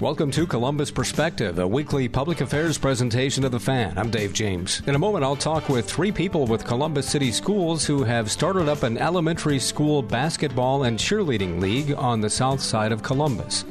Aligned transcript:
Welcome 0.00 0.30
to 0.32 0.46
Columbus 0.46 0.90
Perspective, 0.90 1.58
a 1.58 1.66
weekly 1.66 2.06
public 2.06 2.42
affairs 2.42 2.76
presentation 2.76 3.44
of 3.44 3.50
the 3.50 3.58
fan. 3.58 3.96
I'm 3.96 4.10
Dave 4.10 4.34
James. 4.34 4.82
In 4.86 4.94
a 4.94 4.98
moment, 4.98 5.24
I'll 5.24 5.36
talk 5.36 5.70
with 5.70 5.90
three 5.90 6.12
people 6.12 6.44
with 6.44 6.66
Columbus 6.66 7.08
City 7.08 7.32
Schools 7.32 7.86
who 7.86 8.04
have 8.04 8.30
started 8.30 8.68
up 8.68 8.82
an 8.82 8.98
elementary 8.98 9.58
school 9.58 10.02
basketball 10.02 10.82
and 10.82 10.98
cheerleading 10.98 11.62
league 11.62 11.94
on 11.94 12.20
the 12.20 12.28
south 12.28 12.60
side 12.60 12.92
of 12.92 13.02
Columbus. 13.02 13.64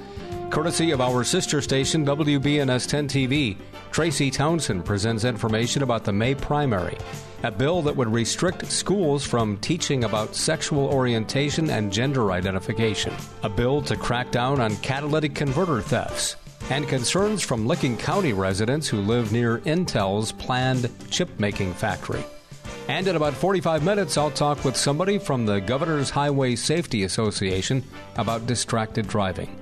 Courtesy 0.49 0.89
of 0.89 0.99
our 0.99 1.23
sister 1.23 1.61
station, 1.61 2.03
WBNS 2.03 2.87
10 2.87 3.07
TV, 3.07 3.57
Tracy 3.95 4.29
Townsend 4.29 4.83
presents 4.83 5.23
information 5.23 5.81
about 5.81 6.03
the 6.03 6.11
May 6.11 6.35
primary, 6.35 6.97
a 7.43 7.49
bill 7.49 7.81
that 7.83 7.95
would 7.95 8.11
restrict 8.11 8.69
schools 8.69 9.23
from 9.25 9.55
teaching 9.59 10.03
about 10.03 10.35
sexual 10.35 10.87
orientation 10.87 11.69
and 11.69 11.93
gender 11.93 12.33
identification, 12.33 13.13
a 13.43 13.47
bill 13.47 13.81
to 13.83 13.95
crack 13.95 14.31
down 14.31 14.59
on 14.59 14.75
catalytic 14.81 15.33
converter 15.33 15.79
thefts, 15.79 16.35
and 16.69 16.89
concerns 16.89 17.41
from 17.41 17.65
Licking 17.65 17.95
County 17.95 18.33
residents 18.33 18.85
who 18.85 18.97
live 18.97 19.31
near 19.31 19.59
Intel's 19.59 20.33
planned 20.33 20.91
chip 21.09 21.29
making 21.39 21.73
factory. 21.73 22.25
And 22.89 23.07
in 23.07 23.15
about 23.15 23.33
45 23.33 23.85
minutes, 23.85 24.17
I'll 24.17 24.29
talk 24.29 24.65
with 24.65 24.75
somebody 24.75 25.17
from 25.17 25.45
the 25.45 25.61
Governor's 25.61 26.09
Highway 26.09 26.57
Safety 26.57 27.05
Association 27.05 27.81
about 28.17 28.45
distracted 28.45 29.07
driving. 29.07 29.57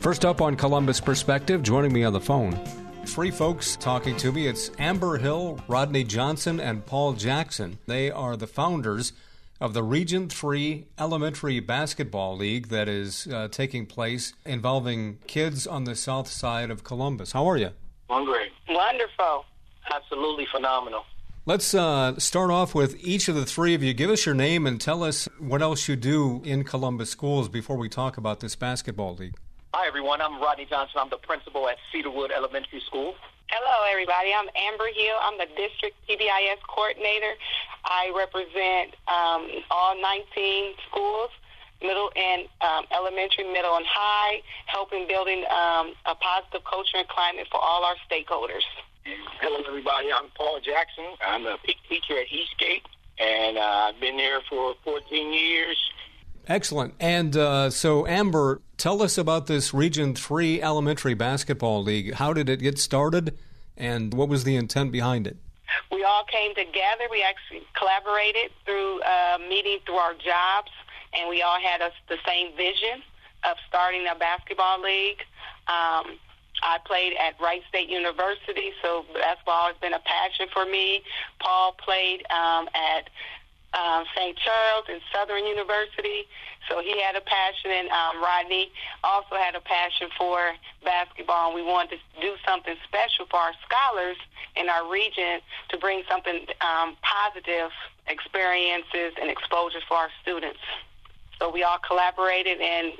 First 0.00 0.24
up 0.24 0.40
on 0.40 0.56
Columbus 0.56 0.98
Perspective, 0.98 1.62
joining 1.62 1.92
me 1.92 2.04
on 2.04 2.14
the 2.14 2.20
phone 2.22 2.58
Three 3.06 3.30
folks 3.30 3.76
talking 3.76 4.14
to 4.18 4.30
me. 4.30 4.46
It's 4.46 4.70
Amber 4.78 5.16
Hill, 5.16 5.58
Rodney 5.68 6.04
Johnson, 6.04 6.60
and 6.60 6.84
Paul 6.84 7.14
Jackson. 7.14 7.78
They 7.86 8.10
are 8.10 8.36
the 8.36 8.46
founders 8.46 9.14
of 9.58 9.72
the 9.72 9.82
Region 9.82 10.28
3 10.28 10.84
Elementary 10.98 11.60
Basketball 11.60 12.36
League 12.36 12.68
that 12.68 12.88
is 12.88 13.26
uh, 13.28 13.48
taking 13.48 13.86
place 13.86 14.34
involving 14.44 15.18
kids 15.26 15.66
on 15.66 15.84
the 15.84 15.96
south 15.96 16.28
side 16.28 16.70
of 16.70 16.84
Columbus. 16.84 17.32
How 17.32 17.48
are 17.48 17.56
you? 17.56 17.70
I'm 18.10 18.26
great. 18.26 18.52
Wonderful. 18.68 19.46
Absolutely 19.94 20.46
phenomenal. 20.52 21.04
Let's 21.46 21.74
uh, 21.74 22.18
start 22.18 22.50
off 22.50 22.74
with 22.74 22.96
each 23.00 23.28
of 23.28 23.34
the 23.34 23.46
three 23.46 23.74
of 23.74 23.82
you. 23.82 23.94
Give 23.94 24.10
us 24.10 24.26
your 24.26 24.34
name 24.34 24.66
and 24.66 24.78
tell 24.78 25.02
us 25.02 25.26
what 25.38 25.62
else 25.62 25.88
you 25.88 25.96
do 25.96 26.42
in 26.44 26.64
Columbus 26.64 27.08
schools 27.08 27.48
before 27.48 27.76
we 27.76 27.88
talk 27.88 28.18
about 28.18 28.40
this 28.40 28.56
basketball 28.56 29.14
league. 29.14 29.36
Hi, 29.74 29.86
everyone. 29.86 30.22
I'm 30.22 30.40
Rodney 30.40 30.64
Johnson. 30.64 31.00
I'm 31.02 31.10
the 31.10 31.18
principal 31.18 31.68
at 31.68 31.76
Cedarwood 31.92 32.30
Elementary 32.30 32.80
School. 32.86 33.14
Hello, 33.50 33.76
everybody. 33.90 34.32
I'm 34.32 34.48
Amber 34.56 34.88
Hill. 34.94 35.18
I'm 35.20 35.36
the 35.38 35.46
district 35.52 35.96
PBIS 36.08 36.62
coordinator. 36.66 37.34
I 37.84 38.10
represent 38.16 38.94
um, 39.06 39.62
all 39.70 40.00
19 40.00 40.74
schools, 40.88 41.30
middle 41.82 42.10
and 42.16 42.48
um, 42.62 42.86
elementary, 42.94 43.44
middle 43.44 43.76
and 43.76 43.84
high, 43.84 44.40
helping 44.66 45.06
building 45.06 45.44
um, 45.50 45.92
a 46.06 46.14
positive 46.14 46.64
culture 46.64 46.96
and 46.96 47.08
climate 47.08 47.46
for 47.50 47.60
all 47.60 47.84
our 47.84 47.96
stakeholders. 48.08 48.64
Hello, 49.42 49.60
everybody. 49.66 50.08
I'm 50.10 50.30
Paul 50.34 50.58
Jackson. 50.64 51.04
I'm 51.20 51.44
a 51.46 51.58
PEAK 51.62 51.76
teacher 51.88 52.18
at 52.18 52.32
Eastgate, 52.32 52.86
and 53.18 53.58
uh, 53.58 53.92
I've 53.92 54.00
been 54.00 54.16
there 54.16 54.40
for 54.48 54.74
14 54.84 55.04
years. 55.32 55.76
Excellent. 56.48 56.94
And 57.00 57.36
uh, 57.36 57.70
so, 57.70 58.06
Amber, 58.06 58.60
tell 58.76 59.02
us 59.02 59.18
about 59.18 59.46
this 59.46 59.74
Region 59.74 60.14
3 60.14 60.62
Elementary 60.62 61.14
Basketball 61.14 61.82
League. 61.82 62.14
How 62.14 62.32
did 62.32 62.48
it 62.48 62.60
get 62.60 62.78
started, 62.78 63.36
and 63.76 64.14
what 64.14 64.28
was 64.28 64.44
the 64.44 64.54
intent 64.54 64.92
behind 64.92 65.26
it? 65.26 65.36
We 65.90 66.04
all 66.04 66.24
came 66.24 66.54
together. 66.54 67.04
We 67.10 67.22
actually 67.22 67.66
collaborated 67.76 68.52
through 68.64 69.00
uh, 69.02 69.38
meeting 69.48 69.78
through 69.84 69.96
our 69.96 70.14
jobs, 70.14 70.70
and 71.18 71.28
we 71.28 71.42
all 71.42 71.58
had 71.60 71.80
a, 71.80 71.90
the 72.08 72.18
same 72.24 72.56
vision 72.56 73.02
of 73.44 73.56
starting 73.68 74.06
a 74.06 74.14
basketball 74.14 74.80
league. 74.80 75.18
Um, 75.66 76.18
I 76.62 76.78
played 76.84 77.14
at 77.14 77.40
Wright 77.40 77.62
State 77.68 77.88
University, 77.88 78.72
so 78.82 79.04
basketball 79.14 79.66
has 79.68 79.76
been 79.80 79.92
a 79.92 80.00
passion 80.00 80.46
for 80.52 80.64
me. 80.64 81.02
Paul 81.40 81.72
played 81.72 82.24
um, 82.30 82.68
at 82.74 83.10
um, 83.76 84.04
St. 84.16 84.36
Charles 84.36 84.84
and 84.88 85.00
Southern 85.12 85.46
University. 85.46 86.24
So 86.68 86.80
he 86.80 87.00
had 87.00 87.14
a 87.14 87.20
passion, 87.20 87.70
and 87.70 87.88
um, 87.88 88.22
Rodney 88.22 88.72
also 89.04 89.36
had 89.36 89.54
a 89.54 89.60
passion 89.60 90.08
for 90.18 90.52
basketball. 90.84 91.52
And 91.52 91.54
we 91.54 91.62
wanted 91.62 92.00
to 92.00 92.20
do 92.20 92.34
something 92.46 92.74
special 92.88 93.26
for 93.30 93.38
our 93.38 93.52
scholars 93.64 94.16
in 94.56 94.68
our 94.68 94.90
region 94.90 95.40
to 95.68 95.78
bring 95.78 96.02
something 96.10 96.46
um, 96.64 96.96
positive 97.02 97.70
experiences 98.08 99.12
and 99.20 99.30
exposure 99.30 99.80
for 99.86 99.96
our 99.96 100.10
students. 100.22 100.58
So 101.38 101.50
we 101.50 101.62
all 101.62 101.78
collaborated 101.78 102.60
and 102.60 102.92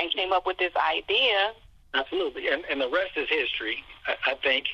and 0.00 0.12
came 0.12 0.32
up 0.32 0.46
with 0.46 0.58
this 0.58 0.72
idea. 0.74 1.52
Absolutely, 1.94 2.48
and, 2.48 2.64
and 2.70 2.80
the 2.80 2.88
rest 2.88 3.12
is 3.16 3.28
history. 3.28 3.84
I, 4.06 4.32
I 4.32 4.34
think 4.34 4.66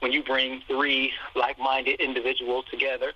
when 0.00 0.12
you 0.12 0.22
bring 0.22 0.62
three 0.68 1.12
like-minded 1.34 2.00
individuals 2.00 2.64
together 2.70 3.12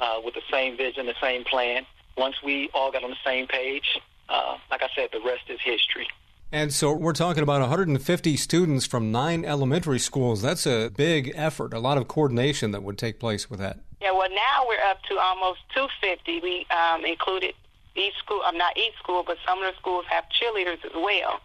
uh, 0.00 0.20
with 0.24 0.34
the 0.34 0.42
same 0.50 0.76
vision, 0.76 1.06
the 1.06 1.14
same 1.20 1.44
plan. 1.44 1.86
Once 2.16 2.36
we 2.44 2.68
all 2.74 2.92
got 2.92 3.02
on 3.02 3.10
the 3.10 3.16
same 3.24 3.46
page, 3.46 3.98
uh, 4.28 4.56
like 4.70 4.82
I 4.82 4.88
said, 4.94 5.08
the 5.12 5.20
rest 5.20 5.44
is 5.48 5.58
history. 5.64 6.08
And 6.52 6.72
so 6.72 6.92
we're 6.92 7.12
talking 7.12 7.42
about 7.42 7.60
150 7.60 8.36
students 8.36 8.84
from 8.84 9.12
nine 9.12 9.44
elementary 9.44 10.00
schools. 10.00 10.42
That's 10.42 10.66
a 10.66 10.88
big 10.88 11.32
effort, 11.36 11.72
a 11.72 11.78
lot 11.78 11.96
of 11.96 12.08
coordination 12.08 12.72
that 12.72 12.82
would 12.82 12.98
take 12.98 13.20
place 13.20 13.48
with 13.48 13.60
that. 13.60 13.78
Yeah, 14.02 14.10
well, 14.12 14.28
now 14.30 14.66
we're 14.66 14.82
up 14.90 15.02
to 15.04 15.18
almost 15.18 15.60
250. 15.74 16.40
We 16.40 16.66
um, 16.70 17.04
included 17.04 17.54
each 17.94 18.14
school, 18.18 18.40
I'm 18.44 18.54
um, 18.54 18.58
not 18.58 18.76
each 18.76 18.94
school, 18.98 19.22
but 19.24 19.36
some 19.46 19.62
of 19.62 19.72
the 19.72 19.78
schools 19.78 20.04
have 20.10 20.24
cheerleaders 20.30 20.84
as 20.84 20.92
well. 20.94 21.40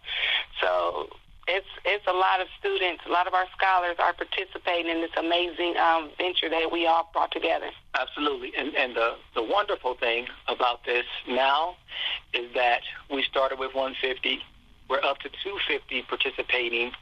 So 0.60 1.08
it's 1.48 1.66
it's 1.84 2.06
a 2.06 2.12
lot 2.12 2.40
of 2.40 2.48
students, 2.58 3.02
a 3.06 3.10
lot 3.10 3.26
of 3.26 3.34
our 3.34 3.46
scholars 3.56 3.96
are 3.98 4.12
participating 4.12 4.90
in 4.90 5.00
this 5.00 5.10
amazing 5.16 5.76
um, 5.76 6.10
venture 6.18 6.48
that 6.48 6.70
we 6.72 6.86
all 6.86 7.08
brought 7.12 7.30
together. 7.30 7.70
Absolutely, 7.98 8.52
and 8.56 8.74
and 8.74 8.96
the 8.96 9.16
the 9.34 9.42
wonderful 9.42 9.94
thing 9.94 10.26
about 10.48 10.84
this 10.84 11.04
now 11.28 11.76
is 12.34 12.52
that 12.54 12.82
we 13.10 13.22
started 13.22 13.58
with 13.58 13.74
150. 13.74 14.40
We're 14.88 15.02
up 15.02 15.18
to 15.18 15.28
250 15.28 16.02
participating 16.02 16.92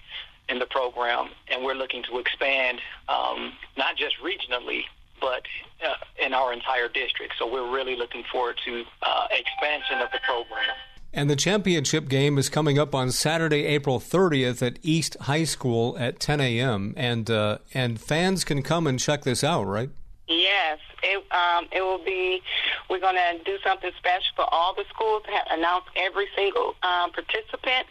in 0.49 0.59
the 0.59 0.67
program, 0.67 1.31
and 1.51 1.65
we're 1.65 1.75
looking 1.75 2.03
to 2.05 2.19
expand 2.19 2.81
um, 3.09 3.53
not 3.77 3.97
just 3.97 4.17
regionally, 4.23 4.85
but 5.21 5.43
uh, 5.87 5.95
in 6.25 6.35
our 6.35 6.53
entire 6.53 6.89
district. 6.89 7.35
So 7.39 7.51
we're 7.51 7.71
really 7.71 7.97
looking 7.97 8.25
forward 8.31 8.57
to 8.65 8.85
uh, 9.03 9.27
expansion 9.31 10.01
of 10.01 10.11
the 10.13 10.21
program. 10.27 10.77
And 11.17 11.31
the 11.31 11.37
championship 11.37 12.09
game 12.09 12.39
is 12.39 12.49
coming 12.49 12.77
up 12.77 12.93
on 12.93 13.13
Saturday, 13.13 13.67
April 13.67 14.01
30th 14.01 14.67
at 14.67 14.81
East 14.83 15.17
High 15.23 15.45
School 15.45 15.97
at 15.97 16.19
10 16.19 16.41
a.m. 16.41 16.93
And 16.97 17.31
uh, 17.31 17.59
and 17.73 18.01
fans 18.01 18.43
can 18.43 18.63
come 18.65 18.89
and 18.89 18.99
check 18.99 19.23
this 19.23 19.45
out, 19.45 19.63
right? 19.63 19.91
Yes, 20.27 20.81
it 21.05 21.23
um, 21.31 21.69
it 21.71 21.83
will 21.83 22.03
be. 22.05 22.43
We're 22.91 22.99
going 22.99 23.15
to 23.15 23.45
do 23.45 23.59
something 23.65 23.93
special 23.97 24.27
for 24.35 24.53
all 24.53 24.75
the 24.75 24.85
schools. 24.93 25.23
Have, 25.27 25.59
announce 25.59 25.85
every 25.97 26.27
single 26.35 26.75
um, 26.83 27.13
participant 27.13 27.87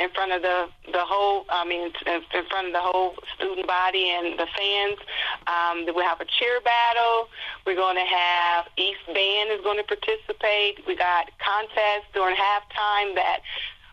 in 0.00 0.08
front 0.10 0.32
of 0.32 0.40
the 0.40 0.68
the 0.92 1.04
whole. 1.04 1.44
I 1.50 1.66
mean, 1.66 1.92
in 2.06 2.44
front 2.48 2.68
of 2.68 2.72
the 2.72 2.80
whole 2.80 3.16
student 3.36 3.66
body 3.66 4.08
and 4.16 4.38
the 4.38 4.46
fans. 4.56 4.98
Um, 5.46 5.86
we 5.86 6.02
have 6.02 6.20
a 6.20 6.26
cheer 6.26 6.60
battle. 6.60 7.28
We're 7.66 7.76
going 7.76 7.96
to 7.96 8.04
have 8.04 8.66
East 8.76 9.02
Band 9.06 9.50
is 9.50 9.60
going 9.62 9.78
to 9.78 9.84
participate. 9.84 10.86
We 10.86 10.96
got 10.96 11.30
contests 11.38 12.10
during 12.14 12.36
halftime 12.36 13.14
that 13.16 13.40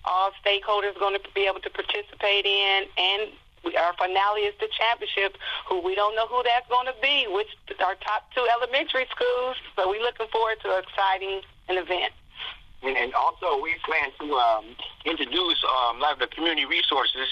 all 0.05 0.31
stakeholders 0.45 0.95
are 0.95 0.99
going 0.99 1.17
to 1.17 1.23
be 1.33 1.45
able 1.45 1.59
to 1.61 1.69
participate 1.69 2.45
in, 2.45 2.85
and 2.97 3.29
our 3.77 3.93
finale 3.97 4.47
is 4.47 4.55
the 4.59 4.69
championship, 4.71 5.38
who 5.67 5.81
we 5.81 5.93
don't 5.95 6.15
know 6.15 6.27
who 6.27 6.41
that's 6.43 6.67
going 6.69 6.88
to 6.88 6.95
be, 7.01 7.27
which 7.29 7.49
our 7.83 7.95
top 7.95 8.31
two 8.33 8.45
elementary 8.55 9.05
schools. 9.11 9.57
So 9.75 9.89
we're 9.89 10.01
looking 10.01 10.27
forward 10.31 10.57
to 10.63 10.77
an 10.77 10.83
exciting 10.83 11.41
an 11.67 11.77
event. 11.77 12.13
And, 12.81 12.95
and 12.95 13.13
also, 13.13 13.61
we 13.61 13.75
plan 13.83 14.09
to 14.21 14.35
um, 14.35 14.65
introduce 15.05 15.63
um, 15.63 15.97
a 15.97 15.99
lot 15.99 16.13
of 16.13 16.19
the 16.19 16.27
community 16.27 16.65
resources, 16.65 17.27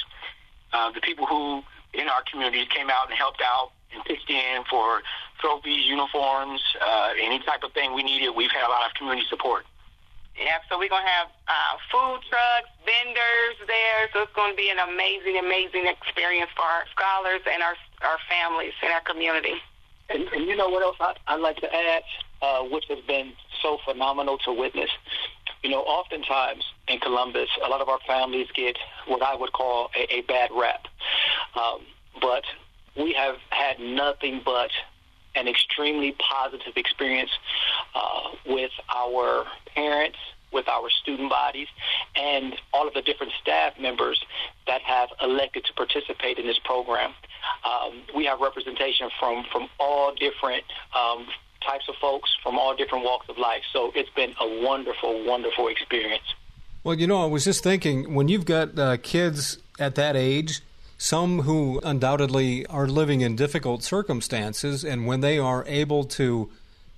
uh, 0.73 0.91
the 0.91 0.99
people 0.99 1.25
who 1.25 1.63
in 1.93 2.09
our 2.09 2.21
communities 2.29 2.67
came 2.75 2.89
out 2.89 3.07
and 3.07 3.17
helped 3.17 3.41
out 3.41 3.71
and 3.93 4.03
pitched 4.05 4.29
in 4.29 4.63
for 4.69 5.01
trophies, 5.39 5.85
uniforms, 5.85 6.61
uh, 6.85 7.13
any 7.21 7.39
type 7.39 7.63
of 7.63 7.71
thing 7.73 7.93
we 7.93 8.03
needed. 8.03 8.31
We've 8.35 8.51
had 8.51 8.65
a 8.65 8.71
lot 8.71 8.85
of 8.85 8.93
community 8.95 9.25
support. 9.29 9.65
Yeah, 10.37 10.61
so 10.69 10.77
we're 10.77 10.89
going 10.89 11.03
to 11.03 11.09
have 11.09 11.27
uh, 11.47 11.73
food 11.89 12.21
trucks, 12.29 12.69
vendors 12.85 13.57
there. 13.65 14.09
So 14.13 14.21
it's 14.21 14.33
going 14.33 14.53
to 14.53 14.57
be 14.57 14.69
an 14.69 14.77
amazing, 14.77 15.37
amazing 15.37 15.87
experience 15.87 16.51
for 16.55 16.61
our 16.61 16.85
scholars 16.93 17.41
and 17.49 17.63
our 17.63 17.73
our 18.05 18.17
families 18.29 18.73
in 18.83 18.91
our 18.91 19.01
community. 19.01 19.55
And, 20.09 20.27
and 20.29 20.45
you 20.45 20.55
know 20.55 20.69
what 20.69 20.83
else 20.83 20.97
I, 20.99 21.15
I'd 21.27 21.41
like 21.41 21.57
to 21.57 21.73
add, 21.73 22.03
uh, 22.41 22.61
which 22.63 22.85
has 22.89 22.99
been 23.07 23.33
so 23.63 23.79
phenomenal 23.83 24.37
to 24.45 24.53
witness? 24.53 24.91
You 25.63 25.71
know, 25.71 25.81
oftentimes 25.81 26.63
in 26.87 26.99
Columbus, 26.99 27.49
a 27.65 27.67
lot 27.67 27.81
of 27.81 27.89
our 27.89 27.99
families 28.05 28.47
get 28.53 28.77
what 29.07 29.23
I 29.23 29.35
would 29.35 29.53
call 29.53 29.89
a, 29.97 30.17
a 30.17 30.21
bad 30.21 30.51
rap. 30.53 30.85
Um, 31.55 31.81
but 32.21 32.43
we 32.97 33.13
have 33.13 33.35
had 33.49 33.79
nothing 33.79 34.41
but 34.43 34.71
an 35.35 35.47
extremely 35.47 36.13
positive 36.13 36.73
experience 36.75 37.31
uh, 37.93 38.29
with 38.45 38.71
our 38.93 39.45
parents, 39.75 40.17
with 40.51 40.67
our 40.67 40.89
student 40.89 41.29
bodies, 41.29 41.67
and 42.15 42.55
all 42.73 42.87
of 42.87 42.93
the 42.93 43.01
different 43.01 43.31
staff 43.41 43.73
members 43.79 44.19
that 44.65 44.81
have 44.81 45.09
elected 45.21 45.63
to 45.65 45.73
participate 45.73 46.39
in 46.39 46.47
this 46.47 46.59
program. 46.63 47.13
Um, 47.65 48.01
we 48.15 48.25
have 48.25 48.39
representation 48.39 49.09
from, 49.19 49.45
from 49.51 49.69
all 49.79 50.13
different 50.15 50.63
um, 50.95 51.27
types 51.65 51.85
of 51.87 51.95
folks, 52.01 52.29
from 52.41 52.57
all 52.57 52.75
different 52.75 53.03
walks 53.03 53.29
of 53.29 53.37
life. 53.37 53.61
So 53.71 53.91
it's 53.93 54.09
been 54.11 54.33
a 54.39 54.63
wonderful, 54.63 55.23
wonderful 55.25 55.67
experience. 55.67 56.23
Well, 56.83 56.95
you 56.95 57.07
know, 57.07 57.21
I 57.21 57.25
was 57.25 57.43
just 57.43 57.63
thinking 57.63 58.13
when 58.15 58.27
you've 58.27 58.45
got 58.45 58.79
uh, 58.79 58.97
kids 58.97 59.57
at 59.77 59.95
that 59.95 60.15
age, 60.15 60.61
some 60.97 61.41
who 61.41 61.79
undoubtedly 61.83 62.65
are 62.67 62.87
living 62.87 63.21
in 63.21 63.35
difficult 63.35 63.83
circumstances, 63.83 64.83
and 64.83 65.05
when 65.05 65.21
they 65.21 65.37
are 65.37 65.63
able 65.67 66.03
to 66.03 66.49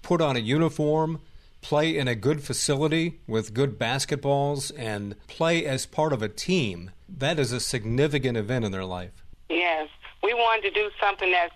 put 0.02 0.22
on 0.22 0.36
a 0.36 0.40
uniform, 0.40 1.20
play 1.62 1.98
in 1.98 2.08
a 2.08 2.16
good 2.16 2.42
facility 2.42 3.20
with 3.28 3.54
good 3.54 3.78
basketballs, 3.78 4.72
and 4.78 5.16
play 5.28 5.66
as 5.66 5.86
part 5.86 6.14
of 6.14 6.22
a 6.22 6.30
team, 6.30 6.92
that 7.10 7.38
is 7.38 7.52
a 7.52 7.60
significant 7.60 8.38
event 8.38 8.64
in 8.64 8.72
their 8.72 8.86
life. 8.86 9.24
Yes. 9.50 9.90
We 10.24 10.34
wanted 10.34 10.62
to 10.64 10.72
do 10.72 10.90
something 11.00 11.32
that's 11.32 11.54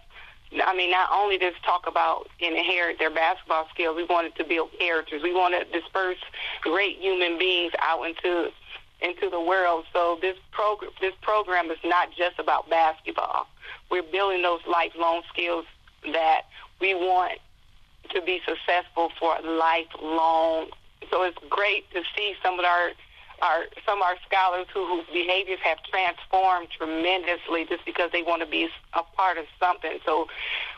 I 0.66 0.76
mean, 0.76 0.92
not 0.92 1.10
only 1.12 1.40
just 1.40 1.64
talk 1.64 1.88
about 1.88 2.30
inherit 2.40 3.00
their 3.00 3.10
basketball 3.10 3.68
skills, 3.74 3.96
we 3.96 4.04
wanted 4.04 4.36
to 4.36 4.44
build 4.44 4.70
characters. 4.78 5.24
We 5.24 5.34
want 5.34 5.56
to 5.56 5.80
disperse 5.80 6.20
great 6.62 7.00
human 7.00 7.40
beings 7.40 7.72
out 7.82 8.04
into 8.04 8.52
into 9.04 9.30
the 9.30 9.40
world. 9.40 9.86
So 9.94 10.18
this 10.22 10.38
program 10.52 10.92
this 11.02 11.14
program 11.22 11.70
is 11.70 11.78
not 11.84 12.10
just 12.18 12.40
about 12.40 12.70
basketball. 12.70 13.48
We're 13.92 14.04
building 14.04 14.42
those 14.42 14.62
lifelong 14.68 15.22
skills 15.32 15.66
that 16.12 16.44
we 16.80 16.96
want 16.96 17.40
to 18.10 18.22
be 18.22 18.42
successful 18.48 19.12
for 19.20 19.38
lifelong. 19.44 20.68
So 21.12 21.24
it's 21.24 21.38
great 21.50 21.90
to 21.92 22.02
see 22.16 22.36
some 22.42 22.60
of 22.60 22.66
our 22.66 22.92
our 23.42 23.66
some 23.86 23.98
of 23.98 24.04
our 24.04 24.16
scholars 24.26 24.68
who, 24.74 24.86
whose 24.88 25.06
behaviors 25.12 25.60
have 25.64 25.78
transformed 25.84 26.70
tremendously 26.78 27.66
just 27.68 27.84
because 27.86 28.10
they 28.12 28.24
want 28.24 28.42
to 28.42 28.48
be 28.48 28.70
a 28.94 29.04
part 29.04 29.38
of 29.38 29.46
something. 29.60 30.00
So 30.06 30.28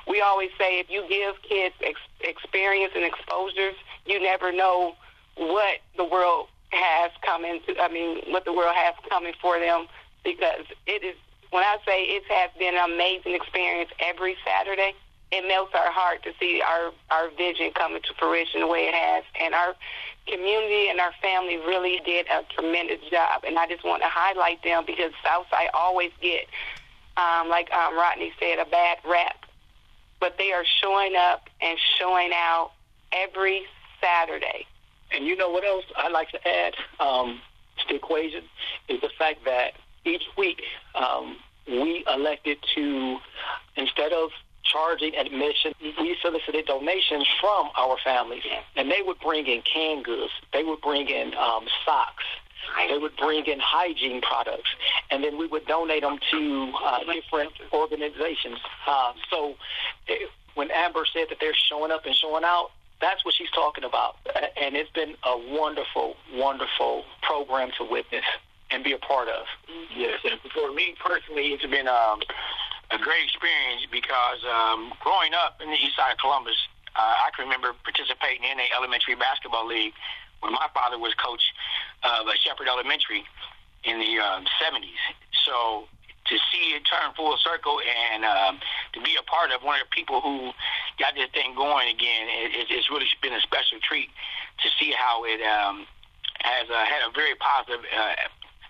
we 0.07 0.21
always 0.21 0.49
say 0.57 0.79
if 0.79 0.89
you 0.89 1.05
give 1.07 1.35
kids 1.47 1.75
ex- 1.81 1.99
experience 2.21 2.93
and 2.95 3.05
exposures, 3.05 3.75
you 4.05 4.21
never 4.21 4.51
know 4.51 4.95
what 5.37 5.79
the 5.97 6.05
world 6.05 6.47
has 6.75 7.11
coming 7.21 7.61
to, 7.67 7.81
I 7.81 7.87
mean, 7.89 8.21
what 8.27 8.45
the 8.45 8.53
world 8.53 8.75
has 8.75 8.95
coming 9.09 9.33
for 9.41 9.59
them 9.59 9.87
because 10.23 10.65
it 10.85 11.03
is, 11.03 11.15
when 11.51 11.63
I 11.63 11.77
say 11.85 12.03
it 12.03 12.23
has 12.29 12.51
been 12.59 12.75
an 12.75 12.91
amazing 12.91 13.33
experience 13.33 13.91
every 13.99 14.35
Saturday, 14.45 14.93
it 15.31 15.47
melts 15.47 15.73
our 15.73 15.91
heart 15.91 16.23
to 16.23 16.31
see 16.39 16.61
our, 16.61 16.91
our 17.11 17.29
vision 17.31 17.71
coming 17.73 18.01
to 18.01 18.13
fruition 18.19 18.61
the 18.61 18.67
way 18.67 18.87
it 18.87 18.93
has. 18.93 19.23
And 19.41 19.53
our 19.53 19.75
community 20.27 20.89
and 20.89 20.99
our 20.99 21.13
family 21.21 21.57
really 21.57 22.01
did 22.05 22.27
a 22.27 22.43
tremendous 22.53 22.99
job. 23.09 23.43
And 23.45 23.57
I 23.57 23.67
just 23.67 23.83
want 23.83 24.01
to 24.01 24.09
highlight 24.09 24.63
them 24.63 24.83
because 24.85 25.11
Southside 25.23 25.69
always 25.73 26.11
get, 26.21 26.47
um, 27.17 27.49
like 27.49 27.71
um, 27.71 27.95
Rodney 27.95 28.33
said, 28.39 28.59
a 28.59 28.65
bad 28.65 28.97
rap. 29.05 29.45
But 30.19 30.37
they 30.37 30.51
are 30.51 30.65
showing 30.81 31.15
up 31.15 31.49
and 31.61 31.77
showing 31.99 32.31
out 32.33 32.71
every 33.11 33.65
Saturday. 34.01 34.67
And 35.15 35.25
you 35.25 35.35
know 35.35 35.49
what 35.49 35.63
else 35.63 35.85
I'd 35.95 36.11
like 36.11 36.29
to 36.31 36.47
add 36.47 36.73
um, 36.99 37.39
to 37.77 37.87
the 37.87 37.95
equation 37.95 38.43
is 38.89 38.99
the 39.01 39.09
fact 39.17 39.45
that 39.45 39.73
each 40.03 40.23
week 40.37 40.61
um, 40.93 41.37
we 41.67 42.03
elected 42.13 42.57
to, 42.75 43.17
instead 43.77 44.11
of 44.11 44.31
charging 44.63 45.15
admission, 45.15 45.73
we 45.81 46.17
solicited 46.21 46.65
donations 46.65 47.27
from 47.39 47.69
our 47.77 47.97
families. 48.03 48.43
And 48.75 48.91
they 48.91 49.01
would 49.01 49.19
bring 49.19 49.47
in 49.47 49.61
canned 49.61 50.05
goods. 50.05 50.31
They 50.53 50.63
would 50.63 50.81
bring 50.81 51.07
in 51.07 51.33
um, 51.35 51.65
socks. 51.85 52.23
They 52.89 52.97
would 52.97 53.15
bring 53.15 53.45
in 53.45 53.59
hygiene 53.59 54.21
products, 54.21 54.69
and 55.11 55.23
then 55.23 55.37
we 55.37 55.45
would 55.45 55.67
donate 55.67 56.01
them 56.01 56.17
to 56.31 56.73
uh, 56.83 56.99
different 57.13 57.51
organizations. 57.71 58.57
Uh, 58.87 59.13
so, 59.29 59.55
it, 60.07 60.29
when 60.55 60.71
Amber 60.71 61.05
said 61.13 61.27
that 61.29 61.37
they're 61.39 61.53
showing 61.69 61.91
up 61.91 62.05
and 62.05 62.15
showing 62.15 62.43
out, 62.43 62.71
that's 63.01 63.23
what 63.25 63.33
she's 63.33 63.51
talking 63.51 63.83
about. 63.83 64.17
And 64.59 64.75
it's 64.75 64.91
been 64.91 65.15
a 65.23 65.37
wonderful, 65.37 66.15
wonderful 66.33 67.03
program 67.21 67.71
to 67.77 67.83
witness 67.83 68.25
and 68.71 68.83
be 68.83 68.93
a 68.93 68.97
part 68.97 69.27
of. 69.27 69.45
Yes, 69.95 70.19
and 70.23 70.39
for 70.51 70.73
me 70.73 70.95
personally, 71.03 71.53
it's 71.53 71.65
been 71.65 71.87
um, 71.87 72.21
a 72.91 72.97
great 72.97 73.23
experience 73.23 73.85
because 73.91 74.39
um, 74.47 74.93
growing 75.01 75.33
up 75.33 75.61
in 75.61 75.69
the 75.69 75.77
east 75.77 75.95
side 75.95 76.11
of 76.13 76.17
Columbus, 76.17 76.57
uh, 76.95 77.27
I 77.27 77.29
can 77.35 77.45
remember 77.45 77.73
participating 77.83 78.43
in 78.43 78.59
a 78.59 78.67
elementary 78.75 79.15
basketball 79.15 79.67
league 79.67 79.93
when 80.39 80.53
my 80.53 80.67
father 80.73 80.97
was 80.97 81.13
coach 81.15 81.41
of 82.03 82.27
Shepherd 82.41 82.67
Elementary 82.67 83.25
in 83.83 83.99
the 83.99 84.19
um, 84.21 84.45
70s. 84.61 85.01
So 85.45 85.85
to 86.25 86.35
see 86.51 86.73
it 86.73 86.81
turn 86.89 87.13
full 87.15 87.37
circle 87.37 87.77
and 87.85 88.25
um, 88.25 88.59
to 88.93 89.01
be 89.01 89.15
a 89.19 89.23
part 89.23 89.51
of 89.51 89.61
one 89.61 89.79
of 89.79 89.87
the 89.87 89.93
people 89.93 90.21
who 90.21 90.51
got 90.99 91.15
this 91.15 91.29
thing 91.33 91.55
going 91.55 91.89
again, 91.89 92.27
it, 92.29 92.67
it's 92.69 92.89
really 92.89 93.05
been 93.21 93.33
a 93.33 93.41
special 93.41 93.79
treat 93.81 94.09
to 94.63 94.69
see 94.79 94.93
how 94.95 95.23
it 95.25 95.41
um, 95.41 95.85
has 96.39 96.69
uh, 96.69 96.85
had 96.85 97.01
a 97.07 97.11
very 97.11 97.35
positive 97.35 97.83
uh, 97.95 98.13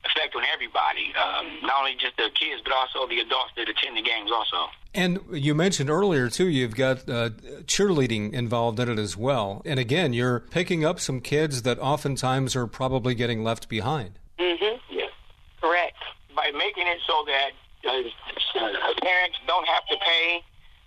effect 0.05 0.35
on 0.35 0.43
everybody, 0.53 1.13
um, 1.15 1.59
not 1.63 1.79
only 1.79 1.95
just 1.95 2.15
the 2.17 2.29
kids, 2.33 2.61
but 2.63 2.73
also 2.73 3.07
the 3.07 3.19
adults 3.19 3.51
that 3.57 3.67
attend 3.67 3.97
the 3.97 4.01
games 4.01 4.31
also. 4.31 4.69
And 4.93 5.19
you 5.31 5.53
mentioned 5.55 5.89
earlier, 5.89 6.29
too, 6.29 6.47
you've 6.47 6.75
got 6.75 7.09
uh, 7.09 7.29
cheerleading 7.65 8.33
involved 8.33 8.79
in 8.79 8.89
it 8.89 8.99
as 8.99 9.17
well. 9.17 9.61
And 9.65 9.79
again, 9.79 10.13
you're 10.13 10.39
picking 10.39 10.85
up 10.85 10.99
some 10.99 11.21
kids 11.21 11.63
that 11.63 11.79
oftentimes 11.79 12.55
are 12.55 12.67
probably 12.67 13.15
getting 13.15 13.43
left 13.43 13.67
behind. 13.67 14.19
Mm-hmm. 14.39 14.77
Yes. 14.89 15.11
Correct 15.59 15.97
by 16.35 16.51
making 16.51 16.87
it 16.87 16.99
so 17.07 17.25
that 17.27 17.51
uh, 17.87 18.93
parents 19.01 19.37
don't 19.47 19.67
have 19.67 19.85
to 19.87 19.97
pay 19.97 20.43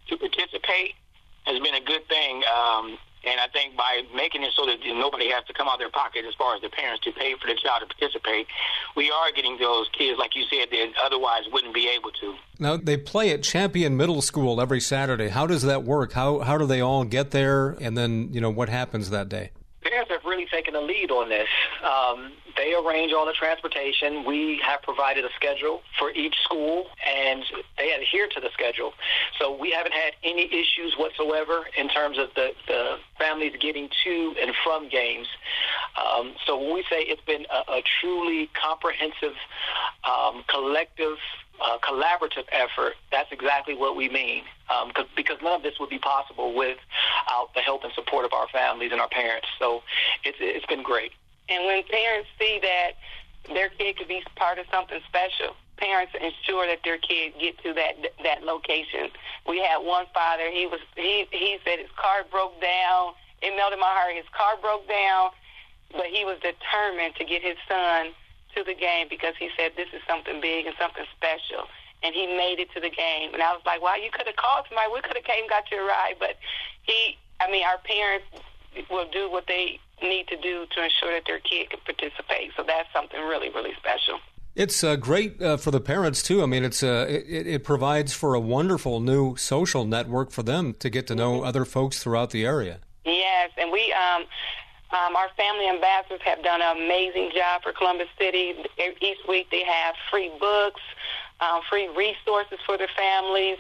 to 0.09 0.17
participate 0.17 0.95
has 1.49 1.59
been 1.61 1.75
a 1.75 1.85
good 1.85 2.07
thing. 2.09 2.43
Um, 2.45 2.99
and 3.25 3.41
I 3.41 3.49
think 3.49 3.77
by 3.77 4.03
making 4.15 4.43
it 4.45 4.53
so 4.55 4.65
that 4.67 4.79
nobody 4.85 5.29
has 5.31 5.45
to 5.47 5.53
come 5.53 5.67
out 5.67 5.75
of 5.75 5.79
their 5.81 5.91
pocket 5.91 6.25
as 6.27 6.35
far 6.37 6.55
as 6.55 6.63
the 6.63 6.69
parents 6.69 7.03
to 7.05 7.13
pay 7.13 7.35
for 7.41 7.49
the 7.49 7.57
child 7.57 7.83
to 7.83 7.87
participate, 7.87 8.47
we 8.95 9.11
are 9.11 9.33
getting 9.33 9.59
those 9.59 9.89
kids, 9.97 10.19
like 10.19 10.37
you 10.37 10.45
said, 10.49 10.69
that 10.71 10.93
otherwise 11.05 11.43
wouldn't 11.53 11.75
be 11.75 11.89
able 11.89 12.11
to. 12.13 12.35
Now, 12.59 12.77
they 12.77 12.97
play 12.97 13.33
at 13.33 13.43
Champion 13.43 13.97
Middle 13.97 14.23
School 14.23 14.61
every 14.61 14.81
Saturday. 14.81 15.29
How 15.29 15.47
does 15.47 15.63
that 15.63 15.83
work? 15.83 16.13
How, 16.13 16.41
how 16.41 16.59
do 16.59 16.67
they 16.67 16.81
all 16.81 17.05
get 17.05 17.33
there? 17.33 17.71
And 17.81 17.99
then, 17.99 18.33
you 18.33 18.41
know, 18.41 18.51
what 18.51 18.69
happens 18.69 19.11
that 19.11 19.29
day? 19.29 19.51
Parents 19.83 20.11
have 20.11 20.25
really 20.25 20.47
taken 20.47 20.75
the 20.75 20.81
lead 20.81 21.11
on 21.11 21.29
this. 21.29 21.49
Um, 21.85 22.33
they 22.57 22.75
arrange 22.75 23.13
all 23.13 23.25
the 23.25 23.33
transportation. 23.33 24.25
We 24.25 24.61
have 24.65 24.83
provided 24.83 25.25
a 25.25 25.29
schedule 25.37 25.83
for 25.99 26.11
each 26.11 26.35
school, 26.45 26.87
and 27.07 27.45
they 27.77 27.93
adhere 27.93 28.29
to 28.29 28.41
the 28.41 28.51
schedule. 28.53 28.93
So 29.39 29.57
we 29.57 29.71
haven't 29.71 29.93
had 29.93 30.15
any 30.25 30.47
issues 30.47 30.95
whatsoever 30.99 31.67
in 31.77 31.89
terms 31.89 32.19
of 32.19 32.29
the, 32.35 32.51
the 32.67 32.97
families 33.19 33.53
getting 33.61 33.89
to 34.05 34.35
and 34.41 34.53
from 34.65 34.89
games. 34.89 35.29
Um, 35.97 36.35
so 36.45 36.59
when 36.59 36.75
we 36.75 36.83
say 36.91 37.03
it's 37.03 37.23
been 37.23 37.47
a, 37.51 37.73
a 37.73 37.83
truly 38.01 38.51
comprehensive, 38.61 39.37
um, 40.05 40.45
collective 40.49 41.19
uh, 41.61 41.79
collaborative 41.79 42.45
effort, 42.53 42.95
that's 43.11 43.31
exactly 43.33 43.75
what 43.75 43.97
we 43.97 44.09
mean. 44.09 44.45
Um, 44.71 44.93
because 45.17 45.39
none 45.43 45.55
of 45.55 45.63
this 45.63 45.79
would 45.81 45.91
be 45.91 45.99
possible 45.99 46.55
without 46.55 47.55
the 47.55 47.61
help 47.61 47.85
and 47.85 47.93
support 47.95 48.25
of 48.25 48.33
our 48.33 48.49
families 48.49 48.93
and 48.93 49.01
our 49.01 49.09
parents. 49.09 49.49
So 49.59 49.83
it's 50.25 50.39
it's 50.41 50.67
been 50.67 50.83
great. 50.83 51.13
And 51.49 51.65
when 51.65 51.83
parents 51.85 52.29
see 52.39 52.61
that 52.63 52.93
their 53.55 53.71
kid 53.71 53.97
could 53.97 54.09
be 54.09 54.23
part 54.37 54.59
of 54.59 54.67
something 54.71 55.01
special, 55.09 55.57
parents 55.79 56.13
ensure 56.15 56.67
that 56.67 56.81
their 56.85 56.99
kid 56.99 57.33
get 57.41 57.59
to 57.63 57.73
that 57.75 58.13
that 58.23 58.43
location. 58.43 59.11
We 59.47 59.59
had 59.59 59.79
one 59.79 60.07
father. 60.13 60.51
He 60.51 60.67
was 60.67 60.81
he 60.97 61.27
he 61.31 61.59
said 61.65 61.79
his 61.79 61.91
car 61.97 62.25
broke 62.31 62.61
down. 62.61 63.15
It 63.41 63.57
melted 63.57 63.79
my 63.79 63.87
heart. 63.87 64.15
His 64.15 64.29
car 64.37 64.57
broke 64.61 64.87
down, 64.89 65.31
but 65.93 66.07
he 66.07 66.25
was 66.25 66.39
determined 66.43 67.15
to 67.17 67.25
get 67.25 67.43
his 67.43 67.57
son 67.69 68.13
to 68.55 68.65
the 68.65 68.75
game 68.75 69.07
because 69.09 69.35
he 69.39 69.51
said 69.57 69.73
this 69.77 69.89
is 69.93 70.01
something 70.09 70.41
big 70.41 70.67
and 70.67 70.75
something 70.81 71.05
special. 71.17 71.69
And 72.03 72.15
he 72.15 72.27
made 72.27 72.61
it 72.61 72.71
to 72.75 72.81
the 72.81 72.91
game. 72.91 73.35
And 73.35 73.43
I 73.43 73.53
was 73.53 73.63
like, 73.67 73.83
wow, 73.83 73.97
you 73.97 74.11
could 74.13 74.27
have 74.27 74.37
called 74.37 74.67
somebody. 74.69 74.89
We 74.93 75.01
could 75.01 75.17
have 75.17 75.25
came 75.25 75.49
got 75.49 75.71
you 75.71 75.83
a 75.83 75.87
ride. 75.87 76.15
But 76.19 76.37
he, 76.83 77.19
I 77.41 77.51
mean, 77.51 77.65
our 77.65 77.79
parents 77.79 78.27
will 78.91 79.11
do 79.11 79.31
what 79.31 79.47
they 79.49 79.81
need 80.03 80.29
to 80.29 80.37
do 80.37 80.67
to 80.77 80.85
ensure 80.85 81.13
that 81.13 81.25
their 81.27 81.41
kid 81.41 81.71
can 81.71 81.81
participate. 81.85 82.53
So 82.57 82.63
that's 82.63 82.89
something 82.93 83.21
really, 83.21 83.51
really 83.51 83.75
special. 83.79 84.21
It's 84.55 84.83
uh, 84.83 84.97
great 84.97 85.41
uh, 85.41 85.57
for 85.57 85.71
the 85.71 85.81
parents 85.81 86.23
too. 86.23 86.43
I 86.43 86.47
mean, 86.47 86.65
it's 86.65 86.83
uh, 86.83 87.07
it, 87.09 87.47
it, 87.47 87.65
provides 87.65 88.13
for 88.13 88.35
a 88.35 88.41
wonderful 88.41 88.99
new 88.99 89.37
social 89.37 89.85
network 89.85 90.33
for 90.33 90.43
them 90.43 90.75
to 90.81 90.91
get 90.91 91.07
to 91.09 91.15
know 91.15 91.39
mm-hmm. 91.39 91.47
other 91.47 91.65
folks 91.65 92.03
throughout 92.03 92.31
the 92.31 92.45
area. 92.45 92.81
Yes, 93.05 93.51
and 93.57 93.71
we 93.71 93.93
um, 93.93 94.25
um, 94.91 95.17
our 95.17 95.29
family 95.37 95.69
ambassadors 95.69 96.21
have 96.25 96.43
done 96.43 96.63
an 96.63 96.77
amazing 96.79 97.31
job 97.35 97.63
for 97.63 97.73
Columbus 97.73 98.09
City. 98.19 98.55
Each 99.01 99.19
week 99.29 99.49
they 99.51 99.65
have 99.65 99.95
free 100.11 100.33
books, 100.41 100.81
um, 101.41 101.61
free 101.69 101.89
resources 101.89 102.59
for 102.65 102.79
their 102.79 102.89
families, 102.97 103.59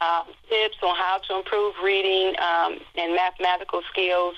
um, 0.00 0.26
tips 0.48 0.76
on 0.82 0.94
how 0.96 1.18
to 1.28 1.38
improve 1.38 1.74
reading 1.82 2.34
um, 2.40 2.78
and 2.96 3.14
mathematical 3.14 3.82
skills. 3.90 4.34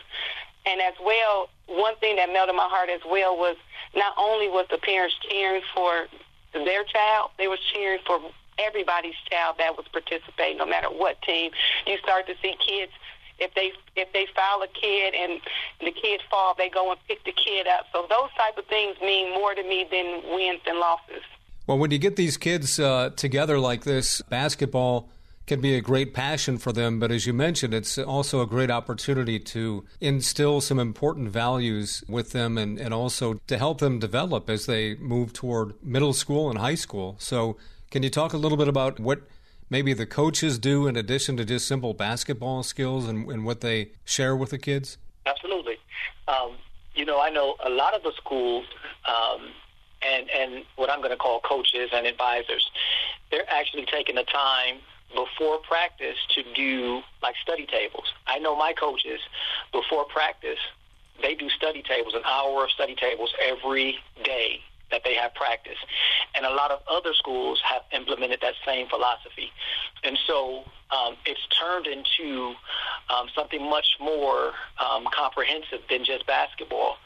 And 0.64 0.80
as 0.80 0.94
well, 1.04 1.50
one 1.66 1.96
thing 1.96 2.16
that 2.16 2.32
melted 2.32 2.56
my 2.56 2.68
heart 2.68 2.88
as 2.88 3.00
well 3.08 3.36
was 3.36 3.56
not 3.94 4.14
only 4.16 4.48
was 4.48 4.66
the 4.70 4.78
parents 4.78 5.14
cheering 5.28 5.62
for 5.74 6.06
their 6.54 6.84
child, 6.84 7.30
they 7.38 7.48
were 7.48 7.58
cheering 7.72 8.00
for 8.06 8.20
everybody's 8.58 9.14
child 9.30 9.56
that 9.58 9.76
was 9.76 9.86
participating, 9.92 10.58
no 10.58 10.66
matter 10.66 10.88
what 10.88 11.20
team. 11.22 11.50
You 11.86 11.98
start 11.98 12.26
to 12.26 12.34
see 12.42 12.54
kids 12.64 12.92
if 13.42 13.54
they 13.54 13.72
if 13.96 14.12
they 14.12 14.26
foul 14.34 14.62
a 14.62 14.68
kid 14.68 15.14
and 15.14 15.40
the 15.80 15.92
kid 15.92 16.20
fall, 16.30 16.54
they 16.56 16.68
go 16.68 16.90
and 16.90 17.00
pick 17.08 17.24
the 17.24 17.32
kid 17.32 17.66
up. 17.66 17.86
So 17.92 18.06
those 18.08 18.30
type 18.36 18.56
of 18.56 18.64
things 18.66 18.96
mean 19.02 19.34
more 19.34 19.54
to 19.54 19.62
me 19.62 19.86
than 19.90 20.22
wins 20.34 20.60
and 20.66 20.78
losses. 20.78 21.22
Well, 21.66 21.78
when 21.78 21.90
you 21.90 21.98
get 21.98 22.16
these 22.16 22.36
kids 22.36 22.80
uh, 22.80 23.10
together 23.16 23.58
like 23.58 23.84
this, 23.84 24.20
basketball 24.22 25.08
can 25.46 25.60
be 25.60 25.74
a 25.74 25.80
great 25.80 26.14
passion 26.14 26.56
for 26.56 26.72
them, 26.72 27.00
but 27.00 27.10
as 27.10 27.26
you 27.26 27.32
mentioned, 27.32 27.74
it's 27.74 27.98
also 27.98 28.40
a 28.40 28.46
great 28.46 28.70
opportunity 28.70 29.38
to 29.40 29.84
instill 30.00 30.60
some 30.60 30.78
important 30.78 31.28
values 31.30 32.04
with 32.08 32.30
them 32.30 32.56
and, 32.56 32.78
and 32.78 32.94
also 32.94 33.34
to 33.48 33.58
help 33.58 33.78
them 33.78 33.98
develop 33.98 34.48
as 34.48 34.66
they 34.66 34.94
move 34.96 35.32
toward 35.32 35.74
middle 35.82 36.12
school 36.12 36.48
and 36.48 36.58
high 36.58 36.76
school. 36.76 37.16
So, 37.18 37.56
can 37.90 38.02
you 38.02 38.10
talk 38.10 38.32
a 38.32 38.38
little 38.38 38.56
bit 38.56 38.68
about 38.68 39.00
what 39.00 39.20
maybe 39.72 39.94
the 39.94 40.04
coaches 40.04 40.58
do 40.58 40.86
in 40.86 40.96
addition 40.96 41.34
to 41.38 41.46
just 41.46 41.66
simple 41.66 41.94
basketball 41.94 42.62
skills 42.62 43.08
and, 43.08 43.26
and 43.30 43.42
what 43.46 43.62
they 43.62 43.88
share 44.04 44.36
with 44.36 44.50
the 44.50 44.58
kids? 44.58 44.98
Absolutely. 45.24 45.78
Um, 46.28 46.52
you 46.94 47.06
know, 47.06 47.18
I 47.18 47.30
know 47.30 47.56
a 47.64 47.70
lot 47.70 47.94
of 47.94 48.02
the 48.02 48.12
schools 48.18 48.66
um, 49.08 49.48
and, 50.06 50.28
and 50.30 50.64
what 50.76 50.90
I'm 50.90 50.98
going 50.98 51.10
to 51.10 51.16
call 51.16 51.40
coaches 51.40 51.88
and 51.90 52.06
advisors, 52.06 52.70
they're 53.30 53.50
actually 53.50 53.86
taking 53.86 54.14
the 54.14 54.24
time 54.24 54.76
before 55.14 55.58
practice 55.66 56.18
to 56.34 56.42
do 56.54 57.00
like 57.22 57.34
study 57.42 57.64
tables. 57.64 58.12
I 58.26 58.38
know 58.40 58.54
my 58.54 58.74
coaches 58.74 59.20
before 59.72 60.04
practice, 60.04 60.58
they 61.22 61.34
do 61.34 61.48
study 61.48 61.82
tables, 61.82 62.12
an 62.14 62.22
hour 62.26 62.64
of 62.64 62.70
study 62.72 62.94
tables 62.94 63.32
every 63.40 63.96
day 64.22 64.60
that 64.92 65.02
they 65.04 65.14
have 65.14 65.34
practiced. 65.34 65.84
And 66.36 66.46
a 66.46 66.50
lot 66.50 66.70
of 66.70 66.80
other 66.88 67.12
schools 67.14 67.60
have 67.68 67.82
implemented 67.92 68.40
that 68.42 68.54
same 68.64 68.88
philosophy. 68.88 69.50
And 70.04 70.18
so 70.26 70.64
um, 70.90 71.16
it's 71.26 71.40
turned 71.58 71.86
into 71.86 72.54
um, 73.08 73.26
something 73.34 73.68
much 73.68 73.86
more 74.00 74.52
um, 74.78 75.06
comprehensive 75.12 75.80
than 75.88 76.04
just 76.04 76.26
basketball 76.26 76.96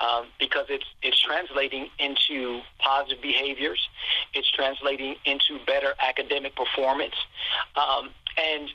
um, 0.00 0.26
because 0.38 0.66
it's, 0.68 0.86
it's 1.02 1.20
translating 1.20 1.88
into 1.98 2.60
positive 2.78 3.22
behaviors. 3.22 3.80
It's 4.32 4.50
translating 4.50 5.16
into 5.24 5.58
better 5.66 5.94
academic 6.00 6.56
performance. 6.56 7.14
Um, 7.76 8.10
and, 8.36 8.70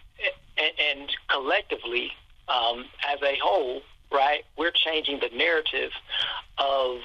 and, 0.58 1.10
collectively, 1.30 2.12
um, 2.48 2.86
as 3.08 3.22
a 3.22 3.38
whole, 3.42 3.82
right, 4.12 4.44
we're 4.58 4.72
changing 4.72 5.20
the 5.20 5.36
narrative 5.36 5.92
of 6.58 6.98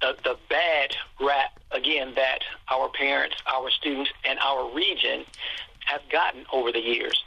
the, 0.00 0.16
the 0.24 0.36
bad 0.48 0.96
rap 1.20 1.58
again 1.70 2.14
that 2.14 2.40
our 2.70 2.88
parents, 2.88 3.36
our 3.52 3.70
students, 3.70 4.10
and 4.24 4.38
our 4.38 4.72
region 4.74 5.24
have 5.86 6.02
gotten 6.10 6.44
over 6.52 6.72
the 6.72 6.80
years. 6.80 7.22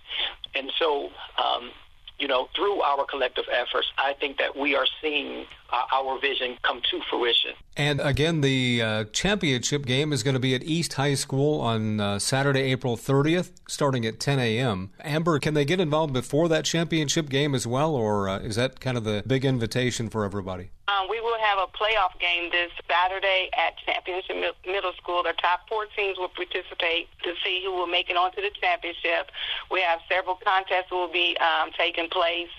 And 0.56 0.72
so, 0.78 1.10
um, 1.44 1.72
you 2.20 2.28
know, 2.28 2.48
through 2.56 2.82
our 2.82 3.06
collective 3.06 3.46
efforts, 3.52 3.88
I 3.98 4.14
think 4.14 4.38
that 4.38 4.56
we 4.56 4.76
are 4.76 4.86
seeing 5.02 5.46
uh, 5.72 5.82
our 5.92 6.20
vision 6.20 6.58
come 6.62 6.82
to 6.92 7.02
fruition. 7.10 7.52
And 7.76 8.00
again, 8.00 8.42
the 8.42 8.82
uh, 8.82 9.04
championship 9.06 9.86
game 9.86 10.14
is 10.14 10.22
going 10.22 10.36
to 10.36 10.40
be 10.40 10.54
at 10.54 10.64
East 10.64 10.94
High 10.94 11.16
School 11.16 11.60
on 11.60 12.00
uh, 12.00 12.20
Saturday, 12.20 12.62
April 12.72 12.96
30th, 12.96 13.52
starting 13.68 14.06
at 14.06 14.20
10 14.20 14.38
a.m. 14.40 14.92
Amber, 15.04 15.40
can 15.40 15.56
they 15.56 15.66
get 15.66 15.80
involved 15.80 16.14
before 16.14 16.48
that 16.50 16.66
championship 16.66 17.30
game 17.30 17.56
as 17.56 17.66
well, 17.66 17.96
or 17.96 18.30
uh, 18.30 18.40
is 18.40 18.56
that 18.56 18.80
kind 18.80 18.98
of 18.98 19.04
the 19.04 19.24
big 19.26 19.44
invitation 19.44 20.10
for 20.10 20.24
everybody? 20.24 20.70
Um, 20.88 21.08
we 21.10 21.22
will 21.22 21.38
have 21.40 21.60
a 21.60 21.68
playoff 21.68 22.18
game 22.20 22.50
this 22.52 22.72
Saturday 22.90 23.50
at 23.54 23.78
Championship 23.86 24.56
Middle 24.66 24.94
School. 24.98 25.24
The 25.24 25.34
top 25.34 25.70
four 25.70 25.86
teams 25.96 26.18
will 26.18 26.30
participate 26.30 27.08
to 27.24 27.34
see 27.44 27.62
who 27.64 27.72
will 27.72 27.88
make 27.88 28.10
it 28.10 28.18
onto 28.18 28.42
the 28.42 28.50
championship. 28.60 29.32
We 29.70 29.82
have 29.82 30.00
several 30.10 30.40
contests 30.44 30.92
will 30.92 31.12
be 31.12 31.38
um, 31.38 31.70
taking 31.78 32.10
place. 32.10 32.50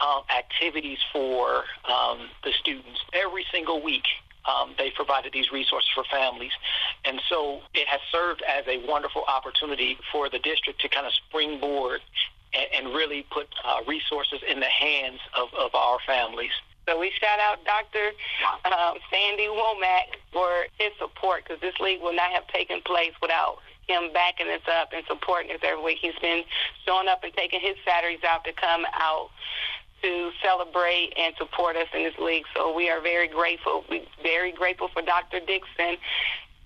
um, 0.00 0.22
activities 0.36 0.98
for 1.12 1.64
um, 1.90 2.28
the 2.44 2.52
students 2.60 3.00
every 3.12 3.46
single 3.50 3.82
week. 3.82 4.04
Um, 4.44 4.74
they 4.76 4.90
provided 4.90 5.32
these 5.32 5.50
resources 5.52 5.88
for 5.94 6.04
families. 6.10 6.50
And 7.04 7.20
so 7.28 7.60
it 7.74 7.86
has 7.88 8.00
served 8.10 8.42
as 8.42 8.64
a 8.66 8.84
wonderful 8.86 9.24
opportunity 9.28 9.96
for 10.10 10.28
the 10.28 10.40
district 10.40 10.80
to 10.80 10.88
kind 10.88 11.06
of 11.06 11.12
springboard 11.28 12.00
and, 12.52 12.66
and 12.86 12.94
really 12.94 13.24
put 13.30 13.48
uh, 13.64 13.80
resources 13.86 14.40
in 14.46 14.60
the 14.60 14.66
hands 14.66 15.20
of, 15.38 15.48
of 15.54 15.74
our 15.74 15.98
families. 16.06 16.50
So 16.86 16.98
we 16.98 17.12
shout 17.18 17.38
out 17.38 17.58
Dr. 17.64 18.10
Um, 18.64 18.98
Sandy 19.10 19.46
Womack 19.46 20.18
for 20.32 20.66
his 20.78 20.90
support 20.98 21.44
because 21.44 21.60
this 21.60 21.78
league 21.80 22.02
would 22.02 22.16
not 22.16 22.32
have 22.32 22.46
taken 22.48 22.80
place 22.82 23.12
without 23.20 23.58
him 23.86 24.12
backing 24.12 24.48
us 24.48 24.62
up 24.80 24.90
and 24.92 25.04
supporting 25.06 25.52
us 25.52 25.58
every 25.62 25.82
week. 25.82 25.98
He's 26.00 26.18
been 26.20 26.42
showing 26.84 27.08
up 27.08 27.22
and 27.22 27.32
taking 27.34 27.60
his 27.60 27.76
Saturdays 27.84 28.24
out 28.26 28.44
to 28.44 28.52
come 28.52 28.84
out 28.94 29.30
to 30.02 30.30
celebrate 30.42 31.12
and 31.16 31.34
support 31.38 31.76
us 31.76 31.86
in 31.94 32.02
this 32.02 32.18
league. 32.18 32.44
So 32.54 32.74
we 32.74 32.90
are 32.90 33.00
very 33.00 33.28
grateful. 33.28 33.84
We 33.88 34.08
very 34.22 34.50
grateful 34.50 34.88
for 34.88 35.02
Dr. 35.02 35.38
Dixon 35.38 35.96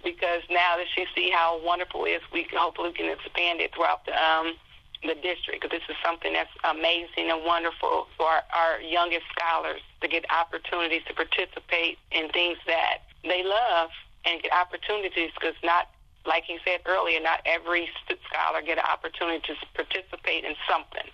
because 0.03 0.43
now 0.49 0.77
that 0.77 0.87
she 0.95 1.05
see 1.15 1.31
how 1.31 1.61
wonderful 1.63 2.05
it 2.05 2.11
is, 2.11 2.23
we 2.33 2.47
hopefully 2.55 2.93
can 2.93 3.11
expand 3.11 3.61
it 3.61 3.75
throughout 3.75 4.07
the 4.07 4.13
um, 4.13 4.55
the 5.03 5.15
district. 5.15 5.63
Because 5.63 5.71
this 5.71 5.89
is 5.89 5.97
something 6.05 6.33
that's 6.33 6.53
amazing 6.65 7.31
and 7.31 7.45
wonderful 7.45 8.09
for 8.17 8.27
our, 8.27 8.43
our 8.55 8.81
youngest 8.81 9.25
scholars 9.33 9.81
to 10.01 10.09
get 10.09 10.25
opportunities 10.31 11.03
to 11.09 11.15
participate 11.15 11.99
in 12.13 12.29
things 12.31 12.59
that 12.67 13.05
they 13.23 13.43
love 13.43 13.91
and 14.25 14.43
get 14.43 14.53
opportunities 14.53 15.31
because 15.39 15.55
not 15.63 15.89
like 16.27 16.49
you 16.49 16.59
said 16.65 16.81
earlier, 16.87 17.21
not 17.21 17.41
every 17.47 17.89
scholar 18.29 18.61
get 18.61 18.79
an 18.79 18.85
opportunity 18.85 19.41
to 19.47 19.55
participate 19.75 20.45
in 20.45 20.55
something 20.69 21.09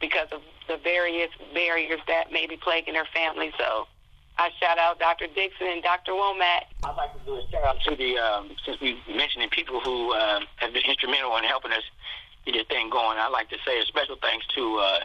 because 0.00 0.28
of 0.30 0.40
the 0.68 0.76
various 0.78 1.30
barriers 1.52 2.00
that 2.06 2.32
may 2.32 2.46
be 2.46 2.56
plaguing 2.56 2.94
their 2.94 3.08
family. 3.12 3.52
So 3.58 3.86
I 4.38 4.50
shout 4.60 4.78
out 4.78 4.98
Dr. 4.98 5.26
Dixon 5.34 5.66
and 5.68 5.82
Dr. 5.82 6.12
Womack. 6.12 6.70
I'd 6.84 6.96
like 6.96 7.12
to 7.12 7.20
do 7.26 7.36
a 7.36 7.42
shout 7.50 7.64
out 7.64 7.82
to 7.82 7.96
the, 7.96 8.18
um, 8.18 8.50
since 8.64 8.80
we 8.80 8.98
mentioned 9.08 9.44
the 9.44 9.48
people 9.48 9.80
who 9.80 10.14
uh, 10.14 10.40
have 10.56 10.72
been 10.72 10.84
instrumental 10.86 11.36
in 11.36 11.44
helping 11.44 11.72
us 11.72 11.84
get 12.44 12.52
this 12.54 12.66
thing 12.68 12.90
going, 12.90 13.18
I'd 13.18 13.32
like 13.32 13.48
to 13.50 13.58
say 13.66 13.80
a 13.80 13.86
special 13.86 14.16
thanks 14.20 14.46
to 14.54 14.78
uh, 14.78 15.00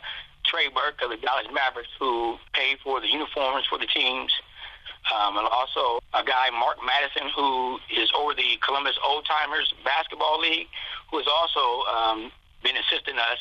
Trey 0.46 0.70
Burke 0.70 1.02
of 1.04 1.10
the 1.12 1.18
Dallas 1.18 1.48
Mavericks 1.52 1.90
who 2.00 2.38
paid 2.54 2.78
for 2.84 3.02
the 3.02 3.08
uniforms 3.08 3.66
for 3.70 3.78
the 3.78 3.88
teams. 3.88 4.32
Um, 5.08 5.38
and 5.38 5.48
also 5.48 6.04
a 6.14 6.24
guy, 6.24 6.50
Mark 6.52 6.78
Madison, 6.84 7.32
who 7.34 7.80
is 7.96 8.12
over 8.18 8.34
the 8.34 8.60
Columbus 8.66 9.00
Old 9.08 9.26
Timers 9.26 9.74
Basketball 9.86 10.40
League, 10.40 10.68
who 11.10 11.18
has 11.18 11.28
also 11.28 11.88
um, 11.88 12.32
been 12.62 12.76
assisting 12.76 13.16
us 13.16 13.40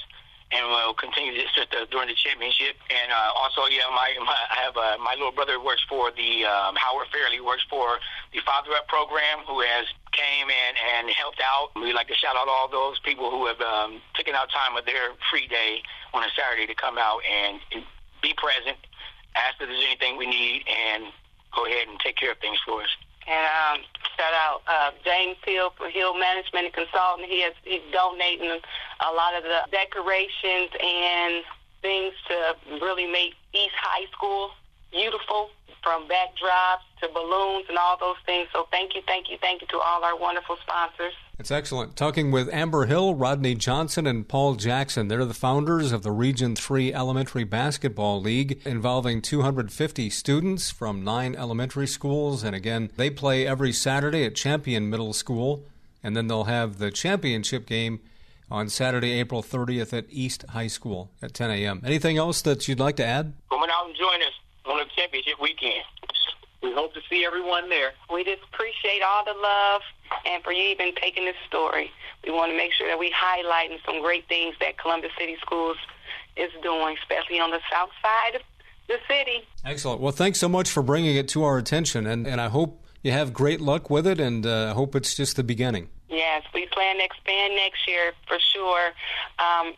and 0.53 0.63
will 0.71 0.95
continue 0.95 1.35
assist 1.43 1.75
us 1.75 1.91
during 1.91 2.07
the 2.07 2.15
championship. 2.15 2.79
And 2.87 3.11
uh, 3.11 3.35
also, 3.35 3.67
yeah, 3.67 3.91
my, 3.91 4.15
my 4.23 4.39
I 4.51 4.59
have 4.63 4.77
uh, 4.77 4.97
my 5.03 5.15
little 5.19 5.35
brother 5.35 5.59
works 5.59 5.83
for 5.89 6.11
the 6.15 6.47
um, 6.47 6.79
Howard 6.79 7.09
Fairley 7.11 7.41
works 7.41 7.67
for 7.69 7.99
the 8.33 8.39
Father 8.47 8.71
Up 8.79 8.87
program, 8.87 9.43
who 9.47 9.61
has 9.61 9.87
came 10.15 10.47
in 10.47 10.73
and 10.79 11.11
helped 11.11 11.43
out. 11.43 11.75
We 11.75 11.93
like 11.93 12.09
to 12.09 12.15
shout 12.15 12.37
out 12.37 12.47
all 12.47 12.69
those 12.71 12.99
people 13.01 13.31
who 13.31 13.47
have 13.47 13.61
um, 13.61 14.01
taken 14.15 14.35
out 14.35 14.49
time 14.51 14.77
of 14.77 14.87
their 14.87 15.19
free 15.31 15.47
day 15.47 15.83
on 16.15 16.23
a 16.23 16.31
Saturday 16.39 16.67
to 16.67 16.75
come 16.75 16.97
out 16.97 17.21
and, 17.27 17.59
and 17.75 17.83
be 18.23 18.33
present, 18.39 18.79
ask 19.35 19.61
if 19.61 19.69
there's 19.69 19.85
anything 19.85 20.17
we 20.17 20.27
need, 20.27 20.63
and 20.71 21.11
go 21.55 21.67
ahead 21.67 21.89
and 21.89 21.99
take 22.01 22.17
care 22.17 22.33
of 22.33 22.39
things 22.39 22.59
for 22.65 22.83
us. 22.83 22.93
And 23.27 23.47
um, 23.47 23.85
shout 24.17 24.35
out 24.35 24.63
uh, 24.67 24.91
James 25.05 25.37
Hill 25.45 25.73
for 25.77 25.89
Hill 25.89 26.17
Management 26.19 26.67
and 26.67 26.75
Consulting. 26.75 27.27
He 27.27 27.43
has 27.43 27.55
he's 27.65 27.83
donating 27.93 28.51
a 28.51 29.13
lot 29.13 29.35
of 29.35 29.43
the 29.43 29.67
decorations 29.71 30.71
and 30.83 31.43
things 31.83 32.15
to 32.29 32.57
really 32.81 33.07
make 33.07 33.35
East 33.53 33.75
High 33.77 34.07
School 34.13 34.51
beautiful, 34.93 35.51
from 35.83 36.09
backdrops 36.09 36.85
to 37.01 37.09
balloons 37.13 37.67
and 37.69 37.79
all 37.79 37.97
those 37.99 38.17
things. 38.25 38.49
So 38.53 38.67
thank 38.71 38.95
you, 38.95 39.03
thank 39.07 39.31
you, 39.31 39.37
thank 39.41 39.61
you 39.61 39.67
to 39.69 39.79
all 39.79 40.05
our 40.05 40.17
wonderful 40.17 40.57
sponsors. 40.63 41.13
It's 41.39 41.51
excellent. 41.51 41.97
Talking 41.97 42.31
with 42.31 42.49
Amber 42.53 42.87
Hill, 42.87 43.15
Rodney 43.15 43.55
Johnson, 43.55 44.07
and 44.07 44.27
Paul 44.27 44.55
Jackson. 44.55 45.09
They're 45.09 45.25
the 45.27 45.35
founders 45.35 45.93
of 45.93 46.03
the 46.03 46.11
Region 46.11 46.57
3 46.57 46.95
Elementary 46.95 47.45
Basketball 47.45 48.21
League 48.23 48.61
involving 48.65 49.21
250 49.21 50.09
students 50.09 50.71
from 50.71 51.05
nine 51.05 51.35
elementary 51.35 51.87
schools. 51.87 52.43
And 52.43 52.57
again, 52.57 52.91
they 52.97 53.11
play 53.11 53.47
every 53.47 53.73
Saturday 53.73 54.25
at 54.25 54.35
Champion 54.35 54.89
Middle 54.89 55.13
School. 55.13 55.65
And 56.03 56.17
then 56.17 56.27
they'll 56.27 56.45
have 56.45 56.79
the 56.79 56.91
championship 56.91 57.67
game 57.67 58.01
on 58.51 58.69
Saturday, 58.69 59.13
April 59.13 59.43
30th 59.43 59.93
at 59.93 60.07
East 60.09 60.45
High 60.51 60.69
School 60.69 61.11
at 61.21 61.35
10 61.35 61.51
a.m. 61.51 61.83
Anything 61.85 62.17
else 62.17 62.41
that 62.43 62.69
you'd 62.69 62.81
like 62.81 62.97
to 62.97 63.05
add? 63.05 63.35
Come 63.51 63.61
out 63.63 63.87
and 63.87 63.95
join 63.97 64.23
us 64.23 64.33
on 64.33 64.41
the 64.41 64.46
championship 64.97 65.41
weekend. 65.41 65.85
We 66.63 66.73
hope 66.73 66.95
to 66.95 67.01
see 67.09 67.25
everyone 67.25 67.69
there. 67.69 67.93
We 68.13 68.25
just 68.25 68.43
appreciate 68.53 69.03
all 69.03 69.25
the 69.25 69.35
love 69.39 69.83
and 70.25 70.43
for 70.43 70.53
you 70.53 70.65
even 70.71 70.95
taking 70.95 71.25
this 71.25 71.37
story. 71.47 71.91
We 72.25 72.33
want 72.33 72.51
to 72.51 72.57
make 72.57 72.73
sure 72.73 72.89
that 72.89 72.99
we 72.99 73.13
highlighting 73.13 73.79
some 73.85 74.01
great 74.01 74.27
things 74.29 74.55
that 74.61 74.79
Columbus 74.79 75.11
City 75.19 75.37
Schools 75.41 75.77
is 76.37 76.51
doing, 76.63 76.97
especially 77.03 77.39
on 77.39 77.51
the 77.51 77.61
south 77.71 77.91
side 78.03 78.37
of 78.37 78.43
the 78.89 78.97
city. 79.09 79.47
Excellent. 79.65 80.01
Well, 80.01 80.13
thanks 80.13 80.39
so 80.39 80.49
much 80.49 80.71
for 80.71 80.83
bringing 80.83 81.17
it 81.17 81.29
to 81.31 81.45
our 81.45 81.59
attention, 81.59 82.07
and, 82.07 82.27
and 82.27 82.41
I 82.41 82.49
hope 82.49 82.83
you 83.03 83.13
have 83.13 83.33
great 83.33 83.61
luck 83.61 83.91
with 83.91 84.07
it, 84.07 84.19
and 84.21 84.47
I 84.47 84.71
uh, 84.71 84.75
hope 84.75 84.97
it's 84.97 85.15
just 85.15 85.37
the 85.37 85.45
beginning. 85.45 85.89
Yes, 86.09 86.43
we 86.55 86.67
plan 86.67 86.97
to 86.99 87.05
expand 87.05 87.55
next 87.57 87.87
year 87.87 88.13
for 88.27 88.39
sure. 88.53 88.91
Um, 89.39 89.75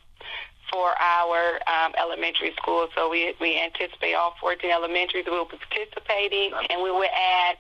for 0.71 0.91
our 1.01 1.61
um, 1.67 1.93
elementary 1.99 2.53
school. 2.61 2.89
So 2.95 3.09
we 3.09 3.35
we 3.41 3.61
anticipate 3.61 4.15
all 4.15 4.35
14 4.41 4.71
elementaries 4.71 5.27
will 5.27 5.45
be 5.45 5.59
participating, 5.59 6.53
and 6.71 6.83
we 6.83 6.91
will 6.91 7.09
add 7.09 7.59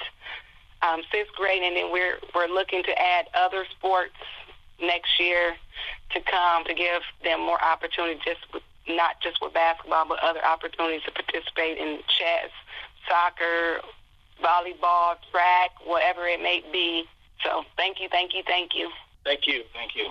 um, 0.82 1.02
sixth 1.10 1.34
grade, 1.34 1.62
and 1.62 1.76
then 1.76 1.92
we're 1.92 2.18
we're 2.34 2.48
looking 2.48 2.82
to 2.84 2.98
add 2.98 3.26
other 3.34 3.64
sports 3.78 4.14
next 4.80 5.18
year 5.18 5.56
to 6.10 6.20
come 6.20 6.64
to 6.64 6.74
give 6.74 7.02
them 7.24 7.40
more 7.40 7.62
opportunity, 7.62 8.20
just 8.24 8.40
with, 8.52 8.62
not 8.88 9.20
just 9.20 9.38
with 9.42 9.52
basketball, 9.52 10.06
but 10.08 10.18
other 10.20 10.44
opportunities 10.44 11.02
to 11.04 11.12
participate 11.12 11.78
in 11.78 11.98
chess, 12.08 12.50
soccer, 13.08 13.80
volleyball, 14.42 15.16
track, 15.30 15.70
whatever 15.84 16.26
it 16.26 16.40
may 16.40 16.62
be. 16.72 17.04
So 17.44 17.64
thank 17.76 18.00
you, 18.00 18.08
thank 18.10 18.34
you, 18.34 18.42
thank 18.46 18.74
you. 18.74 18.90
Thank 19.24 19.46
you, 19.46 19.62
thank 19.74 19.94
you. 19.94 20.10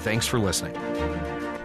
Thanks 0.00 0.26
for 0.26 0.38
listening. 0.38 0.72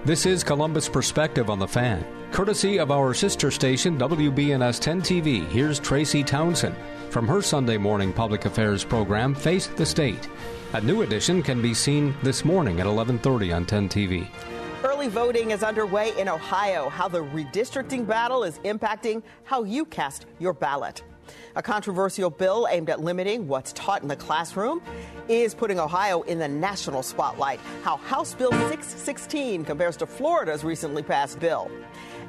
This 0.03 0.25
is 0.25 0.43
Columbus 0.43 0.89
Perspective 0.89 1.49
on 1.49 1.57
the 1.57 1.67
Fan. 1.67 2.05
Courtesy 2.33 2.79
of 2.79 2.91
our 2.91 3.13
sister 3.13 3.49
station, 3.49 3.97
WBNS 3.97 4.77
10 4.81 5.01
TV, 5.01 5.47
here's 5.47 5.79
Tracy 5.79 6.21
Townsend 6.21 6.75
from 7.09 7.29
her 7.29 7.41
Sunday 7.41 7.77
morning 7.77 8.11
public 8.11 8.43
affairs 8.43 8.83
program, 8.83 9.33
Face 9.33 9.67
the 9.67 9.85
State. 9.85 10.27
A 10.73 10.81
new 10.81 11.01
edition 11.01 11.41
can 11.41 11.61
be 11.61 11.73
seen 11.73 12.13
this 12.23 12.43
morning 12.43 12.81
at 12.81 12.87
11:30 12.87 13.55
on 13.55 13.65
10 13.65 13.87
TV. 13.87 14.27
Early 14.83 15.07
voting 15.07 15.51
is 15.51 15.63
underway 15.63 16.11
in 16.19 16.27
Ohio. 16.27 16.89
How 16.89 17.07
the 17.07 17.23
redistricting 17.23 18.05
battle 18.05 18.43
is 18.43 18.59
impacting 18.65 19.23
how 19.45 19.63
you 19.63 19.85
cast 19.85 20.25
your 20.39 20.51
ballot. 20.51 21.03
A 21.57 21.63
controversial 21.63 22.29
bill 22.29 22.67
aimed 22.69 22.89
at 22.89 22.99
limiting 22.99 23.47
what's 23.47 23.71
taught 23.71 24.01
in 24.01 24.09
the 24.09 24.15
classroom 24.17 24.81
is 25.29 25.55
putting 25.55 25.79
Ohio 25.79 26.21
in 26.23 26.37
the 26.37 26.49
national 26.49 27.01
spotlight. 27.01 27.61
How 27.81 27.95
House 27.95 28.35
Bill 28.35 28.51
616 28.51 29.63
compares 29.63 29.95
to 29.97 30.05
Florida's 30.05 30.65
recently 30.65 31.01
passed 31.01 31.39
bill. 31.39 31.71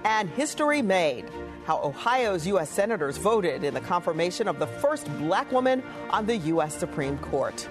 And 0.04 0.30
history 0.30 0.80
made. 0.80 1.24
How 1.64 1.82
Ohio's 1.82 2.46
U.S. 2.46 2.70
senators 2.70 3.16
voted 3.16 3.64
in 3.64 3.74
the 3.74 3.80
confirmation 3.80 4.46
of 4.46 4.60
the 4.60 4.68
first 4.68 5.06
black 5.18 5.50
woman 5.50 5.82
on 6.10 6.26
the 6.26 6.36
U.S. 6.36 6.76
Supreme 6.76 7.18
Court. 7.18 7.68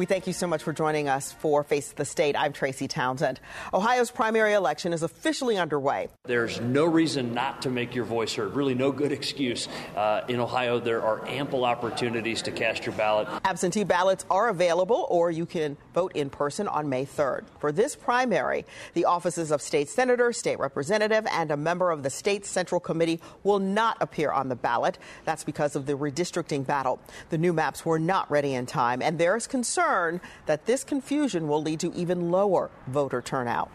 We 0.00 0.06
thank 0.06 0.26
you 0.26 0.32
so 0.32 0.46
much 0.46 0.62
for 0.62 0.72
joining 0.72 1.10
us 1.10 1.30
for 1.30 1.62
Face 1.62 1.92
the 1.92 2.06
State. 2.06 2.34
I'm 2.34 2.54
Tracy 2.54 2.88
Townsend. 2.88 3.38
Ohio's 3.74 4.10
primary 4.10 4.54
election 4.54 4.94
is 4.94 5.02
officially 5.02 5.58
underway. 5.58 6.08
There's 6.24 6.58
no 6.58 6.86
reason 6.86 7.34
not 7.34 7.60
to 7.60 7.68
make 7.68 7.94
your 7.94 8.06
voice 8.06 8.32
heard, 8.32 8.54
really, 8.54 8.74
no 8.74 8.92
good 8.92 9.12
excuse. 9.12 9.68
Uh, 9.94 10.22
in 10.26 10.40
Ohio, 10.40 10.80
there 10.80 11.02
are 11.02 11.28
ample 11.28 11.66
opportunities 11.66 12.40
to 12.40 12.50
cast 12.50 12.86
your 12.86 12.94
ballot. 12.94 13.28
Absentee 13.44 13.84
ballots 13.84 14.24
are 14.30 14.48
available, 14.48 15.06
or 15.10 15.30
you 15.30 15.44
can 15.44 15.76
vote 15.92 16.12
in 16.16 16.30
person 16.30 16.66
on 16.66 16.88
May 16.88 17.04
3rd. 17.04 17.44
For 17.58 17.70
this 17.70 17.94
primary, 17.94 18.64
the 18.94 19.04
offices 19.04 19.50
of 19.50 19.60
state 19.60 19.90
senator, 19.90 20.32
state 20.32 20.58
representative, 20.58 21.26
and 21.30 21.50
a 21.50 21.58
member 21.58 21.90
of 21.90 22.04
the 22.04 22.08
state 22.08 22.46
central 22.46 22.80
committee 22.80 23.20
will 23.42 23.58
not 23.58 23.98
appear 24.00 24.32
on 24.32 24.48
the 24.48 24.56
ballot. 24.56 24.96
That's 25.26 25.44
because 25.44 25.76
of 25.76 25.84
the 25.84 25.92
redistricting 25.92 26.66
battle. 26.66 27.00
The 27.28 27.36
new 27.36 27.52
maps 27.52 27.84
were 27.84 27.98
not 27.98 28.30
ready 28.30 28.54
in 28.54 28.64
time, 28.64 29.02
and 29.02 29.18
there 29.18 29.36
is 29.36 29.46
concern 29.46 29.89
concern 29.90 30.20
that 30.46 30.66
this 30.66 30.84
confusion 30.84 31.48
will 31.48 31.62
lead 31.62 31.80
to 31.80 31.92
even 31.94 32.30
lower 32.30 32.70
voter 32.88 33.20
turnout. 33.20 33.70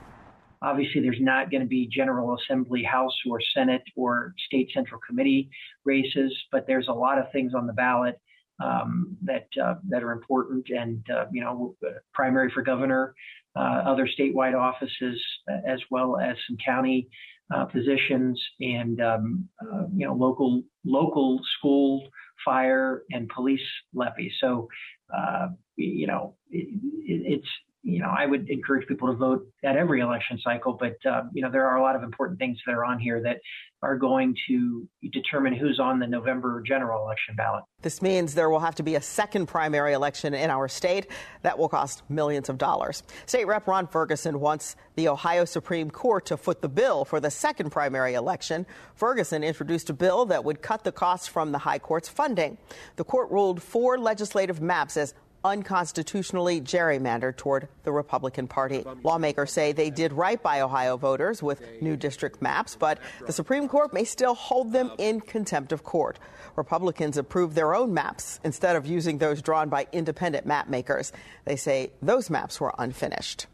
Obviously, 0.61 1.01
there's 1.01 1.21
not 1.21 1.51
going 1.51 1.61
to 1.61 1.67
be 1.67 1.87
General 1.87 2.35
Assembly, 2.35 2.81
House, 2.83 3.15
or 3.29 3.39
Senate 3.53 3.83
or 3.95 4.33
state 4.47 4.69
central 4.73 4.99
committee 5.07 5.49
races, 5.83 6.33
but 6.51 6.65
there's 6.65 6.87
a 6.87 6.93
lot 6.93 7.19
of 7.19 7.31
things 7.31 7.53
on 7.53 7.67
the 7.67 7.73
ballot 7.73 8.19
um, 8.63 9.17
that 9.23 9.47
uh, 9.61 9.75
that 9.89 10.01
are 10.01 10.11
important, 10.11 10.65
and 10.69 11.05
uh, 11.13 11.25
you 11.31 11.41
know, 11.41 11.75
primary 12.13 12.49
for 12.51 12.63
governor, 12.63 13.13
uh, 13.55 13.83
other 13.85 14.07
statewide 14.07 14.57
offices, 14.57 15.21
as 15.67 15.79
well 15.91 16.17
as 16.17 16.35
some 16.47 16.57
county 16.65 17.09
uh, 17.53 17.65
positions, 17.65 18.41
and 18.61 19.01
um, 19.01 19.47
uh, 19.61 19.83
you 19.93 20.07
know, 20.07 20.13
local 20.13 20.63
local 20.85 21.39
school 21.59 22.07
fire 22.43 23.03
and 23.11 23.29
police 23.29 23.67
levies. 23.93 24.31
So 24.39 24.67
uh, 25.15 25.47
you 25.75 26.07
know, 26.07 26.35
it, 26.51 26.67
it's 27.05 27.47
you 27.85 27.99
know, 27.99 28.09
I 28.09 28.25
would 28.25 28.49
encourage 28.49 28.87
people 28.87 29.09
to 29.09 29.13
vote 29.13 29.45
at 29.63 29.77
every 29.77 30.01
election 30.01 30.39
cycle, 30.43 30.73
but 30.73 30.97
uh, 31.07 31.21
you 31.33 31.43
know, 31.43 31.51
there 31.51 31.67
are 31.67 31.77
a 31.77 31.83
lot 31.83 31.95
of 31.95 32.01
important 32.01 32.39
things 32.39 32.57
that 32.65 32.73
are 32.73 32.83
on 32.83 32.99
here 32.99 33.21
that 33.21 33.37
are 33.83 33.95
going 33.95 34.35
to 34.47 34.89
determine 35.13 35.53
who's 35.53 35.79
on 35.79 35.99
the 35.99 36.07
November 36.07 36.63
general 36.65 37.05
election 37.05 37.35
ballot. 37.35 37.63
This 37.83 38.01
means 38.01 38.33
there 38.33 38.49
will 38.49 38.61
have 38.61 38.73
to 38.75 38.83
be 38.83 38.95
a 38.95 39.01
second 39.01 39.45
primary 39.45 39.93
election 39.93 40.33
in 40.33 40.49
our 40.49 40.67
state 40.67 41.05
that 41.43 41.59
will 41.59 41.69
cost 41.69 42.01
millions 42.09 42.49
of 42.49 42.57
dollars. 42.57 43.03
State 43.27 43.45
Rep 43.45 43.67
Ron 43.67 43.85
Ferguson 43.85 44.39
wants 44.39 44.75
the 44.95 45.07
Ohio 45.07 45.45
Supreme 45.45 45.91
Court 45.91 46.25
to 46.25 46.37
foot 46.37 46.63
the 46.63 46.69
bill 46.69 47.05
for 47.05 47.19
the 47.19 47.29
second 47.29 47.69
primary 47.69 48.15
election. 48.15 48.65
Ferguson 48.95 49.43
introduced 49.43 49.91
a 49.91 49.93
bill 49.93 50.25
that 50.25 50.43
would 50.43 50.63
cut 50.63 50.83
the 50.83 50.91
costs 50.91 51.27
from 51.27 51.51
the 51.51 51.59
high 51.59 51.77
court's 51.77 52.09
funding. 52.09 52.57
The 52.95 53.03
court 53.03 53.29
ruled 53.29 53.61
four 53.61 53.99
legislative 53.99 54.59
maps 54.59 54.97
as 54.97 55.13
unconstitutionally 55.45 56.59
gerrymandered 56.59 57.37
toward 57.37 57.67
the 57.83 57.91
Republican 57.91 58.47
Party. 58.47 58.83
Lawmakers 59.03 59.51
say 59.51 59.71
they 59.71 59.91
did 59.91 60.11
right 60.11 60.41
by 60.41 60.61
Ohio 60.61 60.97
voters 60.97 61.43
with 61.43 61.61
new 61.81 61.95
district 61.95 62.41
maps, 62.41 62.75
but 62.75 62.97
the 63.25 63.31
Supreme 63.31 63.67
Court 63.67 63.93
may 63.93 64.03
still 64.03 64.33
hold 64.33 64.73
them 64.73 64.91
in 64.97 65.21
contempt 65.21 65.71
of 65.71 65.83
court. 65.83 66.17
Republicans 66.55 67.15
approved 67.17 67.55
their 67.55 67.75
own 67.75 67.93
maps 67.93 68.39
instead 68.43 68.75
of 68.75 68.87
using 68.87 69.19
those 69.19 69.41
drawn 69.41 69.69
by 69.69 69.87
independent 69.91 70.47
map 70.47 70.67
makers. 70.67 71.13
They 71.45 71.55
say 71.55 71.91
those 72.01 72.29
maps 72.31 72.59
were 72.59 72.73
unfinished. 72.79 73.45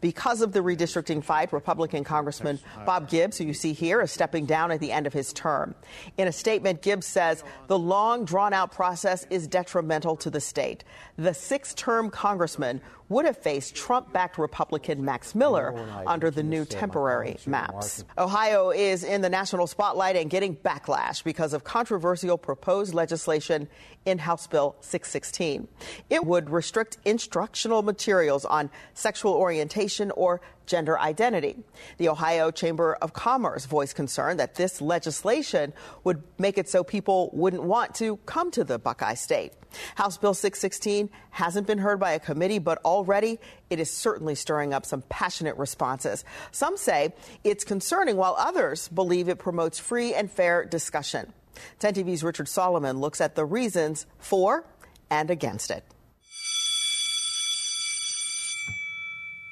Because 0.00 0.40
of 0.40 0.52
the 0.52 0.60
redistricting 0.60 1.22
fight, 1.22 1.52
Republican 1.52 2.04
Congressman 2.04 2.58
Bob 2.84 3.08
Gibbs, 3.08 3.38
who 3.38 3.44
you 3.44 3.54
see 3.54 3.72
here, 3.72 4.00
is 4.00 4.10
stepping 4.10 4.46
down 4.46 4.70
at 4.70 4.80
the 4.80 4.92
end 4.92 5.06
of 5.06 5.12
his 5.12 5.32
term. 5.32 5.74
In 6.16 6.28
a 6.28 6.32
statement, 6.32 6.82
Gibbs 6.82 7.06
says 7.06 7.44
the 7.66 7.78
long, 7.78 8.24
drawn 8.24 8.52
out 8.52 8.72
process 8.72 9.26
is 9.30 9.46
detrimental 9.46 10.16
to 10.16 10.30
the 10.30 10.40
state. 10.40 10.84
The 11.16 11.34
six 11.34 11.74
term 11.74 12.10
congressman 12.10 12.80
would 13.12 13.24
have 13.24 13.36
faced 13.36 13.74
Trump 13.74 14.12
backed 14.12 14.38
Republican 14.38 15.04
Max 15.04 15.34
Miller 15.34 15.74
under 16.06 16.30
the 16.30 16.42
new 16.42 16.64
temporary 16.64 17.36
maps. 17.46 18.04
Ohio 18.18 18.70
is 18.70 19.04
in 19.04 19.20
the 19.20 19.30
national 19.30 19.66
spotlight 19.66 20.16
and 20.16 20.30
getting 20.30 20.56
backlash 20.56 21.22
because 21.22 21.52
of 21.52 21.64
controversial 21.64 22.38
proposed 22.38 22.94
legislation 22.94 23.68
in 24.04 24.18
House 24.18 24.46
Bill 24.46 24.74
616. 24.80 25.68
It 26.10 26.24
would 26.24 26.50
restrict 26.50 26.98
instructional 27.04 27.82
materials 27.82 28.44
on 28.44 28.68
sexual 28.94 29.34
orientation 29.34 29.62
orientation 29.62 30.10
or 30.12 30.40
gender 30.66 30.98
identity. 30.98 31.56
The 31.98 32.08
Ohio 32.08 32.50
Chamber 32.50 32.94
of 32.94 33.12
Commerce 33.12 33.66
voiced 33.66 33.94
concern 33.94 34.36
that 34.38 34.54
this 34.54 34.80
legislation 34.80 35.72
would 36.04 36.22
make 36.38 36.58
it 36.58 36.68
so 36.68 36.84
people 36.84 37.30
wouldn't 37.32 37.62
want 37.62 37.94
to 37.96 38.16
come 38.26 38.50
to 38.52 38.64
the 38.64 38.78
Buckeye 38.78 39.14
State. 39.14 39.52
House 39.94 40.18
Bill 40.18 40.34
616 40.34 41.10
hasn't 41.30 41.66
been 41.66 41.78
heard 41.78 41.98
by 41.98 42.12
a 42.12 42.20
committee, 42.20 42.58
but 42.58 42.78
already 42.84 43.38
it 43.70 43.80
is 43.80 43.90
certainly 43.90 44.34
stirring 44.34 44.74
up 44.74 44.84
some 44.84 45.02
passionate 45.08 45.56
responses. 45.56 46.24
Some 46.50 46.76
say 46.76 47.14
it's 47.44 47.64
concerning, 47.64 48.16
while 48.16 48.36
others 48.38 48.88
believe 48.88 49.28
it 49.28 49.38
promotes 49.38 49.78
free 49.78 50.14
and 50.14 50.30
fair 50.30 50.64
discussion. 50.64 51.32
10 51.78 51.94
TV's 51.94 52.24
Richard 52.24 52.48
Solomon 52.48 52.98
looks 52.98 53.20
at 53.20 53.34
the 53.34 53.44
reasons 53.44 54.06
for 54.18 54.64
and 55.10 55.30
against 55.30 55.70
it. 55.70 55.84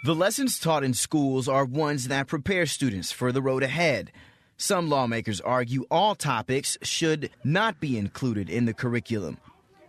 The 0.03 0.15
lessons 0.15 0.59
taught 0.59 0.83
in 0.83 0.95
schools 0.95 1.47
are 1.47 1.67
ones 1.67 2.09
that 2.09 2.27
prepare 2.27 2.65
students 2.65 3.13
for 3.13 3.33
the 3.33 3.43
road 3.43 3.63
ahead. 3.63 4.11
Some 4.57 4.89
lawmakers 4.89 5.43
argue 5.43 5.85
all 5.91 6.15
topics 6.15 6.79
should 6.81 7.29
not 7.45 7.81
be 7.81 7.99
included 7.99 8.49
in 8.49 8.65
the 8.65 8.73
curriculum. 8.73 9.37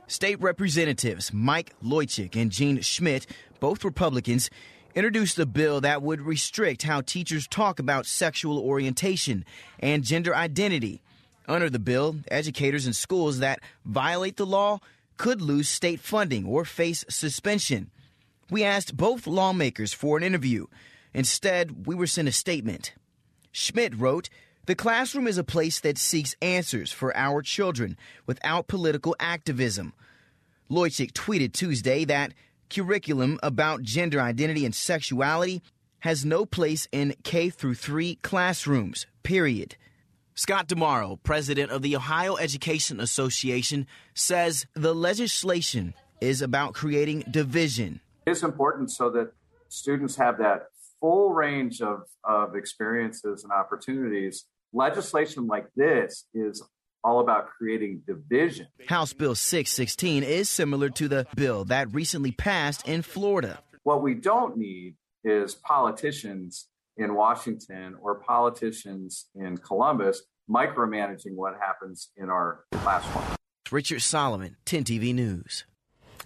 State 0.07 0.41
Representatives 0.41 1.31
Mike 1.31 1.73
Loychik 1.81 2.35
and 2.35 2.51
Jean 2.51 2.81
Schmidt, 2.81 3.25
both 3.61 3.85
Republicans, 3.85 4.49
introduced 4.95 5.39
a 5.39 5.45
bill 5.45 5.79
that 5.79 6.01
would 6.01 6.19
restrict 6.19 6.83
how 6.83 6.99
teachers 6.99 7.47
talk 7.47 7.79
about 7.79 8.05
sexual 8.05 8.59
orientation 8.59 9.45
and 9.79 10.03
gender 10.03 10.35
identity. 10.35 11.01
Under 11.47 11.69
the 11.69 11.79
bill, 11.79 12.17
educators 12.29 12.85
in 12.85 12.91
schools 12.91 13.39
that 13.39 13.61
violate 13.85 14.35
the 14.35 14.45
law 14.45 14.79
could 15.15 15.41
lose 15.41 15.69
state 15.69 16.01
funding 16.01 16.45
or 16.45 16.65
face 16.65 17.05
suspension. 17.07 17.89
We 18.51 18.65
asked 18.65 18.97
both 18.97 19.27
lawmakers 19.27 19.93
for 19.93 20.17
an 20.17 20.23
interview. 20.23 20.65
Instead, 21.13 21.87
we 21.87 21.95
were 21.95 22.05
sent 22.05 22.27
a 22.27 22.33
statement. 22.33 22.93
Schmidt 23.53 23.95
wrote, 23.95 24.29
The 24.65 24.75
classroom 24.75 25.25
is 25.25 25.37
a 25.37 25.43
place 25.45 25.79
that 25.79 25.97
seeks 25.97 26.35
answers 26.41 26.91
for 26.91 27.15
our 27.15 27.41
children 27.41 27.97
without 28.25 28.67
political 28.67 29.15
activism. 29.21 29.93
Loychik 30.69 31.13
tweeted 31.13 31.53
Tuesday 31.53 32.03
that 32.03 32.33
curriculum 32.69 33.39
about 33.41 33.83
gender 33.83 34.19
identity 34.19 34.65
and 34.65 34.75
sexuality 34.75 35.61
has 35.99 36.25
no 36.25 36.45
place 36.45 36.89
in 36.91 37.15
K 37.23 37.49
through 37.49 37.75
3 37.75 38.15
classrooms. 38.15 39.07
Period. 39.23 39.77
Scott 40.35 40.67
DeMauro, 40.67 41.23
president 41.23 41.71
of 41.71 41.83
the 41.83 41.95
Ohio 41.95 42.35
Education 42.35 42.99
Association, 42.99 43.87
says 44.13 44.65
the 44.73 44.93
legislation 44.93 45.93
is 46.19 46.41
about 46.41 46.73
creating 46.73 47.23
division 47.31 48.01
is 48.25 48.43
important 48.43 48.91
so 48.91 49.09
that 49.11 49.31
students 49.69 50.15
have 50.15 50.37
that 50.39 50.63
full 50.99 51.33
range 51.33 51.81
of, 51.81 52.03
of 52.23 52.55
experiences 52.55 53.43
and 53.43 53.51
opportunities. 53.51 54.45
Legislation 54.73 55.47
like 55.47 55.67
this 55.75 56.25
is 56.33 56.63
all 57.03 57.19
about 57.19 57.47
creating 57.47 58.01
division. 58.05 58.67
House 58.87 59.13
Bill 59.13 59.35
616 59.35 60.23
is 60.23 60.49
similar 60.49 60.89
to 60.89 61.07
the 61.07 61.25
bill 61.35 61.65
that 61.65 61.93
recently 61.93 62.31
passed 62.31 62.87
in 62.87 63.01
Florida. 63.01 63.59
What 63.83 64.03
we 64.03 64.13
don't 64.13 64.57
need 64.57 64.95
is 65.23 65.55
politicians 65.55 66.67
in 66.97 67.15
Washington 67.15 67.95
or 67.99 68.15
politicians 68.15 69.27
in 69.33 69.57
Columbus 69.57 70.21
micromanaging 70.49 71.35
what 71.35 71.53
happens 71.59 72.09
in 72.17 72.29
our 72.29 72.65
classroom. 72.73 73.23
Richard 73.71 74.01
Solomon, 74.01 74.57
10 74.65 74.83
TV 74.83 75.15
News. 75.15 75.63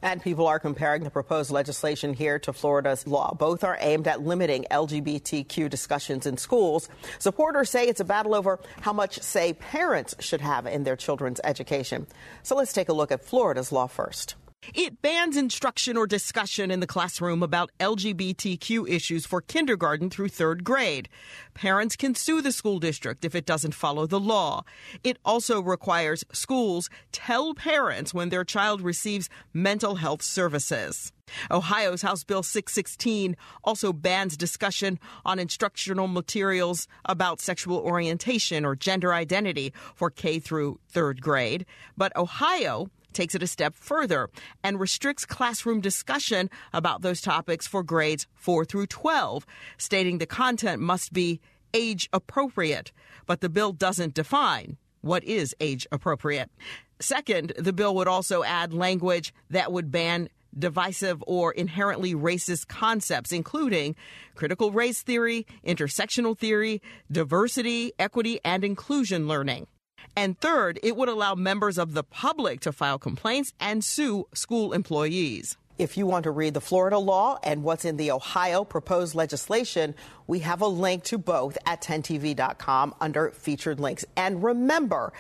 And 0.02 0.22
people 0.22 0.48
are 0.48 0.60
comparing 0.60 1.04
the 1.04 1.10
proposed 1.10 1.52
legislation 1.52 2.14
here 2.14 2.40
to 2.40 2.54
Florida's 2.54 3.08
law. 3.08 3.34
Both 3.34 3.64
are 3.64 3.78
aimed 3.80 4.08
at 4.08 4.22
limiting 4.22 4.66
LGBTQ 4.70 5.70
discussions 5.70 6.26
in 6.26 6.38
schools. 6.38 6.90
Supporters 7.20 7.70
say 7.70 7.88
it's 7.88 8.00
a 8.00 8.06
battle 8.06 8.36
over 8.36 8.60
how 8.82 8.94
much 8.94 9.22
say 9.22 9.54
parents 9.54 10.16
should 10.20 10.42
have 10.42 10.68
in 10.68 10.84
their 10.84 10.96
children's 10.96 11.42
education. 11.44 12.08
So 12.44 12.56
let's 12.56 12.74
take 12.74 12.90
a 12.90 12.94
look 12.94 13.12
at 13.12 13.24
Florida's 13.24 13.72
law 13.72 13.88
first. 13.88 14.36
It 14.74 15.02
bans 15.02 15.38
instruction 15.38 15.96
or 15.96 16.08
discussion 16.08 16.72
in 16.72 16.80
the 16.80 16.88
classroom 16.88 17.44
about 17.44 17.72
LGBTQ 17.80 18.90
issues 18.90 19.26
for 19.26 19.42
kindergarten 19.42 20.10
through 20.10 20.30
third 20.30 20.64
grade. 20.64 21.08
Parents 21.54 21.96
can 21.96 22.16
sue 22.16 22.42
the 22.42 22.52
school 22.52 22.80
district 22.80 23.24
if 23.24 23.36
it 23.36 23.46
doesn't 23.46 23.76
follow 23.76 24.08
the 24.08 24.20
law. 24.20 24.64
It 25.04 25.18
also 25.24 25.62
requires 25.62 26.24
schools 26.32 26.90
tell 27.12 27.54
parents 27.54 28.14
when 28.14 28.30
their 28.30 28.44
child 28.44 28.82
receives 28.82 29.30
mental 29.54 29.96
health 29.96 30.24
services. 30.24 31.12
Ohio's 31.52 32.02
House 32.02 32.24
Bill 32.24 32.44
616 32.44 33.36
also 33.64 33.94
bans 33.94 34.38
discussion 34.38 35.00
on 35.26 35.40
instructional 35.40 36.08
materials 36.08 36.88
about 37.06 37.42
sexual 37.42 37.80
orientation 37.80 38.66
or 38.66 38.76
gender 38.76 39.14
identity 39.14 39.74
for 39.96 40.10
K 40.10 40.40
through 40.40 40.80
third 40.90 41.22
grade. 41.22 41.66
But 41.98 42.16
Ohio 42.16 42.90
takes 43.16 43.34
it 43.34 43.42
a 43.42 43.48
step 43.48 43.74
further 43.76 44.30
and 44.64 44.80
restricts 44.80 45.26
classroom 45.26 45.82
discussion 45.82 46.50
about 46.74 47.02
those 47.02 47.22
topics 47.22 47.66
for 47.66 47.82
grades 47.82 48.28
4 48.36 48.66
through 48.66 48.88
12, 48.88 49.46
stating 49.78 50.20
the 50.20 50.26
content 50.26 50.82
must 50.82 51.14
be 51.14 51.40
age 51.74 52.08
appropriate. 52.14 52.92
But 53.26 53.42
the 53.42 53.50
bill 53.50 53.72
doesn't 53.72 54.14
define 54.14 54.78
what 55.02 55.24
is 55.24 55.56
age 55.60 55.88
appropriate. 55.92 56.50
Second, 57.00 57.54
the 57.58 57.74
bill 57.74 57.96
would 57.96 58.08
also 58.08 58.44
add 58.44 58.74
language 58.74 59.34
that 59.50 59.72
would 59.72 59.92
ban 59.92 60.30
divisive 60.58 61.24
or 61.28 61.52
inherently 61.52 62.16
racist 62.16 62.68
concepts, 62.68 63.32
including 63.32 63.96
critical 64.36 64.72
race 64.72 65.02
theory, 65.04 65.46
intersectional 65.66 66.38
theory, 66.38 66.82
diversity, 67.12 67.92
equity, 68.00 68.40
and 68.46 68.64
inclusion 68.64 69.28
learning. 69.28 69.68
And 70.16 70.40
third, 70.40 70.80
it 70.82 70.96
would 70.96 71.10
allow 71.10 71.36
members 71.36 71.78
of 71.78 71.94
the 71.94 72.04
public 72.04 72.62
to 72.62 72.72
file 72.72 72.98
complaints 72.98 73.54
and 73.60 73.84
sue 73.84 74.28
school 74.34 74.74
employees. 74.74 75.58
If 75.78 75.98
you 75.98 76.08
want 76.08 76.24
to 76.24 76.32
read 76.32 76.54
the 76.54 76.62
Florida 76.62 76.98
law 76.98 77.38
and 77.44 77.62
what's 77.62 77.84
in 77.84 77.98
the 77.98 78.12
Ohio 78.12 78.64
proposed 78.64 79.14
legislation, 79.14 79.94
we 80.26 80.40
have 80.40 80.62
a 80.62 80.68
link 80.68 81.04
to 81.06 81.18
both 81.18 81.58
at 81.66 81.82
10tv.com 81.82 82.96
under 83.02 83.32
featured 83.32 83.82
links. 83.82 84.06
And 84.16 84.42
remember 84.42 85.12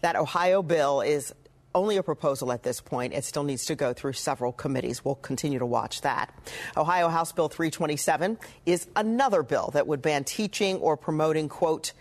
that 0.00 0.16
Ohio 0.16 0.60
bill 0.60 1.02
is 1.02 1.32
only 1.74 1.96
a 1.96 2.02
proposal 2.02 2.50
at 2.50 2.64
this 2.64 2.80
point. 2.80 3.14
It 3.14 3.24
still 3.24 3.44
needs 3.44 3.64
to 3.66 3.76
go 3.76 3.92
through 3.92 4.14
several 4.14 4.52
committees. 4.52 5.04
We'll 5.04 5.14
continue 5.14 5.60
to 5.60 5.66
watch 5.66 6.00
that. 6.02 6.34
Ohio 6.76 7.08
House 7.08 7.32
Bill 7.32 7.48
327 7.48 8.38
is 8.66 8.88
another 8.96 9.44
bill 9.44 9.70
that 9.72 9.86
would 9.86 10.02
ban 10.02 10.24
teaching 10.24 10.76
or 10.78 10.96
promoting, 10.96 11.48
quote, 11.48 11.92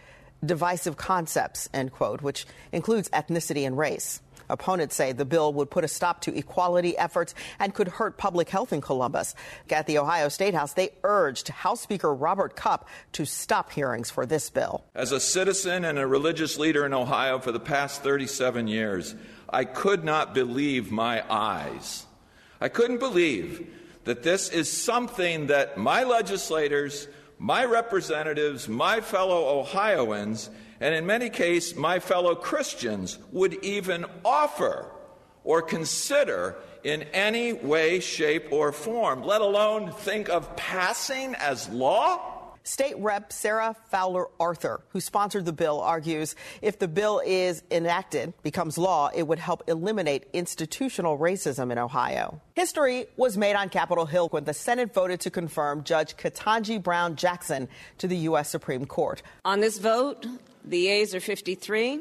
divisive 0.46 0.98
concepts, 0.98 1.70
end 1.74 1.92
quote, 1.92 2.22
which 2.22 2.46
includes 2.72 3.10
ethnicity 3.10 3.66
and 3.66 3.78
race. 3.78 4.22
Opponents 4.52 4.96
say 4.96 5.14
the 5.14 5.26
bill 5.26 5.54
would 5.54 5.72
put 5.72 5.86
a 5.86 5.88
stop 5.88 6.22
to 6.22 6.38
equality 6.38 6.98
efforts 6.98 7.34
and 7.58 7.74
could 7.74 7.88
hurt 7.88 8.18
public 8.18 8.50
health 8.50 8.74
in 8.74 8.82
Columbus. 8.82 9.34
At 9.70 9.88
the 9.88 9.98
Ohio 9.98 10.28
State 10.28 10.54
House, 10.54 10.74
they 10.74 10.90
urged 11.04 11.48
House 11.48 11.80
Speaker 11.80 12.14
Robert 12.14 12.56
Cupp 12.56 12.90
to 13.14 13.26
stop 13.26 13.72
hearings 13.72 14.12
for 14.12 14.26
this 14.26 14.50
bill. 14.50 14.84
As 14.94 15.14
a 15.14 15.22
citizen 15.22 15.86
and 15.86 15.98
a 15.98 16.06
religious 16.06 16.60
leader 16.60 16.86
in 16.86 16.94
Ohio 16.94 17.40
for 17.40 17.54
the 17.54 17.62
past 17.62 18.04
37 18.04 18.68
years, 18.68 19.16
I 19.50 19.64
could 19.64 20.04
not 20.04 20.34
believe 20.34 20.92
my 20.92 21.24
eyes. 21.32 22.06
I 22.60 22.68
couldn't 22.68 23.00
believe 23.00 23.68
that 24.04 24.24
this 24.24 24.50
is 24.50 24.72
something 24.72 25.48
that 25.48 25.78
my 25.78 26.04
legislators 26.04 27.08
my 27.42 27.66
representatives, 27.66 28.70
my 28.70 29.02
fellow 29.02 29.60
Ohioans, 29.60 30.52
and 30.80 30.94
in 30.94 31.08
many 31.08 31.28
cases, 31.28 31.76
my 31.76 31.98
fellow 31.98 32.36
Christians 32.36 33.18
would 33.32 33.56
even 33.64 34.06
offer 34.24 34.86
or 35.44 35.64
consider 35.64 36.58
in 36.84 37.02
any 37.14 37.52
way, 37.52 38.00
shape, 38.00 38.52
or 38.52 38.72
form, 38.72 39.24
let 39.24 39.42
alone 39.42 39.92
think 39.92 40.30
of 40.30 40.56
passing 40.56 41.34
as 41.34 41.68
law? 41.70 42.41
State 42.64 42.98
Rep 42.98 43.34
Sarah 43.34 43.76
Fowler 43.90 44.28
Arthur, 44.40 44.82
who 44.90 45.02
sponsored 45.02 45.46
the 45.46 45.54
bill, 45.54 45.80
argues 45.82 46.36
if 46.62 46.78
the 46.78 46.88
bill 46.88 47.22
is 47.26 47.64
enacted, 47.72 48.34
becomes 48.44 48.78
law, 48.78 49.10
it 49.14 49.24
would 49.24 49.40
help 49.40 49.64
eliminate 49.68 50.28
institutional 50.34 51.18
racism 51.18 51.72
in 51.72 51.78
Ohio. 51.78 52.40
History 52.56 53.08
was 53.18 53.38
made 53.38 53.56
on 53.56 53.70
Capitol 53.70 54.06
Hill 54.06 54.30
when 54.30 54.44
the 54.44 54.54
Senate 54.54 54.94
voted 54.94 55.20
to 55.22 55.32
confirm 55.32 55.84
Judge 55.84 56.16
Ketanji 56.18 56.82
Brown 56.82 57.16
Jackson 57.16 57.68
to 57.98 58.08
the 58.08 58.18
U.S. 58.18 58.50
Supreme 58.50 58.86
Court. 58.86 59.22
On 59.44 59.60
this 59.60 59.80
vote, 59.80 60.28
the 60.64 60.78
yeas 60.78 61.16
are 61.16 61.20
53, 61.20 62.00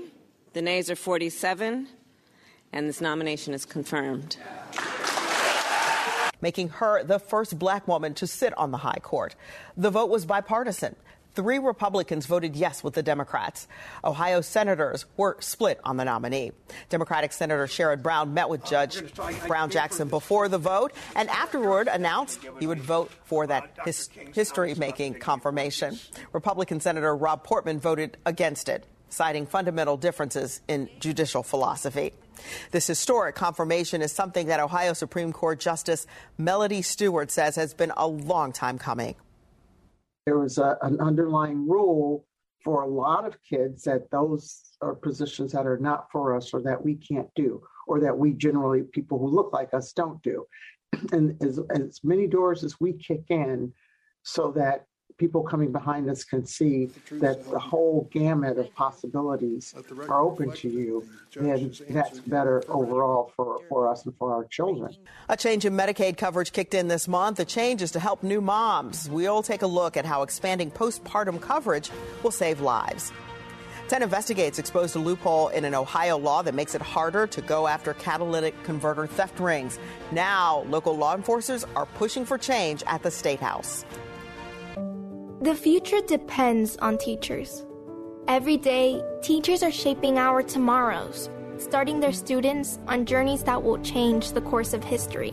the 0.53 0.62
nays 0.62 0.90
are 0.90 0.96
47, 0.96 1.88
and 2.73 2.88
this 2.88 3.01
nomination 3.01 3.55
is 3.55 3.64
confirmed 3.64 4.37
making 6.40 6.68
her 6.70 7.03
the 7.03 7.18
first 7.18 7.59
black 7.59 7.87
woman 7.88 8.14
to 8.14 8.26
sit 8.26 8.57
on 8.57 8.70
the 8.70 8.79
high 8.79 9.00
court. 9.03 9.35
The 9.76 9.90
vote 9.90 10.11
was 10.11 10.24
bipartisan. 10.24 10.96
three 11.35 11.59
Republicans 11.59 12.26
voted 12.26 12.57
yes 12.57 12.83
with 12.83 12.94
the 12.94 13.03
Democrats. 13.03 13.68
Ohio 14.03 14.40
senators 14.40 15.07
were 15.16 15.37
split 15.40 15.79
on 15.85 15.96
the 15.96 16.05
nominee. 16.05 16.53
Democratic 16.88 17.33
Senator 17.33 17.66
Sherrod 17.66 18.03
Brown 18.03 18.35
met 18.35 18.48
with 18.48 18.64
Judge 18.64 19.00
Brown 19.46 19.70
Jackson 19.70 20.09
before 20.09 20.48
the 20.48 20.59
vote 20.59 20.92
and 21.14 21.31
afterward 21.31 21.88
announced 21.88 22.40
he 22.59 22.66
would 22.66 22.81
vote 22.81 23.12
for 23.24 23.46
that 23.46 23.70
his, 23.85 24.09
history 24.35 24.74
making 24.74 25.14
confirmation. 25.14 25.98
Republican 26.33 26.81
Senator 26.81 27.14
Rob 27.16 27.44
Portman 27.44 27.79
voted 27.79 28.16
against 28.26 28.68
it, 28.68 28.85
citing 29.09 29.46
fundamental 29.46 29.96
differences 29.96 30.61
in 30.66 30.88
judicial 30.98 31.42
philosophy. 31.42 32.12
This 32.70 32.87
historic 32.87 33.35
confirmation 33.35 34.03
is 34.03 34.12
something 34.12 34.46
that 34.46 34.61
Ohio 34.61 34.92
Supreme 34.92 35.33
Court 35.33 35.61
Justice 35.61 36.07
Melody 36.38 36.83
Stewart 36.83 37.31
says 37.31 37.57
has 37.57 37.74
been 37.74 37.92
a 37.96 38.07
long 38.07 38.53
time 38.53 38.79
coming. 38.79 39.14
There 40.26 40.38
was 40.38 40.59
a, 40.59 40.76
an 40.83 41.00
underlying 41.00 41.68
rule 41.68 42.26
for 42.62 42.83
a 42.83 42.88
lot 42.88 43.26
of 43.26 43.37
kids 43.42 43.85
that 43.85 44.11
those 44.11 44.62
are 44.83 44.94
positions 44.94 45.53
that 45.53 45.66
are 45.66 45.79
not 45.79 46.07
for 46.12 46.37
us 46.37 46.53
or 46.53 46.62
that 46.62 46.85
we 46.85 46.94
can't 46.94 47.29
do 47.35 47.62
or 47.87 48.00
that 48.00 48.16
we 48.16 48.33
generally 48.33 48.83
people 48.83 49.18
who 49.18 49.29
look 49.29 49.53
like 49.53 49.72
us 49.74 49.92
don't 49.92 50.22
do. 50.22 50.46
And 51.12 51.40
as, 51.42 51.61
as 51.70 52.00
many 52.03 52.26
doors 52.26 52.62
as 52.64 52.79
we 52.81 52.92
kick 52.92 53.22
in 53.29 53.72
so 54.22 54.53
that 54.53 54.87
people 55.20 55.42
coming 55.42 55.70
behind 55.70 56.09
us 56.09 56.24
can 56.24 56.46
see 56.46 56.88
that 57.12 57.44
the 57.50 57.59
whole 57.59 58.09
gamut 58.11 58.56
of 58.56 58.74
possibilities 58.74 59.74
are 60.09 60.22
open 60.22 60.50
to 60.52 60.68
you, 60.68 61.06
then 61.37 61.72
that's 61.90 62.20
better 62.20 62.62
overall 62.68 63.30
for, 63.37 63.61
for 63.68 63.87
us 63.87 64.06
and 64.06 64.16
for 64.16 64.33
our 64.35 64.44
children. 64.46 64.96
A 65.28 65.37
change 65.37 65.66
in 65.66 65.74
Medicaid 65.74 66.16
coverage 66.16 66.52
kicked 66.52 66.72
in 66.72 66.88
this 66.88 67.06
month. 67.06 67.37
The 67.37 67.44
change 67.44 67.83
is 67.83 67.90
to 67.92 68.00
help 68.00 68.22
new 68.22 68.40
moms. 68.40 69.11
We'll 69.11 69.42
take 69.42 69.61
a 69.61 69.66
look 69.66 69.98
at 69.98 70.06
how 70.06 70.22
expanding 70.22 70.70
postpartum 70.70 71.38
coverage 71.38 71.90
will 72.22 72.30
save 72.30 72.62
lives. 72.62 73.12
10 73.88 74.02
Investigates 74.02 74.59
exposed 74.59 74.96
a 74.96 75.00
loophole 75.00 75.48
in 75.48 75.64
an 75.64 75.74
Ohio 75.74 76.16
law 76.16 76.40
that 76.42 76.54
makes 76.54 76.74
it 76.74 76.80
harder 76.80 77.26
to 77.26 77.42
go 77.42 77.66
after 77.66 77.92
catalytic 77.94 78.54
converter 78.62 79.06
theft 79.06 79.38
rings. 79.38 79.78
Now, 80.12 80.64
local 80.68 80.96
law 80.96 81.14
enforcers 81.14 81.64
are 81.76 81.87
pushing 81.87 82.24
for 82.24 82.38
change 82.38 82.83
at 82.87 83.02
the 83.02 83.11
State 83.11 83.40
House. 83.40 83.85
The 85.42 85.55
future 85.55 86.03
depends 86.07 86.76
on 86.83 86.98
teachers. 86.98 87.64
Every 88.29 88.59
day, 88.59 89.03
teachers 89.22 89.62
are 89.62 89.70
shaping 89.70 90.18
our 90.18 90.42
tomorrows, 90.42 91.31
starting 91.57 91.98
their 91.98 92.12
students 92.12 92.79
on 92.87 93.07
journeys 93.07 93.42
that 93.44 93.62
will 93.62 93.79
change 93.79 94.33
the 94.33 94.42
course 94.42 94.74
of 94.74 94.85
history. 94.85 95.33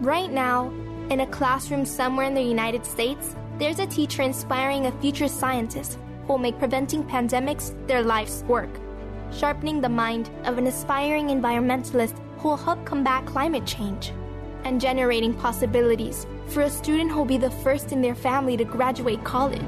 Right 0.00 0.30
now, 0.30 0.70
in 1.08 1.20
a 1.20 1.26
classroom 1.26 1.86
somewhere 1.86 2.26
in 2.26 2.34
the 2.34 2.42
United 2.42 2.84
States, 2.84 3.34
there's 3.58 3.78
a 3.78 3.86
teacher 3.86 4.20
inspiring 4.20 4.84
a 4.84 5.00
future 5.00 5.28
scientist 5.28 5.98
who 6.26 6.34
will 6.34 6.38
make 6.38 6.58
preventing 6.58 7.02
pandemics 7.02 7.74
their 7.86 8.02
life's 8.02 8.42
work, 8.42 8.68
sharpening 9.32 9.80
the 9.80 9.88
mind 9.88 10.28
of 10.44 10.58
an 10.58 10.66
aspiring 10.66 11.28
environmentalist 11.28 12.20
who 12.40 12.48
will 12.48 12.58
help 12.58 12.84
combat 12.84 13.24
climate 13.24 13.64
change, 13.64 14.12
and 14.64 14.80
generating 14.80 15.34
possibilities 15.34 16.26
for 16.48 16.62
a 16.62 16.70
student 16.70 17.10
who'll 17.10 17.24
be 17.24 17.38
the 17.38 17.50
first 17.50 17.92
in 17.92 18.00
their 18.00 18.14
family 18.14 18.56
to 18.56 18.64
graduate 18.64 19.22
college. 19.24 19.60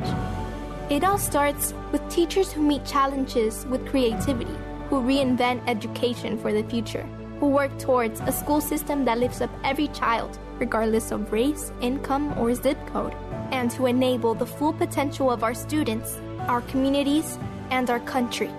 It 0.90 1.05
all 1.05 1.18
starts 1.18 1.72
with 1.92 2.09
teachers 2.11 2.50
who 2.50 2.62
meet 2.62 2.85
challenges 2.85 3.64
with 3.66 3.87
creativity, 3.88 4.57
who 4.88 5.00
reinvent 5.00 5.62
education 5.68 6.37
for 6.37 6.53
the 6.53 6.64
future, 6.64 7.07
who 7.38 7.46
work 7.48 7.79
towards 7.79 8.20
a 8.20 8.33
school 8.33 8.61
system 8.61 9.05
that 9.05 9.18
lifts 9.18 9.40
up 9.40 9.50
every 9.62 9.88
child, 9.88 10.38
regardless 10.59 11.12
of 11.12 11.33
race, 11.33 11.72
income, 11.81 12.37
or 12.38 12.55
zip 12.55 12.79
code, 12.88 13.14
and 13.53 13.72
who 13.72 13.87
enable 13.87 14.35
the 14.35 14.46
full 14.46 14.72
potential 14.72 15.31
of 15.31 15.44
our 15.44 15.55
students, 15.55 16.18
our 16.48 16.61
communities, 16.62 17.38
and 17.70 17.88
our 17.88 18.00
country. 18.00 18.50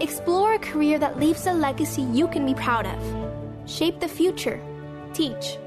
Explore 0.00 0.54
a 0.54 0.58
career 0.58 0.98
that 0.98 1.20
leaves 1.20 1.46
a 1.46 1.52
legacy 1.52 2.02
you 2.02 2.26
can 2.26 2.46
be 2.46 2.54
proud 2.54 2.86
of. 2.86 3.70
Shape 3.70 4.00
the 4.00 4.08
future. 4.08 4.60
Teach. 5.12 5.58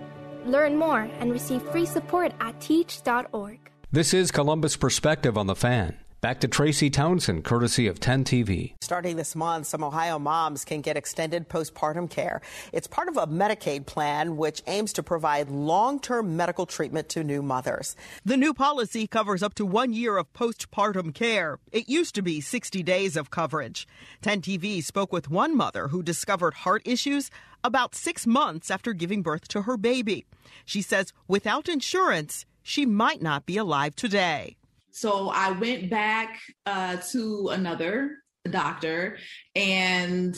Learn 0.45 0.77
more 0.77 1.09
and 1.19 1.31
receive 1.31 1.61
free 1.61 1.85
support 1.85 2.33
at 2.39 2.59
teach.org. 2.59 3.59
This 3.91 4.13
is 4.13 4.31
Columbus 4.31 4.75
Perspective 4.75 5.37
on 5.37 5.47
the 5.47 5.55
Fan. 5.55 5.97
Back 6.23 6.39
to 6.39 6.47
Tracy 6.47 6.89
Townsend, 6.89 7.43
courtesy 7.43 7.85
of 7.85 7.99
10 7.99 8.23
TV. 8.23 8.75
Starting 8.79 9.17
this 9.17 9.35
month, 9.35 9.67
some 9.67 9.83
Ohio 9.83 10.17
moms 10.17 10.63
can 10.63 10.79
get 10.79 10.95
extended 10.95 11.49
postpartum 11.49 12.09
care. 12.09 12.39
It's 12.71 12.87
part 12.87 13.09
of 13.09 13.17
a 13.17 13.27
Medicaid 13.27 13.85
plan 13.87 14.37
which 14.37 14.63
aims 14.65 14.93
to 14.93 15.03
provide 15.03 15.49
long 15.49 15.99
term 15.99 16.37
medical 16.37 16.65
treatment 16.65 17.09
to 17.09 17.25
new 17.25 17.41
mothers. 17.41 17.97
The 18.23 18.37
new 18.37 18.53
policy 18.53 19.05
covers 19.05 19.43
up 19.43 19.53
to 19.55 19.65
one 19.65 19.91
year 19.91 20.15
of 20.15 20.31
postpartum 20.31 21.13
care. 21.13 21.59
It 21.73 21.89
used 21.89 22.15
to 22.15 22.21
be 22.21 22.39
60 22.39 22.81
days 22.83 23.17
of 23.17 23.29
coverage. 23.29 23.85
10 24.21 24.43
TV 24.43 24.81
spoke 24.81 25.11
with 25.11 25.29
one 25.29 25.57
mother 25.57 25.89
who 25.89 26.01
discovered 26.01 26.53
heart 26.53 26.83
issues 26.85 27.31
about 27.65 27.95
six 27.95 28.25
months 28.25 28.71
after 28.71 28.93
giving 28.93 29.23
birth 29.23 29.49
to 29.49 29.63
her 29.63 29.75
baby. 29.75 30.25
She 30.63 30.81
says 30.81 31.11
without 31.27 31.67
insurance, 31.67 32.45
she 32.61 32.85
might 32.85 33.21
not 33.21 33.45
be 33.45 33.57
alive 33.57 33.93
today. 33.97 34.55
So 34.93 35.29
I 35.29 35.51
went 35.51 35.89
back 35.89 36.39
uh, 36.67 36.97
to 37.11 37.49
another 37.49 38.11
doctor 38.47 39.17
and 39.55 40.37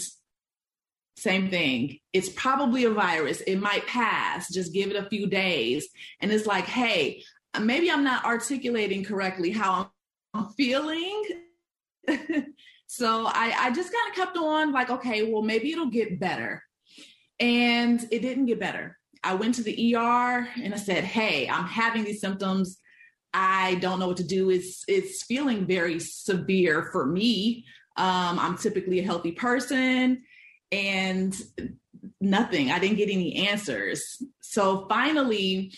same 1.17 1.49
thing. 1.49 1.99
It's 2.13 2.29
probably 2.29 2.85
a 2.85 2.89
virus. 2.89 3.41
It 3.41 3.57
might 3.57 3.85
pass. 3.85 4.51
Just 4.53 4.73
give 4.73 4.89
it 4.89 4.95
a 4.95 5.09
few 5.09 5.27
days. 5.27 5.89
And 6.21 6.31
it's 6.31 6.45
like, 6.45 6.65
hey, 6.65 7.21
maybe 7.59 7.91
I'm 7.91 8.05
not 8.05 8.23
articulating 8.23 9.03
correctly 9.03 9.51
how 9.51 9.91
I'm 10.33 10.45
feeling. 10.53 11.23
so 12.87 13.25
I, 13.27 13.55
I 13.59 13.71
just 13.71 13.91
kind 13.91 14.09
of 14.09 14.15
kept 14.15 14.37
on 14.37 14.71
like, 14.71 14.89
okay, 14.89 15.29
well, 15.29 15.41
maybe 15.41 15.73
it'll 15.73 15.87
get 15.87 16.17
better. 16.17 16.63
And 17.41 18.01
it 18.09 18.21
didn't 18.21 18.45
get 18.45 18.61
better. 18.61 18.97
I 19.21 19.33
went 19.33 19.55
to 19.55 19.63
the 19.63 19.95
ER 19.95 20.47
and 20.63 20.73
I 20.73 20.77
said, 20.77 21.03
hey, 21.03 21.49
I'm 21.49 21.65
having 21.65 22.05
these 22.05 22.21
symptoms. 22.21 22.77
I 23.37 23.75
don't 23.75 23.99
know 23.99 24.07
what 24.07 24.17
to 24.17 24.23
do. 24.23 24.49
It's 24.49 24.85
it's 24.87 25.23
feeling 25.23 25.67
very 25.67 25.99
severe 25.99 26.89
for 26.93 27.05
me. 27.05 27.65
Um, 27.97 28.39
I'm 28.39 28.57
typically 28.57 28.99
a 28.99 29.03
healthy 29.03 29.33
person, 29.33 30.23
and 30.71 31.35
nothing. 32.21 32.71
I 32.71 32.79
didn't 32.79 32.95
get 32.95 33.09
any 33.09 33.47
answers. 33.49 34.23
So 34.39 34.87
finally, 34.87 35.73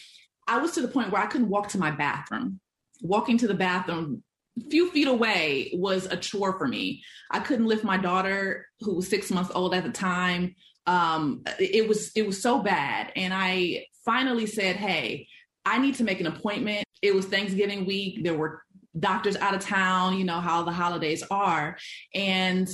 I 0.47 0.59
was 0.59 0.73
to 0.73 0.81
the 0.81 0.87
point 0.87 1.11
where 1.11 1.21
I 1.21 1.25
couldn't 1.25 1.49
walk 1.49 1.69
to 1.69 1.79
my 1.79 1.89
bathroom. 1.89 2.59
Walking 3.01 3.39
to 3.39 3.47
the 3.47 3.55
bathroom 3.55 4.23
a 4.59 4.69
few 4.69 4.91
feet 4.91 5.07
away 5.07 5.71
was 5.73 6.05
a 6.05 6.17
chore 6.17 6.59
for 6.59 6.67
me. 6.67 7.03
I 7.31 7.39
couldn't 7.39 7.65
lift 7.65 7.83
my 7.83 7.97
daughter, 7.97 8.67
who 8.81 8.95
was 8.95 9.07
six 9.07 9.31
months 9.31 9.51
old 9.55 9.73
at 9.73 9.83
the 9.83 9.91
time. 9.91 10.55
Um, 10.85 11.41
it 11.59 11.87
was 11.87 12.11
it 12.15 12.27
was 12.27 12.39
so 12.39 12.59
bad, 12.59 13.11
and 13.15 13.33
I 13.33 13.87
finally 14.05 14.45
said, 14.45 14.75
"Hey, 14.75 15.27
I 15.67 15.77
need 15.80 15.95
to 15.95 16.03
make 16.03 16.19
an 16.19 16.27
appointment 16.27 16.88
it 17.01 17.13
was 17.13 17.25
Thanksgiving 17.25 17.86
week. 17.86 18.23
There 18.23 18.36
were 18.36 18.63
doctors 18.97 19.36
out 19.36 19.53
of 19.53 19.62
town, 19.62 20.17
you 20.17 20.23
know 20.23 20.39
how 20.39 20.63
the 20.63 20.71
holidays 20.71 21.23
are. 21.30 21.77
And 22.13 22.67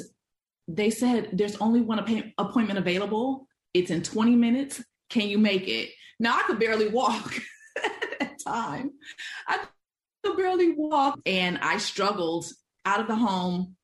they 0.67 0.89
said, 0.89 1.29
there's 1.33 1.57
only 1.57 1.81
one 1.81 1.99
appointment 2.37 2.79
available. 2.79 3.47
It's 3.73 3.91
in 3.91 4.03
20 4.03 4.35
minutes. 4.35 4.83
Can 5.09 5.27
you 5.27 5.37
make 5.37 5.67
it? 5.67 5.89
Now 6.19 6.37
I 6.37 6.43
could 6.43 6.59
barely 6.59 6.87
walk 6.87 7.35
at 7.83 8.19
that 8.19 8.39
time. 8.45 8.91
I 9.47 9.59
could 10.23 10.37
barely 10.37 10.73
walk. 10.73 11.19
And 11.25 11.57
I 11.59 11.77
struggled 11.77 12.45
out 12.85 13.01
of 13.01 13.07
the 13.07 13.15
home, 13.15 13.75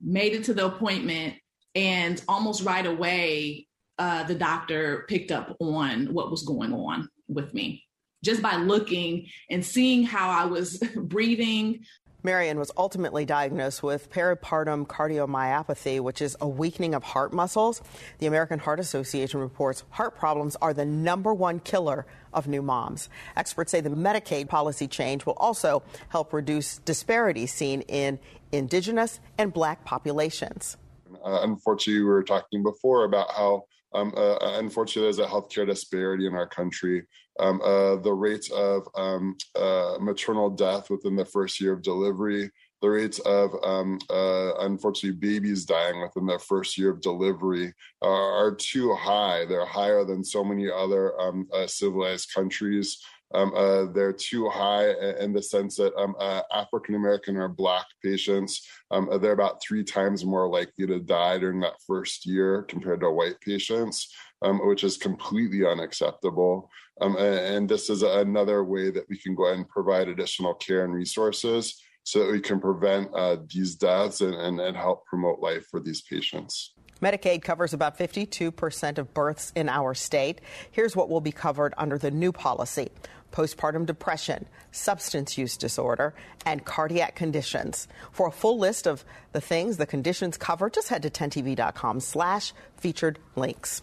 made 0.00 0.32
it 0.32 0.44
to 0.44 0.54
the 0.54 0.66
appointment, 0.66 1.34
and 1.74 2.22
almost 2.28 2.64
right 2.64 2.86
away, 2.86 3.66
uh, 3.98 4.24
the 4.24 4.34
doctor 4.34 5.04
picked 5.08 5.30
up 5.30 5.56
on 5.60 6.12
what 6.12 6.30
was 6.30 6.42
going 6.42 6.72
on 6.72 7.08
with 7.28 7.52
me 7.52 7.84
just 8.22 8.42
by 8.42 8.56
looking 8.56 9.28
and 9.50 9.64
seeing 9.64 10.04
how 10.04 10.30
I 10.30 10.46
was 10.46 10.78
breathing. 10.96 11.84
Marion 12.24 12.58
was 12.58 12.70
ultimately 12.76 13.24
diagnosed 13.24 13.82
with 13.82 14.08
peripartum 14.10 14.86
cardiomyopathy, 14.86 15.98
which 16.00 16.22
is 16.22 16.36
a 16.40 16.48
weakening 16.48 16.94
of 16.94 17.02
heart 17.02 17.32
muscles. 17.32 17.82
The 18.18 18.26
American 18.26 18.60
Heart 18.60 18.78
Association 18.78 19.40
reports 19.40 19.82
heart 19.90 20.16
problems 20.16 20.56
are 20.62 20.72
the 20.72 20.84
number 20.84 21.34
one 21.34 21.58
killer 21.58 22.06
of 22.32 22.46
new 22.46 22.62
moms. 22.62 23.08
Experts 23.36 23.72
say 23.72 23.80
the 23.80 23.90
Medicaid 23.90 24.48
policy 24.48 24.86
change 24.86 25.26
will 25.26 25.36
also 25.36 25.82
help 26.10 26.32
reduce 26.32 26.78
disparities 26.78 27.52
seen 27.52 27.80
in 27.82 28.20
indigenous 28.52 29.18
and 29.36 29.52
black 29.52 29.84
populations. 29.84 30.76
Uh, 31.24 31.40
unfortunately, 31.42 32.02
we 32.02 32.08
were 32.08 32.22
talking 32.22 32.62
before 32.62 33.04
about 33.04 33.32
how 33.32 33.64
um, 33.94 34.12
uh, 34.16 34.36
unfortunately, 34.58 35.02
there's 35.02 35.18
a 35.18 35.30
healthcare 35.30 35.66
disparity 35.66 36.26
in 36.26 36.34
our 36.34 36.46
country. 36.46 37.04
Um, 37.40 37.60
uh, 37.62 37.96
the 37.96 38.12
rates 38.12 38.50
of 38.50 38.86
um, 38.94 39.36
uh, 39.54 39.96
maternal 40.00 40.50
death 40.50 40.90
within 40.90 41.16
the 41.16 41.24
first 41.24 41.60
year 41.60 41.72
of 41.72 41.82
delivery, 41.82 42.50
the 42.82 42.90
rates 42.90 43.20
of 43.20 43.54
um, 43.62 43.98
uh, 44.10 44.54
unfortunately 44.66 45.18
babies 45.18 45.64
dying 45.64 46.02
within 46.02 46.26
their 46.26 46.40
first 46.40 46.76
year 46.76 46.90
of 46.90 47.00
delivery 47.00 47.72
are, 48.02 48.46
are 48.46 48.54
too 48.54 48.92
high. 48.94 49.44
They're 49.44 49.64
higher 49.64 50.04
than 50.04 50.24
so 50.24 50.42
many 50.42 50.68
other 50.68 51.18
um, 51.20 51.48
uh, 51.54 51.68
civilized 51.68 52.34
countries. 52.34 52.98
Um, 53.34 53.52
uh, 53.54 53.86
they're 53.92 54.12
too 54.12 54.48
high 54.48 54.90
in 55.20 55.32
the 55.32 55.42
sense 55.42 55.76
that 55.76 55.94
um, 55.96 56.14
uh, 56.18 56.42
African 56.52 56.94
American 56.94 57.36
or 57.36 57.48
Black 57.48 57.86
patients, 58.02 58.66
um, 58.90 59.08
uh, 59.10 59.18
they're 59.18 59.32
about 59.32 59.62
three 59.62 59.84
times 59.84 60.24
more 60.24 60.48
likely 60.48 60.86
to 60.86 61.00
die 61.00 61.38
during 61.38 61.60
that 61.60 61.80
first 61.86 62.26
year 62.26 62.62
compared 62.62 63.00
to 63.00 63.10
white 63.10 63.40
patients, 63.40 64.14
um, 64.42 64.66
which 64.66 64.84
is 64.84 64.96
completely 64.96 65.66
unacceptable. 65.66 66.70
Um, 67.00 67.16
and 67.16 67.68
this 67.68 67.88
is 67.90 68.02
another 68.02 68.64
way 68.64 68.90
that 68.90 69.08
we 69.08 69.18
can 69.18 69.34
go 69.34 69.46
ahead 69.46 69.58
and 69.58 69.68
provide 69.68 70.08
additional 70.08 70.54
care 70.54 70.84
and 70.84 70.92
resources 70.92 71.82
so 72.04 72.18
that 72.18 72.32
we 72.32 72.40
can 72.40 72.60
prevent 72.60 73.08
uh, 73.14 73.36
these 73.48 73.76
deaths 73.76 74.20
and, 74.20 74.34
and, 74.34 74.60
and 74.60 74.76
help 74.76 75.04
promote 75.06 75.40
life 75.40 75.66
for 75.70 75.80
these 75.80 76.02
patients. 76.02 76.71
Medicaid 77.02 77.42
covers 77.42 77.74
about 77.74 77.98
52% 77.98 78.98
of 78.98 79.12
births 79.12 79.52
in 79.56 79.68
our 79.68 79.92
state. 79.92 80.40
Here's 80.70 80.94
what 80.94 81.10
will 81.10 81.20
be 81.20 81.32
covered 81.32 81.74
under 81.76 81.98
the 81.98 82.10
new 82.10 82.32
policy 82.32 82.90
postpartum 83.32 83.86
depression, 83.86 84.46
substance 84.72 85.38
use 85.38 85.56
disorder, 85.56 86.14
and 86.44 86.64
cardiac 86.66 87.16
conditions. 87.16 87.88
For 88.12 88.28
a 88.28 88.30
full 88.30 88.58
list 88.58 88.86
of 88.86 89.06
the 89.32 89.40
things 89.40 89.78
the 89.78 89.86
conditions 89.86 90.36
cover, 90.36 90.68
just 90.68 90.88
head 90.88 91.02
to 91.02 91.10
10tv.com 91.10 92.00
slash 92.00 92.52
featured 92.76 93.18
links. 93.34 93.82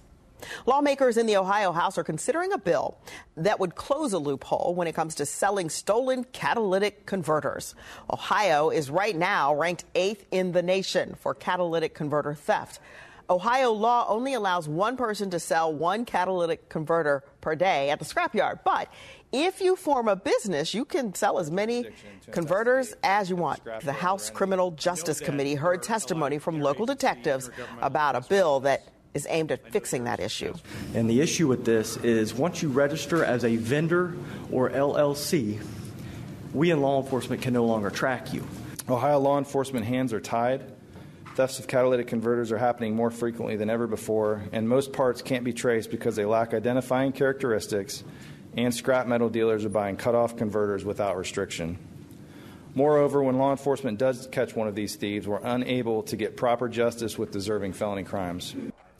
Lawmakers 0.65 1.17
in 1.17 1.25
the 1.25 1.35
Ohio 1.35 1.71
House 1.71 1.97
are 1.97 2.03
considering 2.03 2.53
a 2.53 2.57
bill 2.57 2.97
that 3.35 3.59
would 3.59 3.75
close 3.75 4.13
a 4.13 4.19
loophole 4.19 4.73
when 4.75 4.87
it 4.87 4.95
comes 4.95 5.15
to 5.15 5.25
selling 5.25 5.69
stolen 5.69 6.23
catalytic 6.25 7.05
converters. 7.05 7.75
Ohio 8.09 8.69
is 8.69 8.89
right 8.89 9.15
now 9.15 9.53
ranked 9.53 9.83
eighth 9.95 10.25
in 10.31 10.51
the 10.51 10.61
nation 10.61 11.15
for 11.15 11.33
catalytic 11.33 11.93
converter 11.93 12.33
theft. 12.33 12.79
Ohio 13.29 13.71
law 13.71 14.07
only 14.07 14.33
allows 14.33 14.67
one 14.67 14.97
person 14.97 15.29
to 15.29 15.39
sell 15.39 15.71
one 15.71 16.03
catalytic 16.03 16.67
converter 16.67 17.23
per 17.41 17.55
day 17.55 17.91
at 17.91 17.99
the 17.99 18.05
scrapyard. 18.05 18.59
But 18.63 18.91
if 19.31 19.61
you 19.61 19.75
form 19.75 20.07
a 20.07 20.15
business, 20.15 20.73
you 20.73 20.83
can 20.83 21.13
sell 21.13 21.37
as 21.37 21.51
many 21.51 21.85
converters 22.31 22.95
as 23.03 23.29
you 23.29 23.35
want. 23.35 23.61
The 23.83 23.93
House 23.93 24.31
Criminal 24.31 24.71
Justice 24.71 25.19
Committee 25.19 25.53
heard 25.53 25.83
testimony 25.83 26.39
from 26.39 26.59
local 26.59 26.87
detectives 26.87 27.51
about 27.81 28.15
a 28.15 28.21
bill 28.21 28.61
that 28.61 28.87
is 29.13 29.27
aimed 29.29 29.51
at 29.51 29.71
fixing 29.71 30.05
that 30.05 30.19
issue. 30.19 30.53
And 30.95 31.07
the 31.07 31.21
issue 31.21 31.47
with 31.47 31.65
this 31.65 31.97
is 31.97 32.33
once 32.33 32.63
you 32.63 32.69
register 32.69 33.23
as 33.23 33.43
a 33.43 33.57
vendor 33.57 34.15
or 34.51 34.71
LLC, 34.71 35.63
we 36.53 36.71
in 36.71 36.81
law 36.81 37.01
enforcement 37.01 37.43
can 37.43 37.53
no 37.53 37.65
longer 37.65 37.91
track 37.91 38.33
you. 38.33 38.47
Ohio 38.87 39.19
law 39.19 39.37
enforcement 39.37 39.85
hands 39.85 40.13
are 40.13 40.19
tied 40.19 40.63
Thefts 41.35 41.59
of 41.59 41.67
catalytic 41.67 42.07
converters 42.07 42.51
are 42.51 42.57
happening 42.57 42.95
more 42.95 43.11
frequently 43.11 43.55
than 43.55 43.69
ever 43.69 43.87
before, 43.87 44.43
and 44.51 44.67
most 44.67 44.91
parts 44.91 45.21
can't 45.21 45.43
be 45.43 45.53
traced 45.53 45.89
because 45.89 46.15
they 46.15 46.25
lack 46.25 46.53
identifying 46.53 47.11
characteristics, 47.11 48.03
and 48.57 48.73
scrap 48.73 49.07
metal 49.07 49.29
dealers 49.29 49.63
are 49.63 49.69
buying 49.69 49.95
cut 49.95 50.15
off 50.15 50.35
converters 50.35 50.83
without 50.83 51.17
restriction. 51.17 51.77
Moreover, 52.75 53.23
when 53.23 53.37
law 53.37 53.51
enforcement 53.51 53.97
does 53.97 54.27
catch 54.31 54.55
one 54.55 54.67
of 54.67 54.75
these 54.75 54.95
thieves, 54.95 55.27
we're 55.27 55.41
unable 55.43 56.03
to 56.03 56.15
get 56.15 56.37
proper 56.37 56.67
justice 56.67 57.17
with 57.17 57.31
deserving 57.31 57.73
felony 57.73 58.03
crimes. 58.03 58.55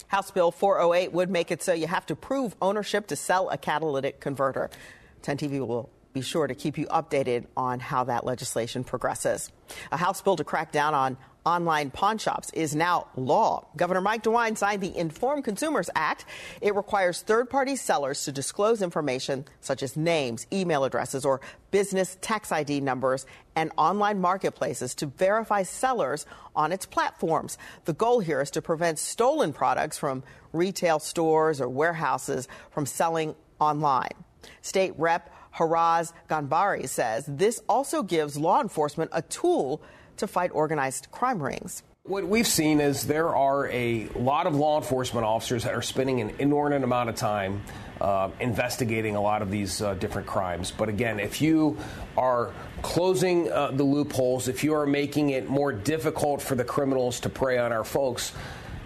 House 0.08 0.32
Bill 0.32 0.52
408 0.52 1.12
would 1.14 1.30
make 1.30 1.52
it 1.52 1.62
so 1.62 1.72
you 1.74 1.88
have 1.88 2.06
to 2.08 2.16
prove 2.16 2.56
ownership 2.62 3.08
to 3.08 3.16
sell 3.16 3.50
a 3.50 3.58
catalytic 3.58 4.20
converter. 4.20 4.72
10 5.22 5.38
TV 5.38 5.66
will 5.66 5.90
be 6.14 6.22
sure 6.22 6.48
to 6.48 6.56
keep 6.56 6.78
you 6.78 6.88
updated 6.88 7.46
on 7.56 7.80
how 7.80 8.04
that 8.06 8.26
legislation 8.26 8.84
progresses. 8.84 9.52
A 9.92 9.98
House 9.98 10.22
bill 10.22 10.36
to 10.38 10.44
crack 10.44 10.72
down 10.72 10.96
on 10.96 11.18
online 11.46 11.90
pawn 11.92 12.18
shops 12.18 12.50
is 12.54 12.76
now 12.76 13.08
law. 13.16 13.68
Governor 13.76 14.02
Mike 14.02 14.24
DeWine 14.24 14.58
signed 14.58 14.82
the 14.82 14.96
Informed 14.98 15.44
Consumers 15.44 15.90
Act. 15.96 16.26
It 16.62 16.76
requires 16.76 17.22
third 17.22 17.50
party 17.50 17.76
sellers 17.76 18.24
to 18.26 18.32
disclose 18.32 18.82
information 18.82 19.46
such 19.62 19.82
as 19.84 19.96
names, 19.96 20.46
email 20.52 20.84
addresses, 20.84 21.26
or 21.26 21.42
business 21.72 22.18
tax 22.22 22.52
ID 22.52 22.82
numbers 22.82 23.26
and 23.56 23.72
online 23.78 24.20
marketplaces 24.20 24.96
to 24.96 25.06
verify 25.06 25.64
sellers 25.64 26.26
on 26.56 26.72
its 26.72 26.86
platforms. 26.86 27.58
The 27.86 27.94
goal 27.94 28.20
here 28.20 28.42
is 28.42 28.52
to 28.52 28.62
prevent 28.62 29.00
stolen 29.00 29.54
products 29.54 29.98
from 29.98 30.24
retail 30.54 31.00
stores 31.00 31.62
or 31.62 31.70
warehouses 31.70 32.48
from 32.72 32.86
selling 32.86 33.36
online. 33.60 34.14
State 34.62 34.94
Rep 34.98 35.34
Haraz 35.56 36.14
Ghanbari 36.30 36.88
says 36.88 37.26
this 37.28 37.62
also 37.68 38.04
gives 38.04 38.38
law 38.38 38.62
enforcement 38.62 39.12
a 39.14 39.22
tool 39.24 39.82
to 40.20 40.28
fight 40.28 40.52
organized 40.54 41.08
crime 41.12 41.42
rings. 41.42 41.84
What 42.04 42.28
we've 42.28 42.48
seen 42.48 42.80
is 42.82 43.06
there 43.06 43.36
are 43.36 43.68
a 43.70 44.08
lot 44.16 44.48
of 44.48 44.56
law 44.56 44.78
enforcement 44.78 45.26
officers 45.26 45.66
that 45.66 45.76
are 45.76 45.82
spending 45.82 46.22
an 46.22 46.32
inordinate 46.40 46.84
amount 46.84 47.10
of 47.10 47.16
time 47.16 47.62
uh, 48.02 48.30
investigating 48.40 49.16
a 49.16 49.22
lot 49.22 49.42
of 49.42 49.52
these 49.52 49.82
uh, 49.82 49.94
different 49.96 50.28
crimes. 50.28 50.72
But 50.72 50.90
again, 50.90 51.20
if 51.20 51.42
you 51.42 51.78
are 52.18 52.52
closing 52.82 53.52
uh, 53.52 53.72
the 53.72 53.84
loopholes, 53.84 54.48
if 54.48 54.64
you 54.64 54.74
are 54.74 54.88
making 54.88 55.32
it 55.32 55.50
more 55.50 55.72
difficult 55.72 56.42
for 56.42 56.56
the 56.56 56.64
criminals 56.64 57.20
to 57.22 57.30
prey 57.30 57.58
on 57.58 57.72
our 57.72 57.84
folks, 57.84 58.32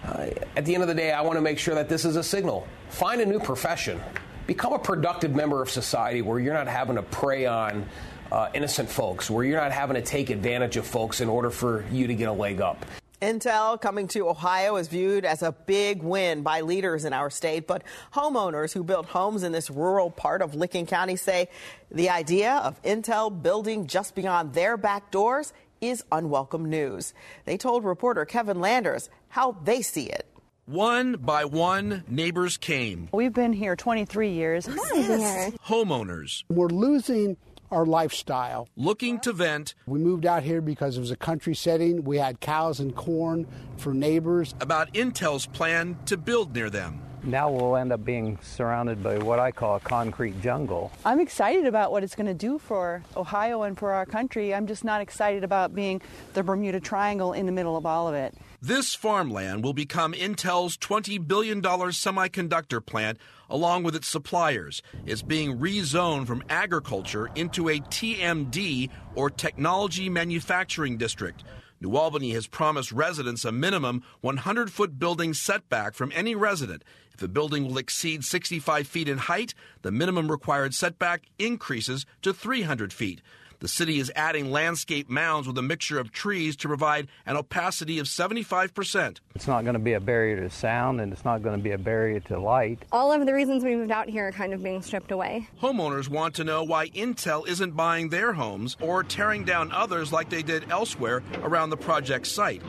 uh, 0.04 0.28
at 0.56 0.64
the 0.64 0.74
end 0.74 0.82
of 0.82 0.88
the 0.88 0.94
day, 0.94 1.12
I 1.12 1.22
want 1.22 1.36
to 1.36 1.40
make 1.40 1.58
sure 1.58 1.76
that 1.76 1.88
this 1.88 2.04
is 2.04 2.16
a 2.16 2.22
signal. 2.22 2.66
Find 2.90 3.20
a 3.20 3.26
new 3.26 3.40
profession. 3.40 4.00
Become 4.46 4.74
a 4.74 4.78
productive 4.78 5.34
member 5.34 5.62
of 5.62 5.70
society 5.70 6.20
where 6.20 6.38
you're 6.38 6.52
not 6.52 6.68
having 6.68 6.96
to 6.96 7.02
prey 7.02 7.46
on 7.46 7.86
uh, 8.32 8.48
innocent 8.54 8.88
folks, 8.88 9.30
where 9.30 9.44
you're 9.44 9.60
not 9.60 9.72
having 9.72 9.94
to 9.96 10.02
take 10.02 10.30
advantage 10.30 10.76
of 10.76 10.86
folks 10.86 11.20
in 11.20 11.28
order 11.28 11.50
for 11.50 11.84
you 11.90 12.06
to 12.06 12.14
get 12.14 12.28
a 12.28 12.32
leg 12.32 12.60
up. 12.60 12.84
Intel 13.22 13.80
coming 13.80 14.06
to 14.08 14.28
Ohio 14.28 14.76
is 14.76 14.88
viewed 14.88 15.24
as 15.24 15.42
a 15.42 15.52
big 15.52 16.02
win 16.02 16.42
by 16.42 16.60
leaders 16.60 17.06
in 17.06 17.14
our 17.14 17.30
state, 17.30 17.66
but 17.66 17.82
homeowners 18.12 18.72
who 18.72 18.84
built 18.84 19.06
homes 19.06 19.42
in 19.44 19.52
this 19.52 19.70
rural 19.70 20.10
part 20.10 20.42
of 20.42 20.54
Licking 20.54 20.84
County 20.84 21.16
say 21.16 21.48
the 21.90 22.10
idea 22.10 22.56
of 22.56 22.80
Intel 22.82 23.30
building 23.42 23.86
just 23.86 24.14
beyond 24.14 24.52
their 24.52 24.76
back 24.76 25.10
doors 25.10 25.54
is 25.80 26.04
unwelcome 26.12 26.68
news. 26.68 27.14
They 27.46 27.56
told 27.56 27.84
reporter 27.84 28.24
Kevin 28.26 28.60
Landers 28.60 29.08
how 29.28 29.52
they 29.64 29.80
see 29.80 30.04
it. 30.10 30.26
One 30.66 31.16
by 31.16 31.44
one, 31.44 32.04
neighbors 32.08 32.56
came. 32.56 33.08
We've 33.12 33.32
been 33.32 33.52
here 33.52 33.76
23 33.76 34.30
years. 34.30 34.66
Homeowners. 34.66 36.44
We're 36.48 36.68
losing 36.68 37.36
our 37.74 37.84
lifestyle. 37.84 38.68
Looking 38.76 39.18
to 39.20 39.32
vent. 39.32 39.74
We 39.86 39.98
moved 39.98 40.24
out 40.24 40.44
here 40.44 40.60
because 40.60 40.96
it 40.96 41.00
was 41.00 41.10
a 41.10 41.16
country 41.16 41.54
setting. 41.54 42.04
We 42.04 42.18
had 42.18 42.40
cows 42.40 42.80
and 42.80 42.94
corn 42.94 43.46
for 43.76 43.92
neighbors. 43.92 44.54
About 44.60 44.92
Intel's 44.94 45.46
plan 45.46 45.98
to 46.06 46.16
build 46.16 46.54
near 46.54 46.70
them. 46.70 47.02
Now 47.24 47.50
we'll 47.50 47.76
end 47.76 47.90
up 47.90 48.04
being 48.04 48.38
surrounded 48.42 49.02
by 49.02 49.16
what 49.16 49.38
I 49.38 49.50
call 49.50 49.76
a 49.76 49.80
concrete 49.80 50.42
jungle. 50.42 50.92
I'm 51.06 51.20
excited 51.20 51.64
about 51.64 51.90
what 51.90 52.04
it's 52.04 52.14
going 52.14 52.26
to 52.26 52.34
do 52.34 52.58
for 52.58 53.02
Ohio 53.16 53.62
and 53.62 53.78
for 53.78 53.92
our 53.92 54.04
country. 54.04 54.54
I'm 54.54 54.66
just 54.66 54.84
not 54.84 55.00
excited 55.00 55.42
about 55.42 55.74
being 55.74 56.02
the 56.34 56.42
Bermuda 56.42 56.80
Triangle 56.80 57.32
in 57.32 57.46
the 57.46 57.52
middle 57.52 57.78
of 57.78 57.86
all 57.86 58.08
of 58.08 58.14
it. 58.14 58.34
This 58.60 58.94
farmland 58.94 59.64
will 59.64 59.72
become 59.72 60.12
Intel's 60.12 60.76
$20 60.76 61.26
billion 61.26 61.62
semiconductor 61.62 62.84
plant 62.84 63.18
along 63.48 63.82
with 63.82 63.94
its 63.94 64.08
suppliers. 64.08 64.82
It's 65.06 65.22
being 65.22 65.58
rezoned 65.58 66.26
from 66.26 66.44
agriculture 66.48 67.30
into 67.34 67.68
a 67.68 67.80
TMD 67.80 68.90
or 69.14 69.30
Technology 69.30 70.08
Manufacturing 70.08 70.96
District. 70.96 71.44
New 71.80 71.96
Albany 71.96 72.30
has 72.30 72.46
promised 72.46 72.92
residents 72.92 73.44
a 73.44 73.52
minimum 73.52 74.02
100 74.22 74.72
foot 74.72 74.98
building 74.98 75.34
setback 75.34 75.94
from 75.94 76.12
any 76.14 76.34
resident. 76.34 76.82
If 77.12 77.20
the 77.20 77.28
building 77.28 77.66
will 77.66 77.78
exceed 77.78 78.24
65 78.24 78.86
feet 78.86 79.08
in 79.08 79.18
height, 79.18 79.54
the 79.82 79.92
minimum 79.92 80.30
required 80.30 80.74
setback 80.74 81.24
increases 81.38 82.06
to 82.22 82.32
300 82.32 82.92
feet. 82.92 83.20
The 83.64 83.68
city 83.68 83.98
is 83.98 84.12
adding 84.14 84.50
landscape 84.50 85.08
mounds 85.08 85.48
with 85.48 85.56
a 85.56 85.62
mixture 85.62 85.98
of 85.98 86.12
trees 86.12 86.54
to 86.56 86.68
provide 86.68 87.08
an 87.24 87.38
opacity 87.38 87.98
of 87.98 88.04
75%. 88.04 89.20
It's 89.34 89.46
not 89.46 89.64
going 89.64 89.72
to 89.72 89.78
be 89.78 89.94
a 89.94 90.00
barrier 90.00 90.38
to 90.42 90.50
sound 90.50 91.00
and 91.00 91.10
it's 91.10 91.24
not 91.24 91.42
going 91.42 91.56
to 91.56 91.62
be 91.62 91.70
a 91.70 91.78
barrier 91.78 92.20
to 92.20 92.38
light. 92.38 92.84
All 92.92 93.10
of 93.10 93.24
the 93.24 93.32
reasons 93.32 93.64
we 93.64 93.74
moved 93.74 93.90
out 93.90 94.06
here 94.06 94.28
are 94.28 94.32
kind 94.32 94.52
of 94.52 94.62
being 94.62 94.82
stripped 94.82 95.12
away. 95.12 95.48
Homeowners 95.62 96.10
want 96.10 96.34
to 96.34 96.44
know 96.44 96.62
why 96.62 96.90
Intel 96.90 97.48
isn't 97.48 97.74
buying 97.74 98.10
their 98.10 98.34
homes 98.34 98.76
or 98.82 99.02
tearing 99.02 99.44
down 99.44 99.72
others 99.72 100.12
like 100.12 100.28
they 100.28 100.42
did 100.42 100.70
elsewhere 100.70 101.22
around 101.36 101.70
the 101.70 101.78
project 101.78 102.26
site. 102.26 102.60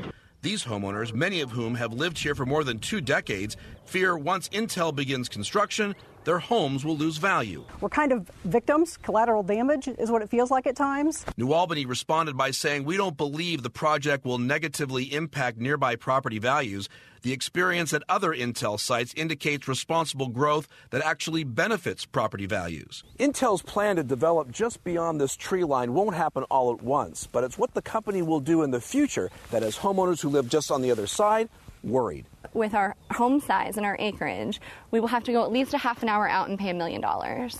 These 0.44 0.64
homeowners, 0.64 1.14
many 1.14 1.42
of 1.42 1.52
whom 1.52 1.76
have 1.76 1.92
lived 1.92 2.20
here 2.20 2.36
for 2.36 2.46
more 2.46 2.64
than 2.64 2.80
two 2.80 3.02
decades, 3.02 3.58
fear 3.84 4.18
once 4.18 4.48
Intel 4.48 4.96
begins 4.96 5.28
construction, 5.28 5.94
their 6.26 6.40
homes 6.40 6.84
will 6.84 6.98
lose 6.98 7.18
value. 7.18 7.64
We're 7.82 7.90
kind 7.90 8.12
of 8.12 8.30
victims. 8.44 8.98
Collateral 8.98 9.44
damage 9.44 9.88
is 9.88 10.12
what 10.12 10.22
it 10.22 10.30
feels 10.30 10.52
like 10.52 10.68
at 10.68 10.76
times. 10.76 11.26
New 11.38 11.54
Albany 11.54 11.86
responded 11.86 12.36
by 12.36 12.52
saying, 12.52 12.84
We 12.84 12.98
don't 12.98 13.16
believe 13.16 13.64
the 13.64 13.70
project 13.70 14.26
will 14.26 14.40
negatively 14.40 15.14
impact 15.14 15.58
nearby 15.58 15.96
property 15.96 16.40
values. 16.40 16.90
The 17.22 17.34
experience 17.34 17.92
at 17.92 18.04
other 18.08 18.36
Intel 18.36 18.80
sites 18.80 19.12
indicates 19.16 19.68
responsible 19.68 20.28
growth 20.28 20.68
that 20.92 21.02
actually 21.02 21.44
benefits 21.44 22.06
property 22.06 22.46
values. 22.46 23.04
Intel's 23.20 23.64
plan 23.64 23.96
to 23.96 24.04
develop 24.04 24.52
just 24.52 24.84
beyond 24.84 25.20
this 25.20 25.36
tree 25.36 25.64
line 25.64 25.96
won't 25.96 26.16
happen 26.16 26.44
all 26.52 26.72
at 26.72 26.84
once, 26.84 27.28
but 27.32 27.44
it's 27.44 27.58
what 27.58 27.74
the 27.74 27.82
company 27.82 28.22
will 28.22 28.42
do 28.42 28.62
in 28.62 28.70
the 28.70 28.80
future 28.80 29.32
that 29.50 29.64
has 29.64 29.78
homeowners 29.78 30.22
who 30.22 30.30
live 30.30 30.48
just 30.50 30.70
on 30.70 30.84
the 30.84 30.92
other 30.92 31.08
side 31.08 31.50
worried 31.86 32.26
with 32.54 32.74
our 32.74 32.96
home 33.12 33.40
size 33.40 33.78
and 33.78 33.86
our 33.86 33.96
acreage, 34.00 34.60
we 34.92 35.00
will 35.00 35.08
have 35.08 35.24
to 35.26 35.32
go 35.32 35.44
at 35.44 35.52
least 35.52 35.74
a 35.74 35.78
half 35.78 36.02
an 36.04 36.10
hour 36.10 36.28
out 36.28 36.50
and 36.50 36.58
pay 36.58 36.70
a 36.70 36.74
million 36.74 37.02
dollars. 37.02 37.58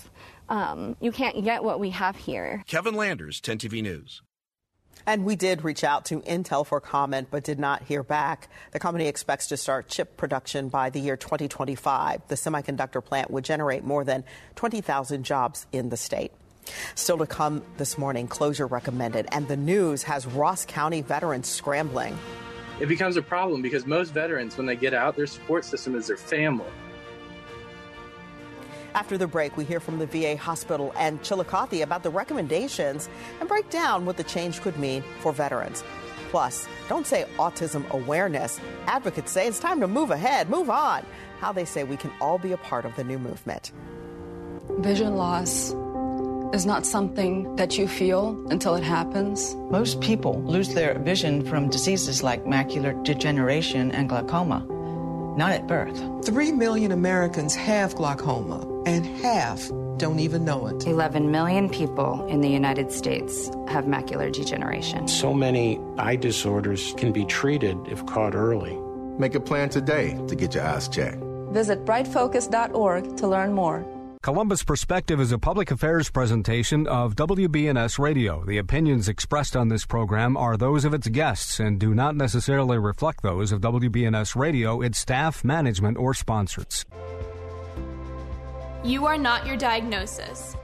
um, 0.48 0.96
you 1.00 1.12
can't 1.12 1.42
get 1.44 1.62
what 1.64 1.80
we 1.80 1.90
have 1.90 2.16
here. 2.16 2.62
Kevin 2.66 2.94
Landers, 2.94 3.40
10 3.40 3.58
TV 3.58 3.82
News. 3.82 4.22
And 5.08 5.24
we 5.24 5.36
did 5.36 5.62
reach 5.62 5.84
out 5.84 6.06
to 6.06 6.20
Intel 6.22 6.66
for 6.66 6.80
comment, 6.80 7.28
but 7.30 7.44
did 7.44 7.58
not 7.60 7.82
hear 7.84 8.02
back. 8.02 8.48
The 8.72 8.80
company 8.80 9.06
expects 9.06 9.48
to 9.48 9.56
start 9.56 9.88
chip 9.88 10.16
production 10.16 10.68
by 10.68 10.90
the 10.90 10.98
year 10.98 11.16
2025. 11.16 12.22
The 12.26 12.34
semiconductor 12.34 13.04
plant 13.04 13.30
would 13.30 13.44
generate 13.44 13.84
more 13.84 14.02
than 14.04 14.24
20,000 14.56 15.22
jobs 15.24 15.66
in 15.70 15.90
the 15.90 15.96
state. 15.96 16.32
Still 16.96 17.18
to 17.18 17.26
come 17.26 17.62
this 17.76 17.98
morning, 17.98 18.26
closure 18.26 18.66
recommended, 18.66 19.28
and 19.30 19.46
the 19.46 19.56
news 19.56 20.02
has 20.04 20.26
Ross 20.26 20.64
County 20.64 21.02
veterans 21.02 21.46
scrambling. 21.48 22.18
It 22.78 22.86
becomes 22.86 23.16
a 23.16 23.22
problem 23.22 23.62
because 23.62 23.86
most 23.86 24.12
veterans, 24.12 24.56
when 24.56 24.66
they 24.66 24.76
get 24.76 24.92
out, 24.92 25.16
their 25.16 25.26
support 25.26 25.64
system 25.64 25.94
is 25.94 26.08
their 26.08 26.16
family. 26.16 26.70
After 28.94 29.18
the 29.18 29.26
break, 29.26 29.56
we 29.56 29.64
hear 29.64 29.80
from 29.80 29.98
the 29.98 30.06
VA 30.06 30.36
hospital 30.36 30.92
and 30.96 31.22
Chillicothe 31.22 31.82
about 31.82 32.02
the 32.02 32.10
recommendations 32.10 33.08
and 33.40 33.48
break 33.48 33.68
down 33.68 34.06
what 34.06 34.16
the 34.16 34.24
change 34.24 34.60
could 34.62 34.78
mean 34.78 35.04
for 35.20 35.32
veterans. 35.32 35.84
Plus, 36.30 36.66
don't 36.88 37.06
say 37.06 37.26
autism 37.36 37.88
awareness. 37.90 38.58
Advocates 38.86 39.32
say 39.32 39.46
it's 39.46 39.58
time 39.58 39.80
to 39.80 39.88
move 39.88 40.10
ahead, 40.10 40.50
move 40.50 40.70
on. 40.70 41.04
How 41.40 41.52
they 41.52 41.64
say 41.64 41.84
we 41.84 41.96
can 41.96 42.10
all 42.20 42.38
be 42.38 42.52
a 42.52 42.56
part 42.56 42.84
of 42.84 42.96
the 42.96 43.04
new 43.04 43.18
movement. 43.18 43.72
Vision 44.78 45.16
loss 45.16 45.74
is 46.52 46.66
not 46.66 46.86
something 46.86 47.54
that 47.56 47.76
you 47.78 47.88
feel 47.88 48.36
until 48.50 48.74
it 48.74 48.82
happens. 48.82 49.54
Most 49.70 50.00
people 50.00 50.42
lose 50.42 50.74
their 50.74 50.98
vision 50.98 51.44
from 51.44 51.68
diseases 51.68 52.22
like 52.22 52.44
macular 52.44 53.02
degeneration 53.04 53.92
and 53.92 54.08
glaucoma, 54.08 54.64
not 55.36 55.52
at 55.52 55.66
birth. 55.66 55.98
Three 56.24 56.52
million 56.52 56.92
Americans 56.92 57.54
have 57.54 57.94
glaucoma 57.94 58.66
and 58.86 59.06
half 59.22 59.68
don't 59.96 60.20
even 60.20 60.44
know 60.44 60.66
it. 60.66 60.86
11 60.86 61.30
million 61.30 61.68
people 61.68 62.26
in 62.26 62.40
the 62.42 62.48
United 62.48 62.92
States 62.92 63.48
have 63.68 63.86
macular 63.86 64.30
degeneration. 64.30 65.08
So 65.08 65.32
many 65.32 65.80
eye 65.98 66.16
disorders 66.16 66.94
can 66.96 67.12
be 67.12 67.24
treated 67.24 67.78
if 67.88 68.04
caught 68.06 68.34
early. 68.34 68.78
Make 69.18 69.34
a 69.34 69.40
plan 69.40 69.70
today 69.70 70.18
to 70.28 70.34
get 70.34 70.54
your 70.54 70.64
eyes 70.64 70.88
checked. 70.88 71.22
Visit 71.50 71.86
brightfocus.org 71.86 73.16
to 73.16 73.26
learn 73.26 73.54
more. 73.54 73.84
Columbus 74.26 74.64
Perspective 74.64 75.20
is 75.20 75.30
a 75.30 75.38
public 75.38 75.70
affairs 75.70 76.10
presentation 76.10 76.88
of 76.88 77.14
WBNS 77.14 77.96
Radio. 78.00 78.44
The 78.44 78.58
opinions 78.58 79.08
expressed 79.08 79.54
on 79.54 79.68
this 79.68 79.86
program 79.86 80.36
are 80.36 80.56
those 80.56 80.84
of 80.84 80.92
its 80.92 81.06
guests 81.06 81.60
and 81.60 81.78
do 81.78 81.94
not 81.94 82.16
necessarily 82.16 82.76
reflect 82.76 83.22
those 83.22 83.52
of 83.52 83.60
WBNS 83.60 84.34
Radio, 84.34 84.80
its 84.80 84.98
staff, 84.98 85.44
management, 85.44 85.96
or 85.96 86.12
sponsors. 86.12 86.84
You 88.82 89.06
are 89.06 89.16
not 89.16 89.46
your 89.46 89.56
diagnosis. 89.56 90.56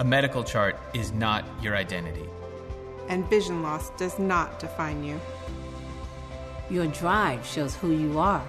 A 0.00 0.04
medical 0.04 0.44
chart 0.44 0.78
is 0.92 1.10
not 1.10 1.46
your 1.62 1.78
identity. 1.78 2.28
And 3.08 3.26
vision 3.30 3.62
loss 3.62 3.88
does 3.96 4.18
not 4.18 4.58
define 4.58 5.02
you. 5.02 5.18
Your 6.68 6.88
drive 6.88 7.46
shows 7.46 7.74
who 7.74 7.90
you 7.90 8.18
are. 8.18 8.46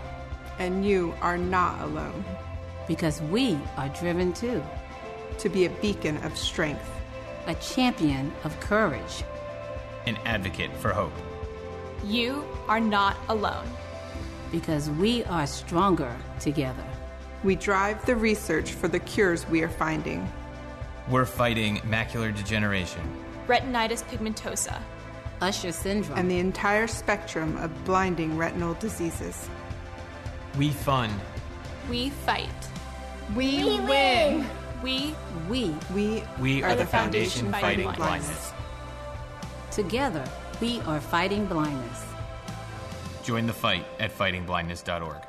And 0.57 0.86
you 0.86 1.14
are 1.22 1.38
not 1.38 1.80
alone. 1.80 2.26
Because 2.89 3.21
we 3.21 3.57
are 3.77 3.87
driven 3.89 4.33
too. 4.33 4.61
To 5.37 5.47
be 5.47 5.65
a 5.65 5.69
beacon 5.69 6.17
of 6.17 6.35
strength, 6.37 6.89
a 7.45 7.55
champion 7.55 8.33
of 8.43 8.59
courage, 8.59 9.23
an 10.05 10.17
advocate 10.25 10.75
for 10.77 10.91
hope. 10.91 11.13
You 12.03 12.43
are 12.67 12.79
not 12.79 13.15
alone. 13.29 13.67
Because 14.51 14.89
we 14.89 15.23
are 15.25 15.45
stronger 15.45 16.13
together. 16.39 16.83
We 17.43 17.55
drive 17.55 18.03
the 18.05 18.15
research 18.15 18.71
for 18.71 18.87
the 18.87 18.99
cures 18.99 19.47
we 19.47 19.61
are 19.61 19.69
finding. 19.69 20.27
We're 21.07 21.25
fighting 21.25 21.77
macular 21.81 22.35
degeneration, 22.35 23.01
retinitis 23.47 24.03
pigmentosa, 24.03 24.81
Usher 25.41 25.71
syndrome, 25.71 26.17
and 26.17 26.29
the 26.29 26.39
entire 26.39 26.87
spectrum 26.87 27.55
of 27.57 27.85
blinding 27.85 28.35
retinal 28.35 28.73
diseases. 28.73 29.47
We 30.57 30.71
fund. 30.71 31.13
We 31.89 32.09
fight. 32.09 32.49
We, 33.36 33.63
we 33.63 33.80
win. 33.82 34.45
We 34.82 35.15
we 35.49 35.75
we 35.93 36.23
we 36.39 36.63
are, 36.63 36.69
are 36.69 36.75
the 36.75 36.86
foundation, 36.86 37.51
foundation 37.51 37.51
fighting, 37.51 37.61
fighting 37.61 37.91
blindness. 37.91 38.51
blindness. 38.51 39.75
Together, 39.75 40.23
we 40.59 40.80
are 40.82 40.99
fighting 40.99 41.45
blindness. 41.45 42.05
Join 43.23 43.45
the 43.45 43.53
fight 43.53 43.86
at 43.99 44.17
fightingblindness.org. 44.17 45.21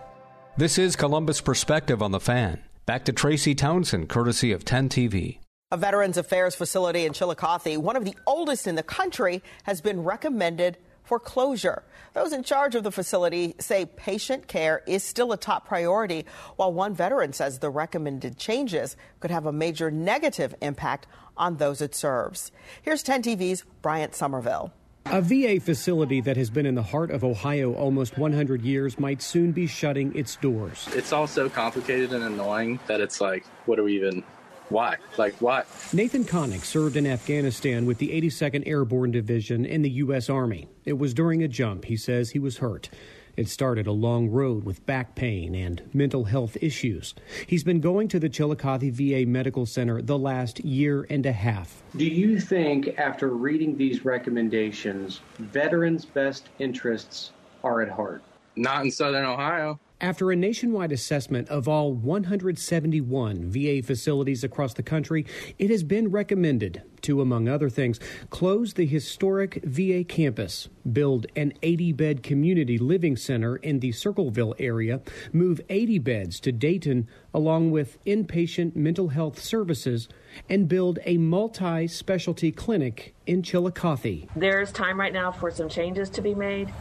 This 0.57 0.78
is 0.78 0.96
Columbus 0.96 1.40
Perspective 1.40 2.03
on 2.03 2.12
the 2.12 2.20
Fan. 2.20 2.61
Back 2.86 3.05
to 3.05 3.12
Tracy 3.12 3.55
Townsend, 3.55 4.09
courtesy 4.09 4.53
of 4.53 4.64
10 4.64 4.88
TV. 4.88 5.38
A 5.70 5.76
Veterans 5.76 6.16
Affairs 6.16 6.55
facility 6.55 7.05
in 7.05 7.12
Chillicothe, 7.12 7.76
one 7.76 7.96
of 7.96 8.05
the 8.05 8.16
oldest 8.26 8.66
in 8.66 8.74
the 8.76 8.82
country, 8.82 9.42
has 9.64 9.80
been 9.80 10.03
recommended 10.03 10.78
for 11.11 11.18
closure. 11.18 11.82
Those 12.14 12.32
in 12.32 12.44
charge 12.44 12.76
of 12.76 12.84
the 12.84 12.92
facility 12.92 13.56
say 13.58 13.84
patient 13.84 14.46
care 14.46 14.84
is 14.86 15.02
still 15.02 15.32
a 15.32 15.36
top 15.36 15.66
priority, 15.66 16.24
while 16.54 16.72
one 16.72 16.94
veteran 16.94 17.32
says 17.32 17.58
the 17.58 17.68
recommended 17.68 18.38
changes 18.38 18.96
could 19.18 19.32
have 19.32 19.44
a 19.44 19.50
major 19.52 19.90
negative 19.90 20.54
impact 20.62 21.08
on 21.36 21.56
those 21.56 21.80
it 21.80 21.96
serves. 21.96 22.52
Here's 22.80 23.02
10 23.02 23.24
TV's 23.24 23.64
Bryant 23.82 24.14
Somerville. 24.14 24.72
A 25.06 25.20
VA 25.20 25.58
facility 25.58 26.20
that 26.20 26.36
has 26.36 26.48
been 26.48 26.64
in 26.64 26.76
the 26.76 26.84
heart 26.84 27.11
of 27.11 27.24
Ohio 27.24 27.74
almost 27.74 28.16
100 28.16 28.62
years 28.62 28.96
might 29.00 29.20
soon 29.20 29.50
be 29.50 29.66
shutting 29.66 30.16
its 30.16 30.36
doors. 30.36 30.88
It's 30.92 31.12
all 31.12 31.26
so 31.26 31.48
complicated 31.50 32.12
and 32.12 32.22
annoying 32.22 32.78
that 32.86 33.00
it's 33.00 33.20
like, 33.20 33.44
what 33.66 33.76
do 33.76 33.82
we 33.82 33.96
even 33.96 34.22
why? 34.70 34.96
Like, 35.18 35.34
why? 35.40 35.64
Nathan 35.92 36.24
Connick 36.24 36.64
served 36.64 36.96
in 36.96 37.06
Afghanistan 37.06 37.86
with 37.86 37.98
the 37.98 38.08
82nd 38.08 38.66
Airborne 38.66 39.10
Division 39.10 39.64
in 39.64 39.82
the 39.82 39.90
U.S. 39.90 40.30
Army. 40.30 40.68
It 40.84 40.98
was 40.98 41.12
during 41.12 41.42
a 41.42 41.48
jump, 41.48 41.84
he 41.84 41.96
says 41.96 42.30
he 42.30 42.38
was 42.38 42.58
hurt. 42.58 42.88
It 43.36 43.48
started 43.48 43.86
a 43.86 43.92
long 43.92 44.28
road 44.28 44.64
with 44.64 44.84
back 44.86 45.14
pain 45.14 45.54
and 45.54 45.82
mental 45.94 46.24
health 46.24 46.56
issues. 46.60 47.14
He's 47.46 47.64
been 47.64 47.80
going 47.80 48.08
to 48.08 48.18
the 48.18 48.28
Chillicothe 48.28 48.92
VA 48.92 49.24
Medical 49.26 49.66
Center 49.66 50.02
the 50.02 50.18
last 50.18 50.60
year 50.60 51.06
and 51.08 51.24
a 51.24 51.32
half. 51.32 51.82
Do 51.96 52.04
you 52.04 52.40
think, 52.40 52.98
after 52.98 53.28
reading 53.28 53.76
these 53.76 54.04
recommendations, 54.04 55.20
veterans' 55.38 56.04
best 56.04 56.48
interests 56.58 57.32
are 57.64 57.80
at 57.80 57.88
heart? 57.88 58.22
Not 58.56 58.84
in 58.84 58.90
Southern 58.90 59.24
Ohio. 59.24 59.78
After 60.03 60.30
a 60.30 60.36
nationwide 60.36 60.92
assessment 60.92 61.51
of 61.51 61.68
all 61.68 61.92
171 61.92 63.51
VA 63.51 63.82
facilities 63.82 64.42
across 64.42 64.72
the 64.72 64.82
country, 64.82 65.26
it 65.59 65.68
has 65.68 65.82
been 65.82 66.11
recommended 66.11 66.82
to, 67.03 67.20
among 67.20 67.48
other 67.48 67.68
things, 67.68 68.01
close 68.30 68.72
the 68.72 68.86
historic 68.86 69.62
VA 69.62 70.03
campus, 70.03 70.70
build 70.90 71.26
an 71.36 71.53
80 71.62 71.92
bed 71.92 72.22
community 72.22 72.78
living 72.78 73.14
center 73.14 73.57
in 73.57 73.80
the 73.80 73.92
Circleville 73.92 74.55
area, 74.59 75.03
move 75.34 75.61
80 75.68 75.98
beds 75.98 76.40
to 76.40 76.53
Dayton, 76.53 77.07
along 77.34 77.70
with 77.70 78.03
inpatient 78.07 78.74
mental 78.74 79.09
health 79.09 79.38
services, 79.38 80.09
and 80.48 80.66
build 80.66 80.98
a 81.05 81.18
multi 81.18 81.86
specialty 81.86 82.51
clinic 82.53 83.14
in 83.26 83.42
Chillicothe. 83.42 84.28
There's 84.34 84.72
time 84.72 84.98
right 84.98 85.12
now 85.12 85.30
for 85.30 85.51
some 85.51 85.68
changes 85.68 86.09
to 86.11 86.22
be 86.22 86.34
made. 86.34 86.72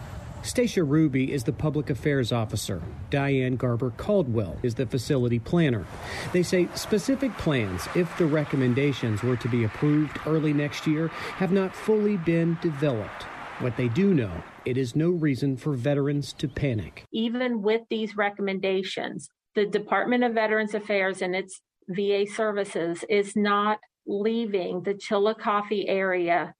Stacia 0.41 0.83
Ruby 0.83 1.33
is 1.33 1.43
the 1.43 1.51
public 1.51 1.89
affairs 1.89 2.31
officer. 2.31 2.81
Diane 3.09 3.57
Garber 3.57 3.91
Caldwell 3.97 4.57
is 4.63 4.73
the 4.73 4.85
facility 4.85 5.37
planner. 5.37 5.85
They 6.31 6.43
say 6.43 6.69
specific 6.75 7.37
plans, 7.37 7.87
if 7.93 8.17
the 8.17 8.25
recommendations 8.25 9.21
were 9.21 9.35
to 9.35 9.49
be 9.49 9.65
approved 9.65 10.17
early 10.25 10.53
next 10.53 10.87
year, 10.87 11.09
have 11.09 11.51
not 11.51 11.75
fully 11.75 12.15
been 12.15 12.57
developed. 12.61 13.23
What 13.59 13.75
they 13.75 13.89
do 13.89 14.13
know, 14.13 14.31
it 14.63 14.77
is 14.77 14.95
no 14.95 15.09
reason 15.09 15.57
for 15.57 15.73
veterans 15.73 16.31
to 16.33 16.47
panic. 16.47 17.03
Even 17.11 17.61
with 17.61 17.81
these 17.89 18.15
recommendations, 18.15 19.27
the 19.55 19.65
Department 19.65 20.23
of 20.23 20.33
Veterans 20.33 20.73
Affairs 20.73 21.21
and 21.21 21.35
its 21.35 21.59
VA 21.89 22.25
services 22.25 23.03
is 23.09 23.35
not 23.35 23.79
leaving 24.07 24.83
the 24.83 24.93
Chillicothe 24.93 25.85
area 25.87 26.53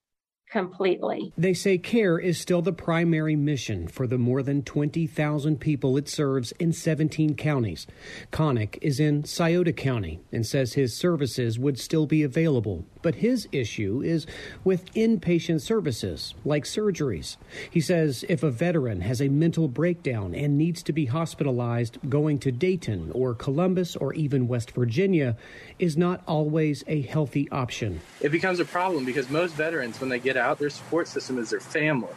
completely. 0.49 1.31
They 1.37 1.53
say 1.53 1.77
care 1.77 2.19
is 2.19 2.39
still 2.39 2.61
the 2.61 2.73
primary 2.73 3.35
mission 3.35 3.87
for 3.87 4.07
the 4.07 4.17
more 4.17 4.41
than 4.41 4.63
20,000 4.63 5.59
people 5.59 5.97
it 5.97 6.09
serves 6.09 6.51
in 6.53 6.73
17 6.73 7.35
counties. 7.35 7.87
Connick 8.31 8.77
is 8.81 8.99
in 8.99 9.23
Scioto 9.23 9.71
County 9.71 10.19
and 10.31 10.45
says 10.45 10.73
his 10.73 10.95
services 10.95 11.59
would 11.59 11.79
still 11.79 12.05
be 12.05 12.23
available, 12.23 12.85
but 13.01 13.15
his 13.15 13.47
issue 13.51 14.01
is 14.03 14.25
with 14.63 14.93
inpatient 14.93 15.61
services 15.61 16.33
like 16.45 16.63
surgeries. 16.63 17.37
He 17.69 17.81
says 17.81 18.25
if 18.27 18.43
a 18.43 18.51
veteran 18.51 19.01
has 19.01 19.21
a 19.21 19.29
mental 19.29 19.67
breakdown 19.67 20.33
and 20.33 20.57
needs 20.57 20.83
to 20.83 20.93
be 20.93 21.05
hospitalized, 21.05 21.97
going 22.09 22.39
to 22.39 22.51
Dayton 22.51 23.11
or 23.13 23.33
Columbus 23.33 23.95
or 23.95 24.13
even 24.13 24.47
West 24.47 24.71
Virginia 24.71 25.37
is 25.77 25.97
not 25.97 26.21
always 26.27 26.83
a 26.87 27.01
healthy 27.01 27.49
option. 27.51 28.01
It 28.21 28.31
becomes 28.31 28.59
a 28.59 28.65
problem 28.65 29.05
because 29.05 29.29
most 29.29 29.53
veterans, 29.55 29.99
when 29.99 30.09
they 30.09 30.19
get 30.19 30.37
out, 30.37 30.59
their 30.59 30.69
support 30.69 31.07
system 31.07 31.37
is 31.37 31.49
their 31.49 31.59
family. 31.59 32.13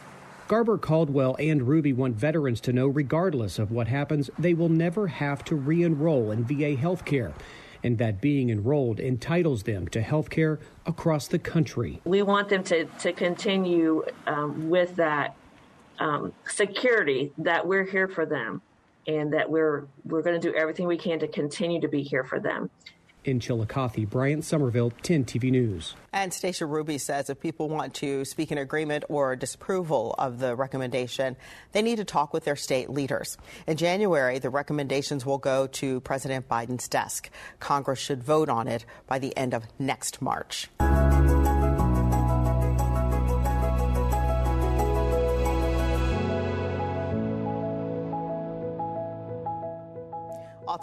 Garber 0.47 0.77
Caldwell 0.77 1.37
and 1.39 1.67
Ruby 1.67 1.93
want 1.93 2.15
veterans 2.15 2.59
to 2.61 2.73
know, 2.73 2.87
regardless 2.87 3.59
of 3.59 3.71
what 3.71 3.87
happens, 3.87 4.29
they 4.37 4.53
will 4.53 4.69
never 4.69 5.07
have 5.07 5.43
to 5.45 5.55
re 5.55 5.83
enroll 5.83 6.31
in 6.31 6.43
VA 6.43 6.75
health 6.75 7.05
care. 7.05 7.33
And 7.83 7.97
that 7.97 8.21
being 8.21 8.49
enrolled 8.49 8.99
entitles 8.99 9.63
them 9.63 9.87
to 9.89 10.01
health 10.01 10.29
care 10.29 10.59
across 10.85 11.27
the 11.27 11.39
country. 11.39 11.99
We 12.05 12.21
want 12.21 12.49
them 12.49 12.63
to, 12.65 12.85
to 12.85 13.13
continue 13.13 14.05
um, 14.25 14.69
with 14.69 14.95
that 14.95 15.35
um, 15.99 16.33
security 16.47 17.31
that 17.37 17.65
we're 17.67 17.85
here 17.85 18.07
for 18.07 18.25
them 18.25 18.61
and 19.07 19.33
that 19.33 19.49
we're 19.49 19.85
we're 20.05 20.21
going 20.21 20.39
to 20.39 20.51
do 20.51 20.55
everything 20.55 20.87
we 20.87 20.97
can 20.97 21.19
to 21.19 21.27
continue 21.27 21.81
to 21.81 21.87
be 21.87 22.01
here 22.01 22.23
for 22.23 22.39
them. 22.39 22.69
In 23.25 23.39
Chillicothe, 23.39 24.09
Bryant 24.09 24.43
Somerville, 24.43 24.91
10 25.01 25.25
TV 25.25 25.49
News. 25.49 25.95
And 26.11 26.33
Stacia 26.33 26.65
Ruby 26.65 26.97
says 26.97 27.29
if 27.29 27.39
people 27.39 27.69
want 27.69 27.93
to 27.95 28.25
speak 28.25 28.51
in 28.51 28.57
agreement 28.57 29.05
or 29.07 29.35
disapproval 29.35 30.13
of 30.17 30.39
the 30.39 30.55
recommendation, 30.55 31.37
they 31.71 31.81
need 31.81 31.97
to 31.97 32.05
talk 32.05 32.33
with 32.33 32.43
their 32.43 32.55
state 32.55 32.89
leaders. 32.89 33.37
In 33.65 33.77
January, 33.77 34.39
the 34.39 34.49
recommendations 34.49 35.25
will 35.25 35.37
go 35.37 35.67
to 35.67 36.01
President 36.01 36.49
Biden's 36.49 36.87
desk. 36.87 37.29
Congress 37.59 37.99
should 37.99 38.23
vote 38.23 38.49
on 38.49 38.67
it 38.67 38.85
by 39.07 39.19
the 39.19 39.35
end 39.37 39.53
of 39.53 39.63
next 39.79 40.21
March. 40.21 40.69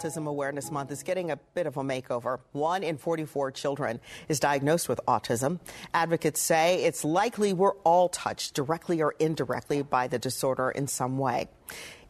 Autism 0.01 0.27
Awareness 0.27 0.71
Month 0.71 0.89
is 0.89 1.03
getting 1.03 1.29
a 1.29 1.35
bit 1.53 1.67
of 1.67 1.77
a 1.77 1.83
makeover. 1.83 2.39
One 2.53 2.81
in 2.81 2.97
44 2.97 3.51
children 3.51 3.99
is 4.27 4.39
diagnosed 4.39 4.89
with 4.89 4.99
autism. 5.07 5.59
Advocates 5.93 6.41
say 6.41 6.83
it's 6.85 7.05
likely 7.05 7.53
we're 7.53 7.75
all 7.83 8.09
touched 8.09 8.55
directly 8.55 8.99
or 9.03 9.13
indirectly 9.19 9.83
by 9.83 10.07
the 10.07 10.17
disorder 10.17 10.71
in 10.71 10.87
some 10.87 11.19
way. 11.19 11.49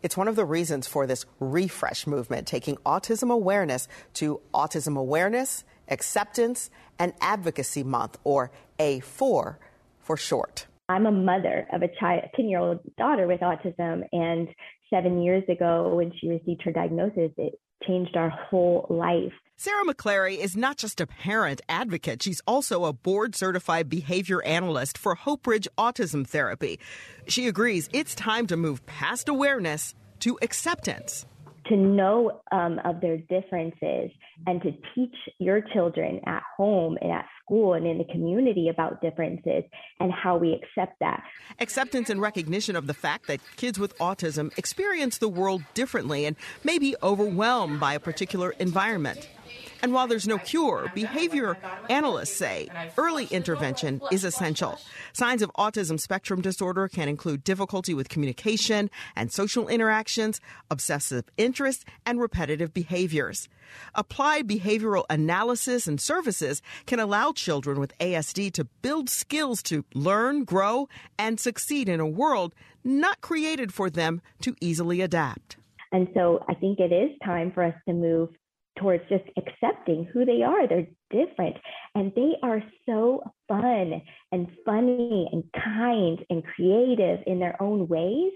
It's 0.02 0.16
one 0.16 0.30
of 0.30 0.38
the 0.38 0.46
reasons 0.46 0.88
for 0.88 1.06
this 1.06 1.26
refresh 1.42 2.08
movement, 2.08 2.48
taking 2.48 2.78
autism 2.86 3.30
awareness 3.30 3.90
to 4.14 4.40
Autism 4.54 4.98
Awareness, 4.98 5.66
Acceptance, 5.90 6.70
and 6.98 7.12
Advocacy 7.20 7.84
Month, 7.84 8.20
or 8.24 8.52
A4 8.80 9.58
for 10.00 10.16
short. 10.16 10.66
I'm 10.88 11.06
a 11.06 11.12
mother 11.12 11.68
of 11.74 11.82
a 11.82 11.90
child, 12.00 12.24
10 12.38 12.48
year 12.48 12.60
old 12.60 12.80
daughter 12.98 13.28
with 13.28 13.42
autism, 13.42 14.08
and 14.14 14.48
seven 14.90 15.22
years 15.22 15.44
ago 15.50 15.94
when 15.96 16.14
she 16.20 16.30
received 16.30 16.62
her 16.64 16.72
diagnosis, 16.72 17.32
it 17.38 17.54
changed 17.86 18.16
our 18.16 18.30
whole 18.30 18.86
life. 18.90 19.34
Sarah 19.58 19.86
McClary 19.86 20.38
is 20.38 20.58
not 20.58 20.78
just 20.78 21.02
a 21.02 21.08
parent 21.08 21.62
advocate, 21.70 22.24
she's 22.24 22.42
also 22.48 22.86
a 22.86 22.94
board 22.94 23.36
certified 23.36 23.90
behavior 23.90 24.44
analyst 24.44 24.98
for 24.98 25.14
Hope 25.14 25.46
Ridge 25.46 25.68
Autism 25.78 26.26
Therapy. 26.26 26.80
She 27.28 27.48
agrees 27.48 27.90
it's 27.94 28.16
time 28.16 28.48
to 28.48 28.58
move 28.58 28.86
past 28.86 29.30
awareness 29.30 29.94
to 30.22 30.40
acceptance 30.42 31.26
to 31.68 31.76
know 31.76 32.42
um, 32.52 32.80
of 32.86 33.02
their 33.02 33.18
differences 33.18 34.12
and 34.48 34.62
to 34.62 34.72
teach 34.96 35.16
your 35.40 35.62
children 35.74 36.20
at 36.26 36.42
home 36.58 36.98
and 37.02 37.12
at 37.12 37.26
school 37.44 37.74
and 37.74 37.86
in 37.86 37.98
the 37.98 38.06
community 38.06 38.70
about 38.70 39.02
differences 39.02 39.64
and 40.00 40.12
how 40.12 40.38
we 40.38 40.54
accept 40.54 41.00
that. 41.00 41.24
Acceptance 41.60 42.10
and 42.10 42.22
recognition 42.22 42.76
of 42.76 42.88
the 42.88 42.94
fact 42.94 43.28
that 43.28 43.40
kids 43.58 43.78
with 43.78 43.98
autism 44.00 44.58
experience 44.58 45.18
the 45.18 45.30
world 45.30 45.64
differently 45.74 46.26
and 46.26 46.36
may 46.64 46.80
be 46.80 46.96
overwhelmed 47.04 47.80
by 47.80 47.94
a 47.94 48.00
particular 48.00 48.52
environment. 48.60 49.28
And 49.82 49.94
while 49.94 50.08
there's 50.08 50.28
no 50.28 50.38
cure, 50.38 50.92
behavior 50.94 51.58
analysts 51.90 52.36
say 52.36 52.70
early 52.98 53.26
intervention 53.26 54.02
is 54.12 54.24
essential. 54.24 54.78
Signs 55.14 55.42
of 55.42 55.52
autism 55.58 56.00
spectrum 56.00 56.42
disorder 56.42 56.88
can 56.88 57.10
include 57.10 57.44
difficulty 57.44 57.94
with 57.94 58.10
communication 58.10 58.90
and 59.16 59.32
social 59.32 59.68
interactions, 59.68 60.40
obsessive 60.70 61.26
interests, 61.38 61.84
and 62.06 62.20
repetitive 62.20 62.74
behaviors. 62.74 63.50
Applied 63.96 64.48
behavioral 64.48 65.06
analysis 65.10 65.88
and 65.88 66.00
services 66.00 66.62
can 66.86 67.00
allow 67.00 67.32
children 67.32 67.80
with 67.80 67.98
ASD 68.00 68.54
to 68.54 68.66
build 68.82 69.10
skills 69.10 69.64
to 69.64 69.84
learn, 69.96 70.44
grow, 70.44 70.88
and 71.18 71.40
succeed 71.40 71.90
in 71.90 72.00
a 72.00 72.08
world 72.08 72.54
not 72.84 73.22
created 73.22 73.74
for 73.74 73.90
them 73.90 74.22
to 74.42 74.56
easily 74.60 75.02
adapt. 75.02 75.58
And 75.92 76.08
so 76.14 76.44
I 76.48 76.54
think 76.54 76.80
it 76.80 76.94
is 76.94 77.12
time 77.24 77.52
for 77.52 77.64
us 77.64 77.74
to 77.88 77.94
move 77.94 78.30
towards 78.78 79.04
just 79.10 79.24
accepting 79.38 80.08
who 80.14 80.26
they 80.26 80.42
are. 80.44 80.68
They're 80.68 80.88
different 81.10 81.58
and 81.96 82.12
they 82.16 82.34
are 82.44 82.64
so 82.86 83.22
fun 83.48 84.02
and 84.32 84.48
funny 84.66 85.28
and 85.32 85.44
kind 85.54 86.24
and 86.30 86.44
creative 86.44 87.20
in 87.28 87.40
their 87.40 87.62
own 87.62 87.88
ways. 87.88 88.32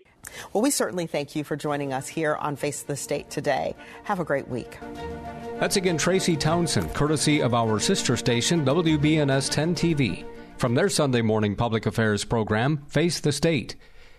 Well, 0.53 0.61
we 0.61 0.71
certainly 0.71 1.07
thank 1.07 1.35
you 1.35 1.43
for 1.43 1.55
joining 1.55 1.93
us 1.93 2.07
here 2.07 2.35
on 2.35 2.55
Face 2.55 2.83
the 2.83 2.95
State 2.95 3.29
today. 3.29 3.75
Have 4.03 4.19
a 4.19 4.25
great 4.25 4.47
week. 4.47 4.77
That's 5.59 5.77
again 5.77 5.97
Tracy 5.97 6.35
Townsend, 6.35 6.93
courtesy 6.93 7.41
of 7.41 7.53
our 7.53 7.79
sister 7.79 8.17
station, 8.17 8.65
WBNS 8.65 9.49
10 9.49 9.75
TV. 9.75 10.25
From 10.57 10.73
their 10.73 10.89
Sunday 10.89 11.21
morning 11.21 11.55
public 11.55 11.85
affairs 11.85 12.23
program, 12.25 12.83
Face 12.87 13.19
the 13.19 13.31
State. 13.31 13.75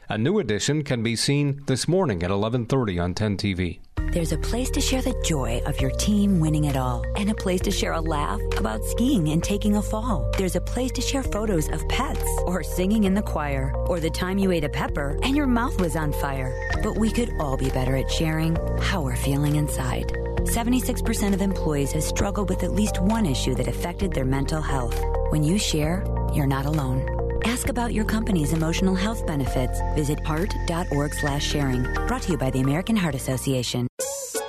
A 0.08 0.16
new 0.16 0.38
edition 0.38 0.84
can 0.84 1.02
be 1.02 1.16
seen 1.16 1.62
this 1.66 1.88
morning 1.88 2.22
at 2.22 2.30
11:30 2.30 2.96
on 3.02 3.12
10 3.12 3.36
TV. 3.36 3.80
There's 4.12 4.30
a 4.30 4.38
place 4.38 4.70
to 4.70 4.80
share 4.80 5.02
the 5.02 5.20
joy 5.24 5.60
of 5.66 5.80
your 5.80 5.90
team 5.90 6.38
winning 6.38 6.66
it 6.66 6.76
all, 6.76 7.02
and 7.16 7.28
a 7.28 7.34
place 7.34 7.60
to 7.62 7.72
share 7.72 7.92
a 7.94 8.00
laugh 8.00 8.40
about 8.56 8.84
skiing 8.84 9.30
and 9.30 9.42
taking 9.42 9.74
a 9.74 9.82
fall. 9.82 10.30
There's 10.38 10.54
a 10.54 10.60
place 10.60 10.92
to 10.92 11.00
share 11.00 11.24
photos 11.24 11.68
of 11.70 11.88
pets, 11.88 12.24
or 12.46 12.62
singing 12.62 13.02
in 13.02 13.14
the 13.14 13.22
choir, 13.22 13.74
or 13.88 13.98
the 13.98 14.08
time 14.08 14.38
you 14.38 14.52
ate 14.52 14.62
a 14.62 14.68
pepper 14.68 15.18
and 15.24 15.34
your 15.34 15.48
mouth 15.48 15.80
was 15.80 15.96
on 15.96 16.12
fire. 16.12 16.54
But 16.84 16.96
we 16.96 17.10
could 17.10 17.32
all 17.40 17.56
be 17.56 17.70
better 17.70 17.96
at 17.96 18.08
sharing 18.08 18.56
how 18.80 19.02
we're 19.02 19.16
feeling 19.16 19.56
inside. 19.56 20.16
76% 20.44 21.34
of 21.34 21.42
employees 21.42 21.90
have 21.90 22.04
struggled 22.04 22.48
with 22.48 22.62
at 22.62 22.72
least 22.72 23.02
one 23.02 23.26
issue 23.26 23.56
that 23.56 23.66
affected 23.66 24.12
their 24.12 24.24
mental 24.24 24.62
health. 24.62 24.96
When 25.30 25.42
you 25.42 25.58
share, 25.58 26.04
you're 26.32 26.46
not 26.46 26.64
alone. 26.64 27.25
Ask 27.46 27.68
about 27.68 27.94
your 27.94 28.04
company's 28.04 28.52
emotional 28.52 28.96
health 28.96 29.24
benefits. 29.24 29.80
Visit 29.94 30.18
heart.org 30.26 31.14
slash 31.14 31.46
sharing. 31.46 31.84
Brought 32.08 32.22
to 32.22 32.32
you 32.32 32.38
by 32.38 32.50
the 32.50 32.58
American 32.58 32.96
Heart 32.96 33.14
Association. 33.14 33.86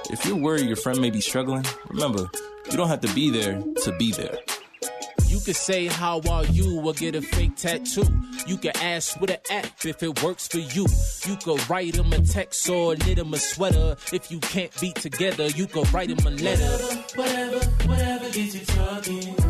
If 0.10 0.26
you're 0.26 0.36
worried 0.36 0.66
your 0.66 0.78
friend 0.78 1.00
may 1.00 1.12
be 1.12 1.22
struggling, 1.22 1.64
remember, 1.90 2.28
you 2.72 2.76
don't 2.76 2.88
have 2.88 3.02
to 3.02 3.14
be 3.14 3.30
there 3.30 3.62
to 3.84 3.96
be 4.00 4.14
there. 4.14 4.40
You 5.28 5.40
can 5.42 5.54
say 5.54 5.86
how 5.86 6.22
are 6.28 6.46
you 6.46 6.82
or 6.82 6.94
get 6.94 7.14
a 7.14 7.22
fake 7.22 7.56
tattoo. 7.56 8.04
You 8.48 8.58
can 8.58 8.76
ask 8.78 9.22
with 9.22 9.30
an 9.30 9.42
app 9.52 9.86
if 9.86 10.02
it 10.02 10.24
works 10.24 10.48
for 10.48 10.58
you. 10.58 10.88
You 11.28 11.36
could 11.36 11.70
write 11.70 11.94
them 11.94 12.12
a 12.14 12.22
text 12.22 12.68
or 12.68 12.96
knit 12.96 13.18
them 13.18 13.32
a 13.32 13.38
sweater. 13.38 13.96
If 14.12 14.32
you 14.32 14.40
can't 14.40 14.72
be 14.82 14.92
together, 14.94 15.46
you 15.50 15.68
could 15.68 15.94
write 15.94 16.10
them 16.10 16.26
a 16.26 16.36
letter. 16.36 16.66
Whatever, 17.14 17.60
whatever, 17.60 17.60
whatever 17.88 18.30
gets 18.32 18.56
you 18.56 18.66
talking 18.66 19.47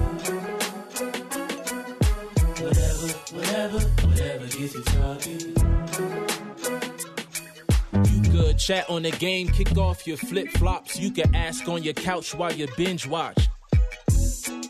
You 8.06 8.32
could 8.32 8.58
chat 8.58 8.90
on 8.90 9.04
the 9.04 9.12
game, 9.12 9.48
kick 9.48 9.78
off 9.78 10.06
your 10.06 10.18
flip 10.18 10.50
flops. 10.50 11.00
You 11.00 11.12
can 11.12 11.34
ask 11.34 11.68
on 11.70 11.84
your 11.84 11.94
couch 11.94 12.36
while 12.36 12.52
you 12.52 12.68
binge 12.76 13.08
watch. 13.08 13.48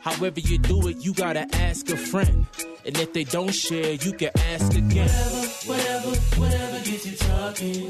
However 0.02 0.40
you 0.40 0.60
do 0.60 0.88
it, 0.88 0.98
you 0.98 1.14
gotta 1.14 1.48
ask 1.56 1.90
a 1.90 1.98
friend. 1.98 2.46
And 2.86 2.98
if 3.00 3.12
they 3.14 3.24
don't 3.24 3.54
share, 3.54 3.94
you 3.94 4.14
can 4.14 4.30
ask 4.36 4.72
again. 4.76 5.10
Whatever, 5.10 6.10
whatever, 6.10 6.10
whatever 6.40 6.78
gets 6.84 7.06
you 7.08 7.18
talking. 7.18 7.90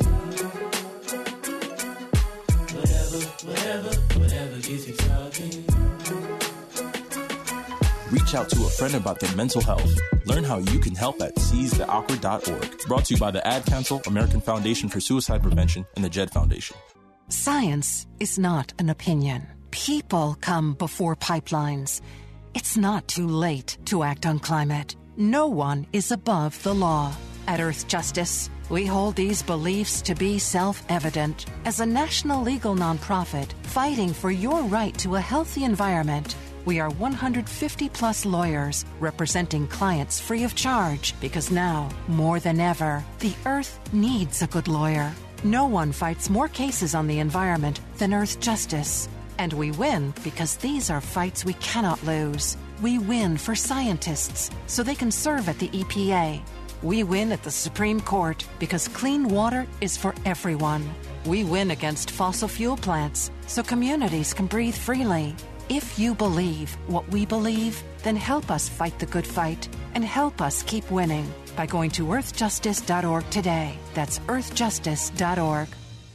Whatever, 2.73 3.19
whatever, 3.45 3.89
whatever 4.19 4.55
gets 4.61 4.87
you 4.87 4.95
talking. 4.95 5.96
Reach 8.11 8.35
out 8.35 8.49
to 8.51 8.65
a 8.65 8.69
friend 8.69 8.95
about 8.95 9.19
their 9.19 9.35
mental 9.35 9.61
health. 9.61 9.91
Learn 10.25 10.45
how 10.45 10.59
you 10.59 10.79
can 10.79 10.95
help 10.95 11.21
at 11.21 11.35
seizetheawkward.org. 11.35 12.87
Brought 12.87 13.05
to 13.05 13.13
you 13.13 13.19
by 13.19 13.31
the 13.31 13.45
Ad 13.45 13.65
Council, 13.65 14.01
American 14.07 14.39
Foundation 14.39 14.87
for 14.87 15.01
Suicide 15.01 15.41
Prevention, 15.41 15.85
and 15.95 16.05
the 16.05 16.09
JED 16.09 16.31
Foundation. 16.31 16.77
Science 17.27 18.07
is 18.21 18.39
not 18.39 18.71
an 18.79 18.89
opinion. 18.89 19.45
People 19.71 20.37
come 20.39 20.73
before 20.75 21.17
pipelines. 21.17 21.99
It's 22.53 22.77
not 22.77 23.05
too 23.09 23.27
late 23.27 23.77
to 23.85 24.03
act 24.03 24.25
on 24.25 24.39
climate. 24.39 24.95
No 25.17 25.47
one 25.47 25.85
is 25.91 26.11
above 26.13 26.63
the 26.63 26.73
law. 26.73 27.13
At 27.47 27.59
Earth 27.59 27.89
Justice, 27.89 28.49
we 28.69 28.85
hold 28.85 29.15
these 29.15 29.43
beliefs 29.43 30.01
to 30.03 30.15
be 30.15 30.39
self 30.39 30.81
evident. 30.87 31.45
As 31.65 31.81
a 31.81 31.85
national 31.85 32.41
legal 32.41 32.75
nonprofit 32.75 33.51
fighting 33.63 34.13
for 34.13 34.31
your 34.31 34.63
right 34.63 34.97
to 34.99 35.15
a 35.15 35.21
healthy 35.21 35.65
environment, 35.65 36.35
we 36.67 36.81
are 36.81 36.89
150 36.89 37.87
plus 37.89 38.25
lawyers 38.25 38.83
representing 38.99 39.65
clients 39.67 40.19
free 40.19 40.43
of 40.43 40.53
charge 40.53 41.17
because 41.21 41.49
now, 41.49 41.87
more 42.09 42.41
than 42.41 42.59
ever, 42.59 43.05
the 43.19 43.33
Earth 43.45 43.79
needs 43.93 44.41
a 44.41 44.47
good 44.47 44.67
lawyer. 44.67 45.13
No 45.45 45.65
one 45.65 45.93
fights 45.93 46.29
more 46.29 46.49
cases 46.49 46.93
on 46.93 47.07
the 47.07 47.19
environment 47.19 47.79
than 47.97 48.13
Earth 48.13 48.41
Justice. 48.41 49.07
And 49.37 49.53
we 49.53 49.71
win 49.71 50.13
because 50.25 50.57
these 50.57 50.89
are 50.89 50.99
fights 50.99 51.45
we 51.45 51.53
cannot 51.53 52.03
lose. 52.03 52.57
We 52.81 52.99
win 52.99 53.37
for 53.37 53.55
scientists 53.55 54.51
so 54.65 54.83
they 54.83 54.95
can 54.95 55.09
serve 55.09 55.47
at 55.47 55.59
the 55.59 55.69
EPA. 55.69 56.41
We 56.83 57.03
win 57.03 57.31
at 57.31 57.43
the 57.43 57.51
Supreme 57.65 58.01
Court 58.01 58.45
because 58.59 58.89
clean 58.89 59.29
water 59.29 59.65
is 59.79 59.95
for 59.95 60.13
everyone. 60.25 60.83
We 61.25 61.45
win 61.45 61.71
against 61.71 62.11
fossil 62.11 62.49
fuel 62.49 62.75
plants 62.75 63.31
so 63.45 63.63
communities 63.63 64.33
can 64.33 64.47
breathe 64.47 64.75
freely. 64.75 65.33
If 65.69 65.99
you 65.99 66.15
believe 66.15 66.73
what 66.87 67.05
we 67.09 67.25
believe, 67.25 67.83
then 68.03 68.15
help 68.15 68.49
us 68.49 68.69
fight 68.69 68.97
the 68.99 69.05
good 69.05 69.27
fight 69.27 69.67
and 69.95 70.03
help 70.03 70.41
us 70.41 70.63
keep 70.63 70.89
winning 70.89 71.29
by 71.57 71.65
going 71.65 71.91
to 71.91 72.05
earthjustice.org 72.05 73.29
today. 73.29 73.77
That's 73.93 74.19
earthjustice.org. 74.19 75.67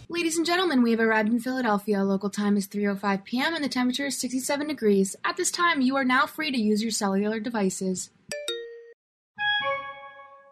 Ladies 0.09 0.39
and 0.39 0.47
gentlemen, 0.47 0.83
we 0.83 0.93
have 0.93 1.01
arrived 1.01 1.29
in 1.29 1.39
Philadelphia. 1.39 2.03
Local 2.03 2.31
time 2.31 2.57
is 2.57 2.67
3:05 2.67 3.25
p.m. 3.25 3.55
and 3.55 3.63
the 3.63 3.69
temperature 3.69 4.07
is 4.07 4.19
67 4.19 4.69
degrees. 4.69 5.17
At 5.23 5.37
this 5.37 5.51
time, 5.51 5.83
you 5.83 5.97
are 5.97 6.05
now 6.05 6.25
free 6.27 6.51
to 6.51 6.59
use 6.59 6.83
your 6.83 6.91
cellular 6.91 7.39
devices. 7.39 8.09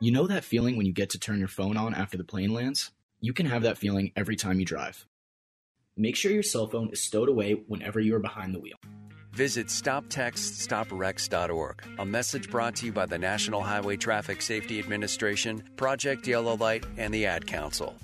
You 0.03 0.13
know 0.13 0.27
that 0.27 0.45
feeling 0.45 0.77
when 0.77 0.85
you 0.85 0.93
get 0.93 1.09
to 1.11 1.19
turn 1.19 1.39
your 1.39 1.49
phone 1.49 1.79
on 1.79 1.95
after 1.95 2.19
the 2.19 2.25
plane 2.25 2.53
lands? 2.53 2.91
You 3.21 3.33
can 3.33 3.47
have 3.47 3.63
that 3.63 3.79
feeling 3.79 4.13
every 4.15 4.37
time 4.37 4.61
you 4.61 4.67
drive. 4.67 5.07
Make 6.01 6.17
sure 6.17 6.33
your 6.33 6.43
cell 6.43 6.67
phone 6.67 6.89
is 6.89 7.01
stowed 7.03 7.29
away 7.29 7.53
whenever 7.69 8.01
you 8.01 8.17
are 8.17 8.21
behind 8.21 8.55
the 8.55 8.59
wheel. 8.59 8.79
Visit 9.33 9.67
StopTextStopWrecks.org. 9.67 11.85
A 11.99 12.07
message 12.07 12.51
brought 12.51 12.75
to 12.77 12.87
you 12.87 12.93
by 12.93 13.05
the 13.05 13.19
National 13.19 13.61
Highway 13.61 13.99
Traffic 13.99 14.41
Safety 14.41 14.79
Administration, 14.79 15.63
Project 15.77 16.27
Yellow 16.27 16.57
Light, 16.57 16.87
and 16.97 17.13
the 17.13 17.27
Ad 17.27 17.47
Council. 17.47 17.97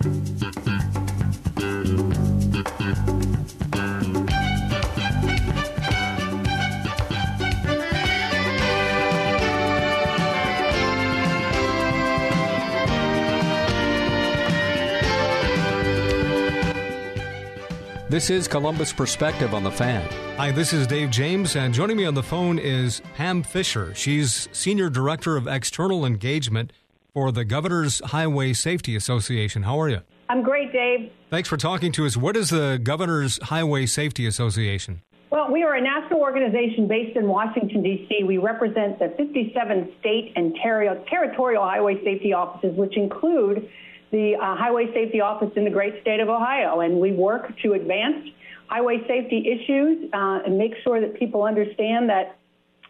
This 18.09 18.31
is 18.31 18.47
Columbus 18.47 18.93
Perspective 18.93 19.53
on 19.53 19.65
the 19.65 19.71
Fan. 19.71 20.09
Hi, 20.37 20.53
this 20.53 20.73
is 20.73 20.87
Dave 20.87 21.11
James, 21.11 21.57
and 21.57 21.75
joining 21.75 21.97
me 21.97 22.05
on 22.05 22.15
the 22.15 22.23
phone 22.23 22.57
is 22.57 23.03
Pam 23.17 23.43
Fisher. 23.43 23.93
She's 23.97 24.49
Senior 24.53 24.89
Director 24.89 25.37
of 25.37 25.49
External 25.49 26.07
Engagement 26.07 26.73
for 27.13 27.33
the 27.33 27.45
Governor's 27.45 28.01
Highway 28.05 28.53
Safety 28.53 28.95
Association. 28.95 29.65
How 29.65 29.81
are 29.81 29.89
you? 29.89 30.03
I'm 30.29 30.45
great, 30.45 30.73
Dave. 30.73 31.11
Thanks 31.31 31.49
for 31.49 31.57
talking 31.57 31.91
to 31.93 32.07
us. 32.07 32.17
What 32.17 32.37
is 32.37 32.51
the 32.51 32.79
Governor's 32.81 33.43
Highway 33.43 33.87
Safety 33.87 34.25
Association? 34.25 35.03
Well, 35.31 35.51
we 35.51 35.65
are 35.65 35.75
a 35.75 35.81
national 35.81 36.21
organization 36.21 36.87
based 36.87 37.17
in 37.17 37.27
Washington, 37.27 37.83
D.C. 37.83 38.23
We 38.23 38.39
represent 38.39 39.01
the 39.01 39.13
57 39.17 39.93
state 39.99 40.33
and 40.37 40.57
ter- 40.63 41.03
territorial 41.11 41.65
highway 41.65 41.97
safety 42.05 42.33
offices, 42.33 42.77
which 42.77 42.97
include 42.97 43.69
the 44.17 44.35
uh, 44.37 44.57
Highway 44.57 44.87
Safety 44.95 45.21
Office 45.21 45.51
in 45.57 45.64
the 45.64 45.71
great 45.71 46.01
state 46.01 46.21
of 46.21 46.29
Ohio, 46.31 46.81
and 46.81 46.99
we 46.99 47.12
work 47.12 47.53
to 47.62 47.75
advance 47.75 48.27
highway 48.69 48.99
safety 49.07 49.45
issues 49.47 50.11
uh, 50.12 50.41
and 50.45 50.57
make 50.57 50.73
sure 50.83 51.01
that 51.01 51.19
people 51.19 51.43
understand 51.45 52.09
that 52.09 52.39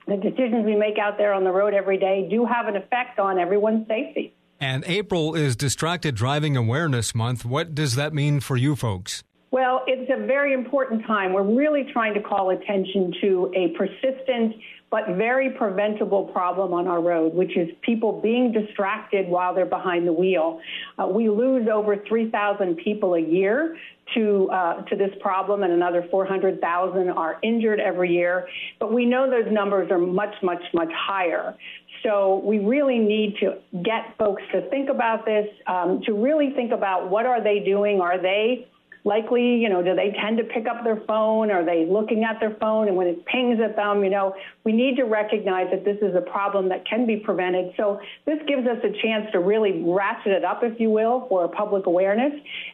the 0.06 0.16
decisions 0.16 0.64
we 0.64 0.76
make 0.76 0.98
out 0.98 1.18
there 1.18 1.34
on 1.34 1.42
the 1.42 1.50
road 1.50 1.74
every 1.74 1.98
day 1.98 2.28
do 2.30 2.46
have 2.46 2.68
an 2.68 2.76
effect 2.76 3.18
on 3.18 3.38
everyone's 3.38 3.86
safety. 3.88 4.32
And 4.60 4.84
April 4.86 5.34
is 5.34 5.56
Distracted 5.56 6.14
Driving 6.14 6.56
Awareness 6.56 7.14
Month. 7.14 7.44
What 7.44 7.74
does 7.74 7.96
that 7.96 8.14
mean 8.14 8.40
for 8.40 8.56
you 8.56 8.76
folks? 8.76 9.24
Well, 9.50 9.82
it's 9.86 10.10
a 10.10 10.24
very 10.26 10.52
important 10.52 11.06
time. 11.06 11.32
We're 11.32 11.42
really 11.42 11.86
trying 11.92 12.14
to 12.14 12.20
call 12.20 12.50
attention 12.50 13.12
to 13.20 13.52
a 13.54 13.76
persistent 13.76 14.54
but 14.90 15.16
very 15.16 15.50
preventable 15.50 16.24
problem 16.24 16.72
on 16.72 16.86
our 16.86 17.00
road, 17.00 17.34
which 17.34 17.56
is 17.56 17.68
people 17.82 18.20
being 18.20 18.52
distracted 18.52 19.26
while 19.28 19.54
they're 19.54 19.66
behind 19.66 20.06
the 20.06 20.12
wheel. 20.12 20.60
Uh, 20.98 21.06
we 21.06 21.28
lose 21.28 21.68
over 21.72 21.96
3,000 22.08 22.76
people 22.76 23.14
a 23.14 23.20
year 23.20 23.76
to 24.14 24.48
uh, 24.52 24.82
to 24.84 24.94
this 24.94 25.10
problem, 25.20 25.64
and 25.64 25.72
another 25.72 26.06
400,000 26.10 27.08
are 27.10 27.38
injured 27.42 27.80
every 27.80 28.12
year. 28.12 28.46
But 28.78 28.92
we 28.92 29.04
know 29.04 29.28
those 29.28 29.52
numbers 29.52 29.90
are 29.90 29.98
much, 29.98 30.34
much, 30.42 30.62
much 30.72 30.92
higher. 30.94 31.56
So 32.04 32.40
we 32.44 32.60
really 32.60 32.98
need 32.98 33.36
to 33.40 33.58
get 33.82 34.16
folks 34.16 34.42
to 34.52 34.68
think 34.70 34.88
about 34.90 35.24
this, 35.24 35.48
um, 35.66 36.02
to 36.06 36.12
really 36.12 36.52
think 36.54 36.70
about 36.70 37.10
what 37.10 37.26
are 37.26 37.42
they 37.42 37.58
doing? 37.58 38.00
Are 38.00 38.20
they 38.20 38.68
likely, 39.06 39.54
you 39.54 39.68
know, 39.68 39.82
do 39.82 39.94
they 39.94 40.12
tend 40.20 40.36
to 40.36 40.44
pick 40.44 40.66
up 40.66 40.82
their 40.82 41.00
phone? 41.06 41.52
Are 41.52 41.64
they 41.64 41.86
looking 41.88 42.24
at 42.24 42.40
their 42.40 42.56
phone? 42.56 42.88
And 42.88 42.96
when 42.96 43.06
it 43.06 43.24
pings 43.24 43.58
at 43.64 43.76
them, 43.76 44.02
you 44.02 44.10
know, 44.10 44.34
we 44.64 44.72
need 44.72 44.96
to 44.96 45.04
recognize 45.04 45.68
that 45.70 45.84
this 45.84 45.96
is 46.02 46.16
a 46.16 46.20
problem 46.20 46.68
that 46.70 46.84
can 46.86 47.06
be 47.06 47.16
prevented. 47.16 47.72
So 47.76 48.00
this 48.26 48.38
gives 48.48 48.66
us 48.66 48.78
a 48.82 48.90
chance 49.00 49.30
to 49.30 49.38
really 49.38 49.80
ratchet 49.84 50.32
it 50.32 50.44
up, 50.44 50.64
if 50.64 50.80
you 50.80 50.90
will, 50.90 51.26
for 51.28 51.46
public 51.48 51.86
awareness 51.86 52.32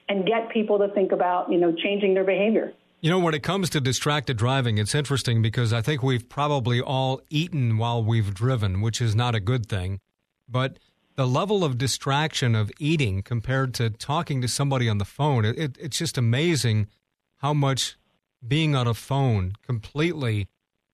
and 0.08 0.26
get 0.26 0.48
people 0.48 0.78
to 0.78 0.88
think 0.94 1.12
about, 1.12 1.52
you 1.52 1.58
know, 1.58 1.70
changing 1.70 2.14
their 2.14 2.24
behavior. 2.24 2.72
You 3.02 3.10
know, 3.10 3.18
when 3.18 3.34
it 3.34 3.42
comes 3.42 3.68
to 3.70 3.80
distracted 3.80 4.38
driving, 4.38 4.78
it's 4.78 4.94
interesting 4.94 5.42
because 5.42 5.72
I 5.72 5.82
think 5.82 6.02
we've 6.02 6.28
probably 6.28 6.80
all 6.80 7.20
eaten 7.28 7.76
while 7.76 8.02
we've 8.02 8.32
driven, 8.32 8.80
which 8.80 9.02
is 9.02 9.14
not 9.14 9.34
a 9.34 9.40
good 9.40 9.66
thing. 9.66 9.98
But 10.48 10.78
the 11.14 11.26
level 11.26 11.64
of 11.64 11.78
distraction 11.78 12.54
of 12.54 12.70
eating 12.78 13.22
compared 13.22 13.74
to 13.74 13.90
talking 13.90 14.40
to 14.40 14.48
somebody 14.48 14.88
on 14.88 14.98
the 14.98 15.04
phone, 15.04 15.44
it, 15.44 15.76
it's 15.78 15.98
just 15.98 16.16
amazing 16.16 16.88
how 17.38 17.52
much 17.52 17.96
being 18.46 18.74
on 18.74 18.86
a 18.86 18.94
phone 18.94 19.54
completely 19.62 20.48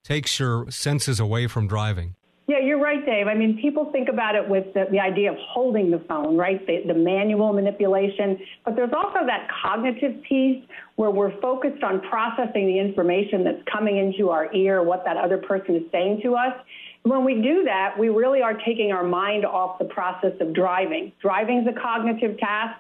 takes 0.04 0.38
your 0.38 0.70
senses 0.70 1.20
away 1.20 1.46
from 1.46 1.66
driving. 1.66 2.14
Yeah, 2.48 2.60
you're 2.60 2.80
right, 2.80 3.04
Dave. 3.04 3.26
I 3.26 3.34
mean, 3.34 3.58
people 3.60 3.92
think 3.92 4.08
about 4.08 4.34
it 4.34 4.48
with 4.48 4.72
the, 4.72 4.86
the 4.90 4.98
idea 4.98 5.30
of 5.30 5.36
holding 5.38 5.90
the 5.90 5.98
phone, 6.08 6.38
right? 6.38 6.66
The, 6.66 6.82
the, 6.86 6.94
manual 6.94 7.52
manipulation. 7.52 8.38
But 8.64 8.74
there's 8.74 8.92
also 8.96 9.26
that 9.26 9.48
cognitive 9.62 10.22
piece 10.26 10.64
where 10.96 11.10
we're 11.10 11.38
focused 11.42 11.82
on 11.82 12.00
processing 12.08 12.66
the 12.66 12.78
information 12.78 13.44
that's 13.44 13.62
coming 13.70 13.98
into 13.98 14.30
our 14.30 14.50
ear, 14.54 14.82
what 14.82 15.04
that 15.04 15.18
other 15.18 15.36
person 15.36 15.76
is 15.76 15.82
saying 15.92 16.20
to 16.22 16.36
us. 16.36 16.54
When 17.03 17.24
we 17.24 17.40
do 17.40 17.64
that, 17.64 17.99
we 17.99 18.09
really 18.09 18.42
are 18.42 18.55
taking 18.55 18.92
our 18.92 19.05
mind 19.05 19.44
off 19.44 19.78
the 19.78 19.84
process 19.86 20.32
of 20.40 20.53
driving. 20.53 21.12
Driving 21.20 21.59
is 21.59 21.66
a 21.66 21.80
cognitive 21.80 22.38
task. 22.38 22.78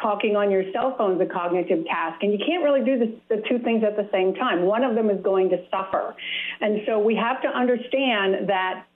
Talking 0.00 0.34
on 0.34 0.50
your 0.50 0.64
cell 0.72 0.96
phone 0.96 1.20
is 1.20 1.20
a 1.20 1.30
cognitive 1.30 1.84
task. 1.86 2.22
And 2.22 2.32
you 2.32 2.38
can't 2.38 2.64
really 2.64 2.84
do 2.84 2.98
the, 2.98 3.36
the 3.36 3.42
two 3.48 3.58
things 3.58 3.84
at 3.84 3.96
the 3.96 4.08
same 4.10 4.34
time. 4.34 4.62
One 4.62 4.82
of 4.82 4.94
them 4.94 5.10
is 5.10 5.22
going 5.22 5.50
to 5.50 5.58
suffer. 5.70 6.14
And 6.60 6.80
so 6.86 6.98
we 6.98 7.14
have 7.16 7.42
to 7.42 7.48
understand 7.48 8.48
that 8.48 8.86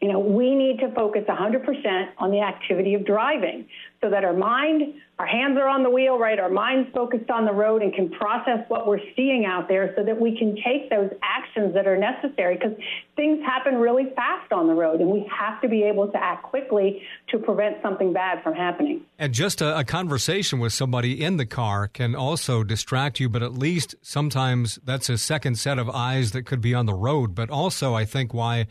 you 0.00 0.08
know, 0.12 0.18
we 0.18 0.54
need 0.54 0.78
to 0.80 0.92
focus 0.94 1.22
100% 1.26 2.08
on 2.18 2.30
the 2.30 2.40
activity 2.40 2.94
of 2.94 3.06
driving 3.06 3.66
so 4.02 4.10
that 4.10 4.24
our 4.24 4.34
mind, 4.34 4.94
our 5.18 5.26
hands 5.26 5.56
are 5.58 5.68
on 5.68 5.82
the 5.82 5.88
wheel, 5.88 6.18
right? 6.18 6.38
Our 6.38 6.50
mind's 6.50 6.92
focused 6.92 7.30
on 7.30 7.46
the 7.46 7.52
road 7.52 7.80
and 7.80 7.94
can 7.94 8.10
process 8.10 8.58
what 8.68 8.86
we're 8.86 9.00
seeing 9.16 9.46
out 9.46 9.68
there 9.68 9.94
so 9.96 10.04
that 10.04 10.20
we 10.20 10.36
can 10.36 10.54
take 10.56 10.90
those 10.90 11.10
actions 11.22 11.72
that 11.72 11.86
are 11.86 11.96
necessary 11.96 12.56
because 12.56 12.76
things 13.16 13.42
happen 13.42 13.76
really 13.76 14.12
fast 14.14 14.52
on 14.52 14.66
the 14.66 14.74
road 14.74 15.00
and 15.00 15.08
we 15.08 15.26
have 15.34 15.62
to 15.62 15.68
be 15.68 15.82
able 15.82 16.08
to 16.08 16.22
act 16.22 16.42
quickly 16.42 17.00
to 17.28 17.38
prevent 17.38 17.80
something 17.80 18.12
bad 18.12 18.42
from 18.42 18.54
happening. 18.54 19.00
And 19.18 19.32
just 19.32 19.62
a, 19.62 19.78
a 19.78 19.84
conversation 19.84 20.58
with 20.58 20.74
somebody 20.74 21.24
in 21.24 21.38
the 21.38 21.46
car 21.46 21.88
can 21.88 22.14
also 22.14 22.62
distract 22.62 23.18
you, 23.18 23.30
but 23.30 23.42
at 23.42 23.54
least 23.54 23.94
sometimes 24.02 24.78
that's 24.84 25.08
a 25.08 25.16
second 25.16 25.58
set 25.58 25.78
of 25.78 25.88
eyes 25.88 26.32
that 26.32 26.44
could 26.44 26.60
be 26.60 26.74
on 26.74 26.84
the 26.84 26.94
road. 26.94 27.34
But 27.34 27.48
also, 27.48 27.94
I 27.94 28.04
think 28.04 28.34
why 28.34 28.66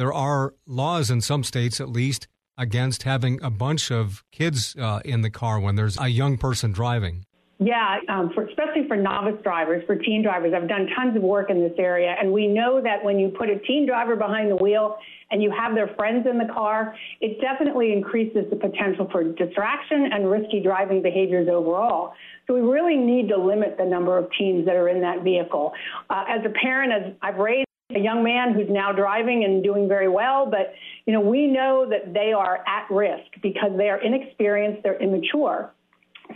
there 0.00 0.14
are 0.14 0.54
laws 0.66 1.10
in 1.10 1.20
some 1.20 1.44
states, 1.44 1.78
at 1.78 1.90
least, 1.90 2.26
against 2.56 3.02
having 3.02 3.38
a 3.42 3.50
bunch 3.50 3.90
of 3.90 4.24
kids 4.32 4.74
uh, 4.80 5.00
in 5.04 5.20
the 5.20 5.28
car 5.28 5.60
when 5.60 5.76
there's 5.76 5.98
a 6.00 6.08
young 6.08 6.38
person 6.38 6.72
driving. 6.72 7.26
Yeah, 7.58 7.98
um, 8.08 8.30
for, 8.34 8.46
especially 8.46 8.88
for 8.88 8.96
novice 8.96 9.38
drivers, 9.42 9.84
for 9.86 9.94
teen 9.94 10.22
drivers. 10.22 10.54
I've 10.56 10.66
done 10.66 10.88
tons 10.96 11.14
of 11.14 11.22
work 11.22 11.50
in 11.50 11.60
this 11.60 11.74
area, 11.78 12.16
and 12.18 12.32
we 12.32 12.46
know 12.46 12.80
that 12.80 13.04
when 13.04 13.18
you 13.18 13.28
put 13.28 13.50
a 13.50 13.58
teen 13.58 13.86
driver 13.86 14.16
behind 14.16 14.50
the 14.50 14.56
wheel 14.56 14.96
and 15.30 15.42
you 15.42 15.50
have 15.50 15.74
their 15.74 15.88
friends 15.88 16.26
in 16.26 16.38
the 16.38 16.50
car, 16.50 16.96
it 17.20 17.38
definitely 17.42 17.92
increases 17.92 18.46
the 18.48 18.56
potential 18.56 19.06
for 19.12 19.22
distraction 19.22 20.08
and 20.14 20.30
risky 20.30 20.62
driving 20.62 21.02
behaviors 21.02 21.46
overall. 21.50 22.14
So 22.46 22.54
we 22.54 22.62
really 22.62 22.96
need 22.96 23.28
to 23.28 23.36
limit 23.36 23.76
the 23.76 23.84
number 23.84 24.16
of 24.16 24.30
teens 24.38 24.64
that 24.64 24.76
are 24.76 24.88
in 24.88 25.02
that 25.02 25.22
vehicle. 25.22 25.74
Uh, 26.08 26.24
as 26.26 26.40
a 26.46 26.50
parent, 26.58 26.92
as 26.92 27.12
I've 27.20 27.36
raised 27.36 27.66
a 27.94 27.98
young 27.98 28.22
man 28.22 28.54
who's 28.54 28.68
now 28.68 28.92
driving 28.92 29.44
and 29.44 29.62
doing 29.62 29.88
very 29.88 30.08
well, 30.08 30.46
but 30.46 30.74
you 31.06 31.12
know, 31.12 31.20
we 31.20 31.46
know 31.46 31.88
that 31.88 32.12
they 32.12 32.32
are 32.32 32.64
at 32.66 32.90
risk 32.90 33.30
because 33.42 33.70
they 33.76 33.88
are 33.88 34.00
inexperienced, 34.02 34.82
they're 34.82 35.00
immature. 35.00 35.72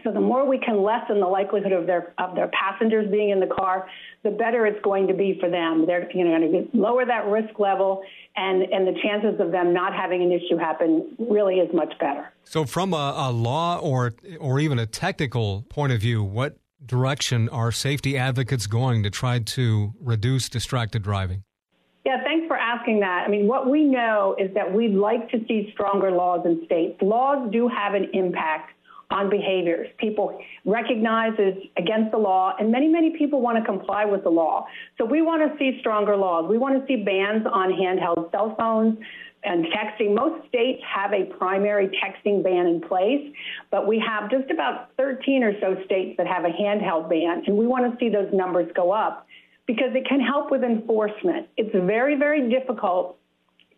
So 0.02 0.10
the 0.10 0.20
more 0.20 0.46
we 0.46 0.58
can 0.58 0.82
lessen 0.82 1.20
the 1.20 1.26
likelihood 1.26 1.72
of 1.72 1.86
their 1.86 2.14
of 2.18 2.34
their 2.34 2.48
passengers 2.48 3.08
being 3.10 3.30
in 3.30 3.38
the 3.38 3.46
car, 3.46 3.88
the 4.22 4.30
better 4.30 4.66
it's 4.66 4.82
going 4.82 5.06
to 5.06 5.14
be 5.14 5.38
for 5.40 5.48
them. 5.48 5.86
They're 5.86 6.10
you 6.12 6.24
know, 6.24 6.36
going 6.36 6.68
to 6.70 6.76
lower 6.76 7.06
that 7.06 7.26
risk 7.26 7.58
level, 7.58 8.02
and 8.36 8.62
and 8.62 8.86
the 8.86 8.98
chances 9.02 9.40
of 9.40 9.52
them 9.52 9.72
not 9.72 9.94
having 9.94 10.22
an 10.22 10.32
issue 10.32 10.56
happen 10.56 11.14
really 11.18 11.56
is 11.56 11.72
much 11.72 11.92
better. 12.00 12.32
So, 12.44 12.64
from 12.64 12.92
a, 12.92 13.14
a 13.16 13.30
law 13.30 13.78
or 13.78 14.14
or 14.40 14.58
even 14.58 14.78
a 14.78 14.86
technical 14.86 15.62
point 15.68 15.92
of 15.92 16.00
view, 16.00 16.24
what 16.24 16.56
direction 16.86 17.48
are 17.48 17.72
safety 17.72 18.16
advocates 18.16 18.66
going 18.66 19.02
to 19.02 19.10
try 19.10 19.38
to 19.38 19.92
reduce 20.00 20.48
distracted 20.48 21.02
driving? 21.02 21.42
Yeah, 22.04 22.22
thanks 22.22 22.46
for 22.46 22.56
asking 22.56 23.00
that. 23.00 23.24
I 23.26 23.30
mean, 23.30 23.46
what 23.46 23.70
we 23.70 23.84
know 23.84 24.36
is 24.38 24.52
that 24.54 24.72
we'd 24.72 24.94
like 24.94 25.30
to 25.30 25.38
see 25.48 25.70
stronger 25.72 26.10
laws 26.10 26.44
in 26.44 26.62
states. 26.66 27.00
Laws 27.00 27.50
do 27.50 27.66
have 27.68 27.94
an 27.94 28.10
impact 28.12 28.72
on 29.10 29.30
behaviors. 29.30 29.88
People 29.98 30.38
recognize 30.64 31.32
it's 31.38 31.66
against 31.78 32.10
the 32.10 32.18
law, 32.18 32.54
and 32.58 32.70
many, 32.70 32.88
many 32.88 33.16
people 33.16 33.40
want 33.40 33.56
to 33.56 33.64
comply 33.64 34.04
with 34.04 34.22
the 34.22 34.30
law. 34.30 34.66
So 34.98 35.04
we 35.04 35.22
want 35.22 35.50
to 35.50 35.58
see 35.58 35.78
stronger 35.80 36.16
laws. 36.16 36.48
We 36.48 36.58
want 36.58 36.78
to 36.78 36.86
see 36.86 37.02
bans 37.02 37.46
on 37.50 37.70
handheld 37.70 38.30
cell 38.32 38.54
phones 38.58 38.98
and 39.44 39.66
texting. 39.66 40.14
Most 40.14 40.46
states 40.48 40.82
have 40.86 41.12
a 41.12 41.24
primary 41.24 41.88
texting 41.88 42.42
ban 42.42 42.66
in 42.66 42.80
place, 42.80 43.32
but 43.70 43.86
we 43.86 43.98
have 44.06 44.30
just 44.30 44.50
about 44.50 44.90
13 44.96 45.42
or 45.42 45.52
so 45.60 45.76
states 45.84 46.16
that 46.16 46.26
have 46.26 46.44
a 46.44 46.50
handheld 46.50 47.08
ban, 47.08 47.42
and 47.46 47.56
we 47.56 47.66
want 47.66 47.90
to 47.90 47.98
see 47.98 48.08
those 48.08 48.32
numbers 48.32 48.70
go 48.74 48.90
up 48.90 49.26
because 49.66 49.94
it 49.94 50.06
can 50.08 50.20
help 50.20 50.50
with 50.50 50.62
enforcement. 50.62 51.48
It's 51.56 51.74
very, 51.74 52.16
very 52.16 52.50
difficult 52.50 53.18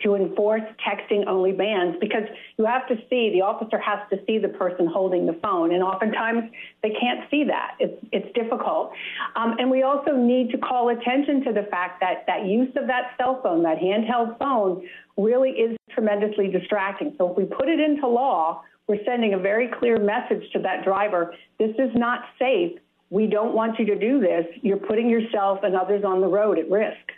to 0.02 0.14
enforce 0.14 0.62
texting 0.86 1.26
only 1.26 1.52
bans 1.52 1.96
because 2.00 2.24
you 2.58 2.66
have 2.66 2.86
to 2.88 2.96
see 3.08 3.30
the 3.32 3.40
officer 3.40 3.78
has 3.78 3.98
to 4.10 4.18
see 4.26 4.38
the 4.38 4.48
person 4.48 4.86
holding 4.86 5.26
the 5.26 5.38
phone. 5.42 5.72
And 5.72 5.82
oftentimes 5.82 6.50
they 6.82 6.90
can't 6.90 7.28
see 7.30 7.44
that. 7.44 7.76
It's 7.80 7.98
it's 8.12 8.32
difficult. 8.34 8.92
Um, 9.36 9.56
and 9.58 9.70
we 9.70 9.82
also 9.82 10.12
need 10.16 10.50
to 10.50 10.58
call 10.58 10.90
attention 10.90 11.44
to 11.44 11.52
the 11.52 11.66
fact 11.70 12.00
that 12.00 12.24
that 12.26 12.46
use 12.46 12.70
of 12.76 12.86
that 12.86 13.12
cell 13.16 13.40
phone 13.42 13.62
that 13.62 13.78
handheld 13.78 14.38
phone 14.38 14.86
really 15.16 15.50
is 15.50 15.76
tremendously 15.90 16.48
distracting. 16.48 17.14
So 17.16 17.30
if 17.30 17.36
we 17.36 17.44
put 17.44 17.68
it 17.68 17.80
into 17.80 18.06
law 18.06 18.62
we're 18.88 19.02
sending 19.04 19.34
a 19.34 19.38
very 19.38 19.68
clear 19.80 19.98
message 19.98 20.44
to 20.52 20.60
that 20.60 20.84
driver 20.84 21.34
this 21.58 21.70
is 21.78 21.90
not 21.94 22.20
safe. 22.38 22.78
We 23.10 23.26
don't 23.26 23.54
want 23.54 23.78
you 23.78 23.86
to 23.86 23.98
do 23.98 24.20
this. 24.20 24.46
You're 24.62 24.78
putting 24.78 25.08
yourself 25.08 25.60
and 25.62 25.76
others 25.76 26.04
on 26.04 26.20
the 26.20 26.26
road 26.26 26.58
at 26.58 26.70
risk 26.70 27.12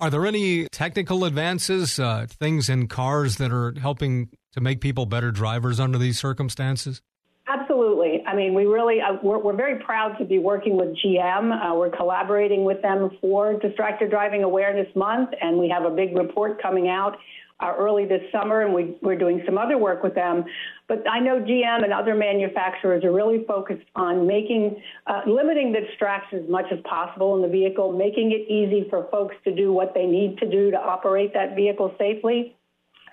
are 0.00 0.10
there 0.10 0.26
any 0.26 0.68
technical 0.68 1.24
advances, 1.24 1.98
uh, 1.98 2.26
things 2.28 2.68
in 2.68 2.88
cars 2.88 3.36
that 3.36 3.52
are 3.52 3.74
helping 3.80 4.28
to 4.52 4.60
make 4.60 4.80
people 4.80 5.06
better 5.06 5.30
drivers 5.30 5.80
under 5.80 5.98
these 5.98 6.18
circumstances? 6.18 7.02
Absolutely. 7.46 8.24
I 8.26 8.34
mean, 8.34 8.54
we 8.54 8.64
really, 8.64 9.00
uh, 9.00 9.18
we're, 9.22 9.38
we're, 9.38 9.56
very 9.56 9.82
proud 9.82 10.16
to 10.18 10.24
be 10.24 10.38
working 10.38 10.76
with 10.76 10.96
GM. 11.04 11.52
Uh, 11.52 11.74
we're 11.74 11.90
collaborating 11.90 12.64
with 12.64 12.80
them 12.80 13.10
for 13.20 13.58
Distracted 13.58 14.10
Driving 14.10 14.42
Awareness 14.42 14.88
Month, 14.96 15.30
and 15.40 15.58
we 15.58 15.68
have 15.68 15.84
a 15.84 15.90
big 15.90 16.16
report 16.16 16.60
coming 16.62 16.88
out 16.88 17.18
early 17.62 18.04
this 18.04 18.22
summer, 18.32 18.62
and 18.62 18.74
we, 18.74 18.96
we're 19.00 19.18
doing 19.18 19.42
some 19.46 19.56
other 19.56 19.78
work 19.78 20.02
with 20.02 20.14
them. 20.14 20.44
But 20.88 21.08
I 21.08 21.20
know 21.20 21.40
GM 21.40 21.84
and 21.84 21.92
other 21.92 22.14
manufacturers 22.14 23.04
are 23.04 23.12
really 23.12 23.44
focused 23.44 23.86
on 23.94 24.26
making, 24.26 24.82
uh, 25.06 25.22
limiting 25.26 25.72
the 25.72 25.80
distractions 25.80 26.44
as 26.44 26.50
much 26.50 26.66
as 26.72 26.78
possible 26.84 27.36
in 27.36 27.42
the 27.42 27.48
vehicle, 27.48 27.92
making 27.92 28.32
it 28.32 28.50
easy 28.50 28.88
for 28.90 29.08
folks 29.10 29.36
to 29.44 29.54
do 29.54 29.72
what 29.72 29.94
they 29.94 30.06
need 30.06 30.38
to 30.38 30.50
do 30.50 30.70
to 30.70 30.76
operate 30.76 31.32
that 31.34 31.54
vehicle 31.54 31.94
safely. 31.98 32.56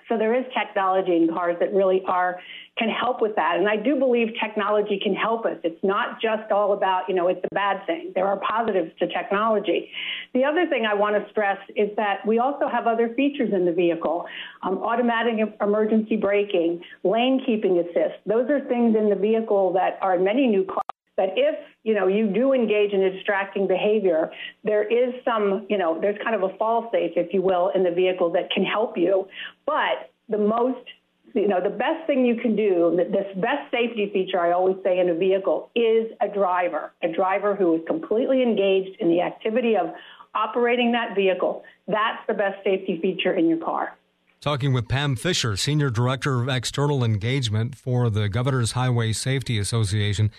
So 0.08 0.18
there 0.18 0.34
is 0.34 0.44
technology 0.52 1.16
in 1.16 1.28
cars 1.28 1.56
that 1.60 1.72
really 1.72 2.02
are 2.06 2.40
can 2.78 2.88
help 2.88 3.20
with 3.20 3.36
that. 3.36 3.56
And 3.58 3.68
I 3.68 3.76
do 3.76 3.96
believe 3.96 4.28
technology 4.42 4.98
can 5.02 5.14
help 5.14 5.44
us. 5.44 5.58
It's 5.62 5.82
not 5.82 6.20
just 6.22 6.50
all 6.50 6.72
about, 6.72 7.08
you 7.08 7.14
know, 7.14 7.28
it's 7.28 7.44
a 7.44 7.54
bad 7.54 7.84
thing. 7.86 8.12
There 8.14 8.26
are 8.26 8.40
positives 8.40 8.92
to 8.98 9.06
technology. 9.08 9.90
The 10.32 10.44
other 10.44 10.66
thing 10.66 10.86
I 10.86 10.94
want 10.94 11.22
to 11.22 11.30
stress 11.30 11.58
is 11.76 11.90
that 11.96 12.26
we 12.26 12.38
also 12.38 12.68
have 12.68 12.86
other 12.86 13.12
features 13.14 13.50
in 13.52 13.66
the 13.66 13.72
vehicle. 13.72 14.24
Um, 14.62 14.78
automatic 14.78 15.34
emergency 15.60 16.16
braking, 16.16 16.82
lane 17.04 17.42
keeping 17.44 17.78
assist. 17.78 18.16
Those 18.26 18.48
are 18.48 18.60
things 18.60 18.96
in 18.96 19.10
the 19.10 19.16
vehicle 19.16 19.74
that 19.74 19.98
are 20.00 20.16
in 20.16 20.24
many 20.24 20.46
new 20.46 20.64
cars 20.64 20.78
that 21.18 21.30
if 21.36 21.58
you 21.82 21.92
know 21.92 22.06
you 22.06 22.26
do 22.32 22.54
engage 22.54 22.92
in 22.92 23.02
a 23.02 23.10
distracting 23.10 23.66
behavior, 23.66 24.30
there 24.64 24.82
is 24.82 25.12
some 25.26 25.66
you 25.68 25.76
know 25.76 26.00
there's 26.00 26.16
kind 26.24 26.34
of 26.34 26.42
a 26.42 26.56
fall 26.56 26.88
safe, 26.90 27.12
if 27.16 27.34
you 27.34 27.42
will, 27.42 27.70
in 27.74 27.82
the 27.82 27.90
vehicle 27.90 28.30
that 28.30 28.50
can 28.50 28.64
help 28.64 28.96
you. 28.96 29.28
But 29.66 30.10
the 30.30 30.38
most 30.38 30.88
you 31.34 31.48
know, 31.48 31.60
the 31.62 31.70
best 31.70 32.06
thing 32.06 32.24
you 32.24 32.36
can 32.36 32.56
do, 32.56 32.96
this 33.10 33.26
best 33.36 33.70
safety 33.70 34.10
feature 34.12 34.40
I 34.40 34.52
always 34.52 34.76
say 34.82 34.98
in 34.98 35.08
a 35.08 35.14
vehicle 35.14 35.70
is 35.74 36.10
a 36.20 36.28
driver, 36.28 36.92
a 37.02 37.08
driver 37.08 37.54
who 37.54 37.74
is 37.76 37.80
completely 37.86 38.42
engaged 38.42 39.00
in 39.00 39.08
the 39.08 39.20
activity 39.20 39.76
of 39.76 39.92
operating 40.34 40.92
that 40.92 41.14
vehicle. 41.14 41.62
That's 41.86 42.18
the 42.26 42.34
best 42.34 42.62
safety 42.64 42.98
feature 43.00 43.34
in 43.34 43.48
your 43.48 43.58
car. 43.58 43.96
Talking 44.40 44.72
with 44.72 44.88
Pam 44.88 45.14
Fisher, 45.14 45.56
Senior 45.56 45.88
Director 45.90 46.42
of 46.42 46.48
External 46.48 47.04
Engagement 47.04 47.76
for 47.76 48.10
the 48.10 48.28
Governor's 48.28 48.72
Highway 48.72 49.12
Safety 49.12 49.58
Association. 49.58 50.30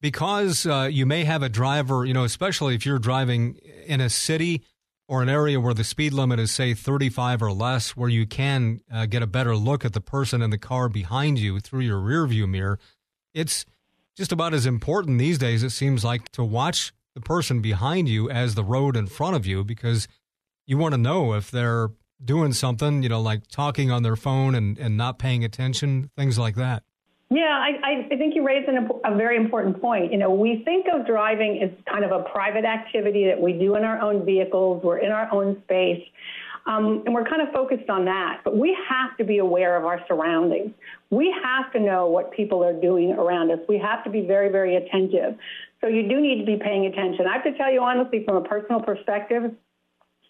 Because 0.00 0.66
uh, 0.66 0.88
you 0.90 1.06
may 1.06 1.24
have 1.24 1.42
a 1.42 1.48
driver, 1.48 2.04
you 2.04 2.12
know, 2.12 2.24
especially 2.24 2.74
if 2.74 2.84
you're 2.84 2.98
driving 2.98 3.58
in 3.86 4.00
a 4.00 4.10
city 4.10 4.62
or 5.08 5.22
an 5.22 5.28
area 5.28 5.60
where 5.60 5.74
the 5.74 5.84
speed 5.84 6.12
limit 6.12 6.40
is, 6.40 6.50
say, 6.50 6.74
35 6.74 7.42
or 7.42 7.52
less, 7.52 7.96
where 7.96 8.08
you 8.08 8.26
can 8.26 8.80
uh, 8.92 9.06
get 9.06 9.22
a 9.22 9.26
better 9.26 9.54
look 9.56 9.84
at 9.84 9.92
the 9.92 10.00
person 10.00 10.42
in 10.42 10.50
the 10.50 10.58
car 10.58 10.88
behind 10.88 11.38
you 11.38 11.60
through 11.60 11.80
your 11.80 12.00
rearview 12.00 12.48
mirror, 12.48 12.78
it's 13.32 13.64
just 14.16 14.32
about 14.32 14.54
as 14.54 14.66
important 14.66 15.18
these 15.18 15.38
days, 15.38 15.62
it 15.62 15.70
seems 15.70 16.04
like, 16.04 16.30
to 16.32 16.42
watch 16.42 16.92
the 17.14 17.20
person 17.20 17.60
behind 17.60 18.08
you 18.08 18.28
as 18.30 18.54
the 18.54 18.64
road 18.64 18.96
in 18.96 19.06
front 19.06 19.36
of 19.36 19.46
you 19.46 19.62
because 19.62 20.08
you 20.66 20.76
want 20.76 20.92
to 20.92 20.98
know 20.98 21.34
if 21.34 21.50
they're 21.50 21.90
doing 22.24 22.52
something, 22.52 23.02
you 23.02 23.08
know, 23.08 23.20
like 23.20 23.46
talking 23.46 23.90
on 23.90 24.02
their 24.02 24.16
phone 24.16 24.54
and, 24.54 24.78
and 24.78 24.96
not 24.96 25.18
paying 25.18 25.44
attention, 25.44 26.10
things 26.16 26.38
like 26.38 26.56
that. 26.56 26.82
Yeah, 27.28 27.42
I, 27.50 28.04
I 28.12 28.16
think 28.16 28.36
you 28.36 28.46
raised 28.46 28.68
an, 28.68 28.88
a 29.04 29.14
very 29.16 29.36
important 29.36 29.80
point. 29.80 30.12
You 30.12 30.18
know, 30.18 30.30
we 30.30 30.62
think 30.64 30.86
of 30.92 31.06
driving 31.06 31.60
as 31.60 31.70
kind 31.90 32.04
of 32.04 32.12
a 32.12 32.22
private 32.22 32.64
activity 32.64 33.26
that 33.26 33.40
we 33.40 33.52
do 33.52 33.74
in 33.74 33.82
our 33.82 34.00
own 34.00 34.24
vehicles, 34.24 34.82
we're 34.84 34.98
in 34.98 35.10
our 35.10 35.32
own 35.32 35.60
space, 35.64 36.04
um, 36.66 37.02
and 37.04 37.12
we're 37.12 37.24
kind 37.24 37.42
of 37.42 37.52
focused 37.52 37.90
on 37.90 38.04
that. 38.04 38.42
But 38.44 38.56
we 38.56 38.76
have 38.88 39.16
to 39.16 39.24
be 39.24 39.38
aware 39.38 39.76
of 39.76 39.84
our 39.84 40.00
surroundings. 40.06 40.70
We 41.10 41.34
have 41.42 41.72
to 41.72 41.80
know 41.80 42.06
what 42.06 42.30
people 42.30 42.62
are 42.62 42.72
doing 42.72 43.10
around 43.12 43.50
us. 43.50 43.58
We 43.68 43.78
have 43.78 44.04
to 44.04 44.10
be 44.10 44.20
very, 44.20 44.48
very 44.48 44.76
attentive. 44.76 45.36
So 45.80 45.88
you 45.88 46.08
do 46.08 46.20
need 46.20 46.38
to 46.38 46.46
be 46.46 46.56
paying 46.56 46.86
attention. 46.86 47.26
I 47.26 47.34
have 47.34 47.44
to 47.44 47.56
tell 47.58 47.72
you 47.72 47.82
honestly, 47.82 48.24
from 48.24 48.36
a 48.36 48.42
personal 48.42 48.80
perspective, 48.80 49.52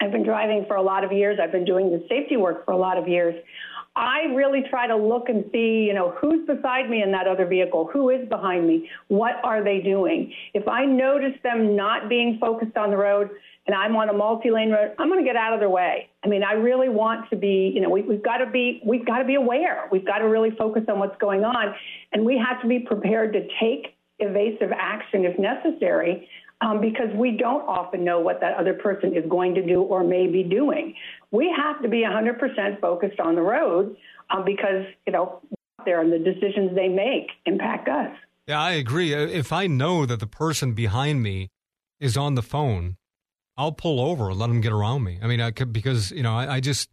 I've 0.00 0.12
been 0.12 0.24
driving 0.24 0.64
for 0.66 0.76
a 0.76 0.82
lot 0.82 1.04
of 1.04 1.12
years. 1.12 1.38
I've 1.42 1.52
been 1.52 1.64
doing 1.64 1.90
the 1.90 2.04
safety 2.08 2.36
work 2.36 2.64
for 2.64 2.72
a 2.72 2.76
lot 2.76 2.98
of 2.98 3.08
years. 3.08 3.34
I 3.96 4.24
really 4.34 4.62
try 4.68 4.86
to 4.86 4.94
look 4.94 5.30
and 5.30 5.44
see, 5.50 5.86
you 5.86 5.94
know, 5.94 6.14
who's 6.20 6.46
beside 6.46 6.90
me 6.90 7.02
in 7.02 7.10
that 7.12 7.26
other 7.26 7.46
vehicle, 7.46 7.88
who 7.90 8.10
is 8.10 8.28
behind 8.28 8.68
me, 8.68 8.90
what 9.08 9.36
are 9.42 9.64
they 9.64 9.80
doing. 9.80 10.32
If 10.52 10.68
I 10.68 10.84
notice 10.84 11.32
them 11.42 11.74
not 11.74 12.10
being 12.10 12.36
focused 12.38 12.76
on 12.76 12.90
the 12.90 12.98
road 12.98 13.30
and 13.66 13.74
I'm 13.74 13.96
on 13.96 14.10
a 14.10 14.12
multi-lane 14.12 14.70
road, 14.70 14.92
I'm 14.98 15.08
going 15.08 15.24
to 15.24 15.26
get 15.26 15.36
out 15.36 15.54
of 15.54 15.60
their 15.60 15.70
way. 15.70 16.10
I 16.22 16.28
mean, 16.28 16.44
I 16.44 16.52
really 16.52 16.90
want 16.90 17.30
to 17.30 17.36
be, 17.36 17.72
you 17.74 17.80
know, 17.80 17.88
we, 17.88 18.02
we've 18.02 18.22
got 18.22 18.36
to 18.38 18.50
be, 18.50 18.82
we've 18.84 19.06
got 19.06 19.18
to 19.18 19.24
be 19.24 19.36
aware. 19.36 19.88
We've 19.90 20.06
got 20.06 20.18
to 20.18 20.28
really 20.28 20.50
focus 20.50 20.82
on 20.88 20.98
what's 20.98 21.16
going 21.18 21.44
on, 21.44 21.74
and 22.12 22.24
we 22.24 22.38
have 22.38 22.60
to 22.60 22.68
be 22.68 22.80
prepared 22.80 23.32
to 23.32 23.48
take 23.58 23.94
evasive 24.18 24.72
action 24.72 25.24
if 25.24 25.38
necessary 25.38 26.28
um, 26.60 26.80
because 26.80 27.08
we 27.14 27.36
don't 27.36 27.62
often 27.62 28.04
know 28.04 28.20
what 28.20 28.40
that 28.40 28.56
other 28.56 28.74
person 28.74 29.14
is 29.16 29.24
going 29.28 29.54
to 29.54 29.66
do 29.66 29.82
or 29.82 30.02
may 30.02 30.26
be 30.26 30.42
doing. 30.42 30.94
We 31.30 31.54
have 31.56 31.82
to 31.82 31.88
be 31.88 31.98
100% 31.98 32.80
focused 32.80 33.20
on 33.20 33.34
the 33.34 33.42
road 33.42 33.96
um, 34.30 34.44
because, 34.44 34.86
you 35.06 35.12
know, 35.12 35.40
there 35.84 36.00
and 36.00 36.12
the 36.12 36.18
decisions 36.18 36.74
they 36.74 36.88
make 36.88 37.28
impact 37.44 37.88
us. 37.88 38.10
Yeah, 38.46 38.60
I 38.60 38.72
agree. 38.72 39.14
Uh, 39.14 39.20
if 39.20 39.52
I 39.52 39.66
know 39.66 40.06
that 40.06 40.20
the 40.20 40.26
person 40.26 40.72
behind 40.72 41.22
me 41.22 41.50
is 42.00 42.16
on 42.16 42.34
the 42.34 42.42
phone, 42.42 42.96
I'll 43.56 43.72
pull 43.72 44.00
over 44.00 44.30
and 44.30 44.38
let 44.38 44.48
them 44.48 44.60
get 44.60 44.72
around 44.72 45.04
me. 45.04 45.18
I 45.22 45.26
mean, 45.26 45.40
I 45.40 45.50
could, 45.50 45.72
because, 45.72 46.10
you 46.10 46.22
know, 46.22 46.36
I, 46.36 46.56
I 46.56 46.60
just 46.60 46.88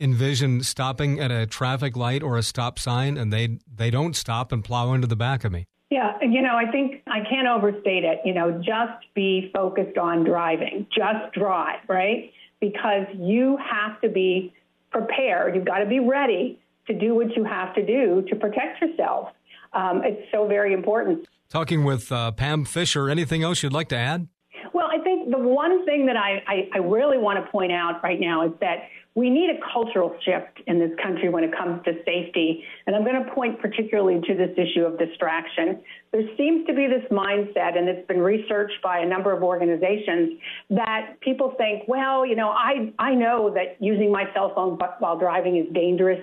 envision 0.00 0.62
stopping 0.62 1.20
at 1.20 1.30
a 1.30 1.46
traffic 1.46 1.96
light 1.96 2.22
or 2.22 2.36
a 2.36 2.42
stop 2.42 2.76
sign 2.76 3.16
and 3.16 3.32
they 3.32 3.58
they 3.72 3.88
don't 3.88 4.16
stop 4.16 4.50
and 4.50 4.64
plow 4.64 4.92
into 4.92 5.06
the 5.06 5.14
back 5.14 5.44
of 5.44 5.52
me. 5.52 5.64
Yeah, 5.92 6.16
you 6.22 6.40
know, 6.40 6.56
I 6.56 6.72
think 6.72 7.02
I 7.06 7.20
can't 7.20 7.46
overstate 7.46 8.02
it. 8.02 8.20
You 8.24 8.32
know, 8.32 8.62
just 8.64 9.04
be 9.14 9.50
focused 9.52 9.98
on 9.98 10.24
driving, 10.24 10.86
just 10.88 11.34
drive, 11.34 11.80
right? 11.86 12.32
Because 12.62 13.04
you 13.14 13.58
have 13.58 14.00
to 14.00 14.08
be 14.08 14.54
prepared. 14.90 15.54
You've 15.54 15.66
got 15.66 15.80
to 15.80 15.86
be 15.86 16.00
ready 16.00 16.58
to 16.86 16.98
do 16.98 17.14
what 17.14 17.36
you 17.36 17.44
have 17.44 17.74
to 17.74 17.84
do 17.84 18.24
to 18.30 18.36
protect 18.36 18.80
yourself. 18.80 19.32
Um, 19.74 20.00
it's 20.02 20.22
so 20.32 20.48
very 20.48 20.72
important. 20.72 21.28
Talking 21.50 21.84
with 21.84 22.10
uh, 22.10 22.32
Pam 22.32 22.64
Fisher, 22.64 23.10
anything 23.10 23.42
else 23.42 23.62
you'd 23.62 23.74
like 23.74 23.90
to 23.90 23.96
add? 23.96 24.28
Well, 24.72 24.88
I 24.90 24.96
think 25.04 25.30
the 25.30 25.38
one 25.38 25.84
thing 25.84 26.06
that 26.06 26.16
I, 26.16 26.42
I, 26.46 26.70
I 26.74 26.78
really 26.78 27.18
want 27.18 27.44
to 27.44 27.50
point 27.50 27.70
out 27.70 28.02
right 28.02 28.18
now 28.18 28.46
is 28.46 28.52
that 28.62 28.88
we 29.14 29.28
need 29.28 29.50
a 29.50 29.58
cultural 29.72 30.16
shift 30.24 30.66
in 30.66 30.78
this 30.78 30.90
country 31.02 31.28
when 31.28 31.44
it 31.44 31.54
comes 31.54 31.84
to 31.84 31.92
safety. 32.04 32.64
And 32.86 32.96
I'm 32.96 33.04
going 33.04 33.22
to 33.22 33.30
point 33.32 33.60
particularly 33.60 34.20
to 34.26 34.34
this 34.34 34.50
issue 34.56 34.84
of 34.84 34.98
distraction. 34.98 35.80
There 36.12 36.22
seems 36.38 36.66
to 36.66 36.72
be 36.72 36.86
this 36.86 37.04
mindset, 37.10 37.76
and 37.76 37.88
it's 37.88 38.06
been 38.08 38.20
researched 38.20 38.80
by 38.82 39.00
a 39.00 39.06
number 39.06 39.32
of 39.32 39.42
organizations, 39.42 40.40
that 40.70 41.16
people 41.20 41.54
think, 41.58 41.84
well, 41.88 42.24
you 42.24 42.36
know, 42.36 42.48
I, 42.50 42.92
I 42.98 43.14
know 43.14 43.52
that 43.54 43.76
using 43.80 44.10
my 44.10 44.24
cell 44.32 44.54
phone 44.54 44.78
while 44.98 45.18
driving 45.18 45.56
is 45.56 45.66
dangerous. 45.74 46.20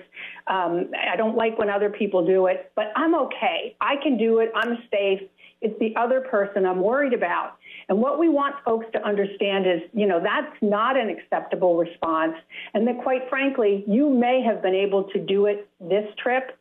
Um, 0.48 0.90
I 1.12 1.16
don't 1.16 1.36
like 1.36 1.58
when 1.58 1.70
other 1.70 1.90
people 1.90 2.26
do 2.26 2.46
it, 2.46 2.72
but 2.74 2.86
I'm 2.96 3.14
okay. 3.14 3.76
I 3.80 3.96
can 4.02 4.18
do 4.18 4.40
it. 4.40 4.50
I'm 4.54 4.78
safe. 4.90 5.20
It's 5.60 5.78
the 5.78 5.94
other 5.96 6.22
person 6.22 6.66
I'm 6.66 6.80
worried 6.80 7.12
about. 7.12 7.58
And 7.90 8.00
what 8.00 8.20
we 8.20 8.28
want 8.28 8.54
folks 8.64 8.86
to 8.92 9.04
understand 9.04 9.66
is, 9.66 9.80
you 9.92 10.06
know, 10.06 10.20
that's 10.22 10.56
not 10.62 10.96
an 10.96 11.10
acceptable 11.10 11.76
response. 11.76 12.34
And 12.72 12.86
that 12.86 13.02
quite 13.02 13.28
frankly, 13.28 13.84
you 13.88 14.08
may 14.08 14.42
have 14.42 14.62
been 14.62 14.76
able 14.76 15.04
to 15.12 15.18
do 15.18 15.46
it 15.46 15.68
this 15.80 16.04
trip, 16.22 16.56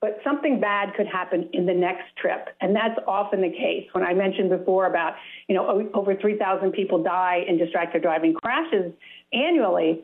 but 0.00 0.18
something 0.24 0.58
bad 0.60 0.94
could 0.94 1.06
happen 1.06 1.48
in 1.52 1.66
the 1.66 1.72
next 1.72 2.16
trip. 2.20 2.48
And 2.60 2.74
that's 2.74 2.98
often 3.06 3.42
the 3.42 3.50
case. 3.50 3.86
When 3.92 4.02
I 4.02 4.12
mentioned 4.12 4.50
before 4.50 4.86
about, 4.86 5.14
you 5.46 5.54
know, 5.54 5.88
over 5.94 6.16
3,000 6.16 6.72
people 6.72 7.00
die 7.00 7.44
in 7.46 7.58
distracted 7.58 8.02
driving 8.02 8.34
crashes 8.34 8.92
annually, 9.32 10.02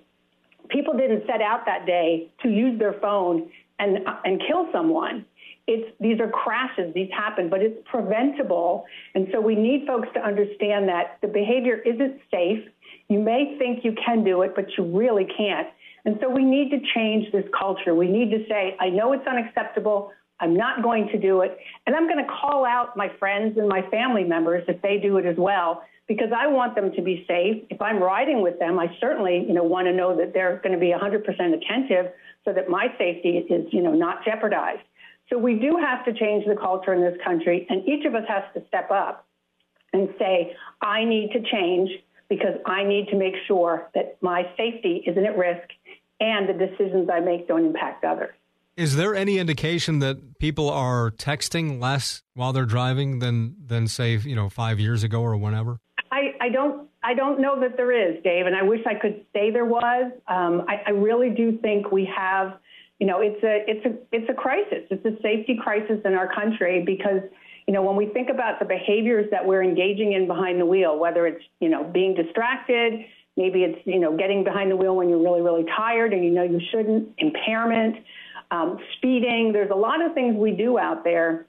people 0.68 0.96
didn't 0.96 1.26
set 1.26 1.42
out 1.42 1.66
that 1.66 1.86
day 1.86 2.30
to 2.44 2.48
use 2.48 2.78
their 2.78 2.92
phone 3.00 3.50
and, 3.80 3.98
and 4.24 4.40
kill 4.46 4.68
someone. 4.72 5.26
It's, 5.70 5.94
these 6.00 6.18
are 6.18 6.28
crashes, 6.30 6.94
these 6.94 7.10
happen, 7.14 7.50
but 7.50 7.60
it's 7.60 7.76
preventable. 7.84 8.86
And 9.14 9.28
so 9.30 9.38
we 9.38 9.54
need 9.54 9.86
folks 9.86 10.08
to 10.14 10.20
understand 10.20 10.88
that 10.88 11.18
the 11.20 11.28
behavior 11.28 11.76
isn't 11.84 12.20
safe. 12.30 12.66
You 13.08 13.20
may 13.20 13.56
think 13.58 13.84
you 13.84 13.94
can 14.02 14.24
do 14.24 14.40
it, 14.42 14.54
but 14.56 14.64
you 14.78 14.84
really 14.84 15.26
can't. 15.36 15.68
And 16.06 16.16
so 16.22 16.30
we 16.30 16.42
need 16.42 16.70
to 16.70 16.78
change 16.94 17.30
this 17.32 17.44
culture. 17.56 17.94
We 17.94 18.08
need 18.08 18.30
to 18.30 18.46
say, 18.48 18.78
I 18.80 18.88
know 18.88 19.12
it's 19.12 19.26
unacceptable. 19.26 20.10
I'm 20.40 20.56
not 20.56 20.82
going 20.82 21.08
to 21.08 21.18
do 21.18 21.42
it. 21.42 21.58
And 21.86 21.94
I'm 21.94 22.08
going 22.08 22.24
to 22.24 22.30
call 22.40 22.64
out 22.64 22.96
my 22.96 23.10
friends 23.18 23.58
and 23.58 23.68
my 23.68 23.82
family 23.90 24.24
members 24.24 24.64
if 24.68 24.80
they 24.80 24.96
do 24.96 25.18
it 25.18 25.26
as 25.26 25.36
well, 25.36 25.82
because 26.06 26.30
I 26.34 26.46
want 26.46 26.76
them 26.76 26.92
to 26.96 27.02
be 27.02 27.26
safe. 27.28 27.62
If 27.68 27.82
I'm 27.82 28.02
riding 28.02 28.40
with 28.40 28.58
them, 28.58 28.78
I 28.78 28.86
certainly, 29.00 29.44
you 29.46 29.52
know, 29.52 29.64
want 29.64 29.86
to 29.86 29.92
know 29.92 30.16
that 30.16 30.32
they're 30.32 30.60
going 30.62 30.72
to 30.72 30.78
be 30.78 30.94
100% 30.96 31.24
attentive 31.28 32.12
so 32.46 32.54
that 32.54 32.70
my 32.70 32.86
safety 32.96 33.36
is, 33.36 33.66
you 33.70 33.82
know, 33.82 33.92
not 33.92 34.24
jeopardized. 34.24 34.80
So 35.30 35.38
we 35.38 35.54
do 35.54 35.76
have 35.76 36.04
to 36.06 36.12
change 36.12 36.46
the 36.46 36.56
culture 36.56 36.94
in 36.94 37.00
this 37.00 37.18
country, 37.24 37.66
and 37.68 37.86
each 37.86 38.04
of 38.06 38.14
us 38.14 38.24
has 38.28 38.44
to 38.54 38.66
step 38.68 38.90
up 38.90 39.26
and 39.92 40.08
say, 40.18 40.54
I 40.80 41.04
need 41.04 41.32
to 41.32 41.40
change 41.50 41.90
because 42.28 42.54
I 42.66 42.84
need 42.84 43.08
to 43.08 43.16
make 43.16 43.34
sure 43.46 43.88
that 43.94 44.18
my 44.20 44.42
safety 44.56 45.02
isn't 45.06 45.24
at 45.24 45.36
risk 45.36 45.68
and 46.20 46.48
the 46.48 46.52
decisions 46.52 47.08
I 47.10 47.20
make 47.20 47.48
don't 47.48 47.64
impact 47.64 48.04
others. 48.04 48.34
Is 48.76 48.96
there 48.96 49.14
any 49.14 49.38
indication 49.38 49.98
that 50.00 50.38
people 50.38 50.70
are 50.70 51.10
texting 51.10 51.80
less 51.80 52.22
while 52.34 52.52
they're 52.52 52.64
driving 52.64 53.18
than 53.18 53.56
than 53.66 53.88
say 53.88 54.16
you 54.16 54.36
know 54.36 54.48
five 54.48 54.78
years 54.78 55.02
ago 55.02 55.20
or 55.20 55.36
whenever? 55.36 55.80
I, 56.12 56.34
I 56.40 56.48
don't 56.48 56.88
I 57.02 57.14
don't 57.14 57.40
know 57.40 57.60
that 57.60 57.76
there 57.76 57.92
is, 57.92 58.22
Dave, 58.22 58.46
and 58.46 58.54
I 58.54 58.62
wish 58.62 58.80
I 58.86 58.94
could 58.94 59.24
say 59.32 59.50
there 59.50 59.64
was. 59.64 60.12
Um, 60.28 60.64
I, 60.68 60.82
I 60.86 60.90
really 60.90 61.30
do 61.30 61.58
think 61.58 61.90
we 61.90 62.08
have, 62.16 62.58
you 62.98 63.06
know, 63.06 63.20
it's 63.20 63.42
a 63.42 63.64
it's 63.68 63.86
a 63.86 64.16
it's 64.16 64.28
a 64.28 64.34
crisis. 64.34 64.84
It's 64.90 65.04
a 65.04 65.20
safety 65.22 65.58
crisis 65.62 66.00
in 66.04 66.14
our 66.14 66.32
country 66.32 66.82
because 66.84 67.22
you 67.66 67.74
know 67.74 67.82
when 67.82 67.96
we 67.96 68.06
think 68.06 68.28
about 68.28 68.58
the 68.58 68.64
behaviors 68.64 69.30
that 69.30 69.46
we're 69.46 69.62
engaging 69.62 70.12
in 70.12 70.26
behind 70.26 70.60
the 70.60 70.66
wheel, 70.66 70.98
whether 70.98 71.26
it's 71.26 71.44
you 71.60 71.68
know 71.68 71.84
being 71.84 72.14
distracted, 72.14 73.04
Maybe 73.38 73.62
it's, 73.62 73.78
you 73.84 74.00
know, 74.00 74.16
getting 74.16 74.42
behind 74.42 74.68
the 74.68 74.76
wheel 74.76 74.96
when 74.96 75.08
you're 75.08 75.22
really, 75.22 75.42
really 75.42 75.64
tired 75.76 76.12
and 76.12 76.24
you 76.24 76.32
know 76.32 76.42
you 76.42 76.60
shouldn't, 76.72 77.10
impairment, 77.18 78.04
um, 78.50 78.78
speeding. 78.96 79.52
There's 79.52 79.70
a 79.70 79.76
lot 79.76 80.04
of 80.04 80.12
things 80.12 80.34
we 80.34 80.50
do 80.50 80.76
out 80.76 81.04
there. 81.04 81.46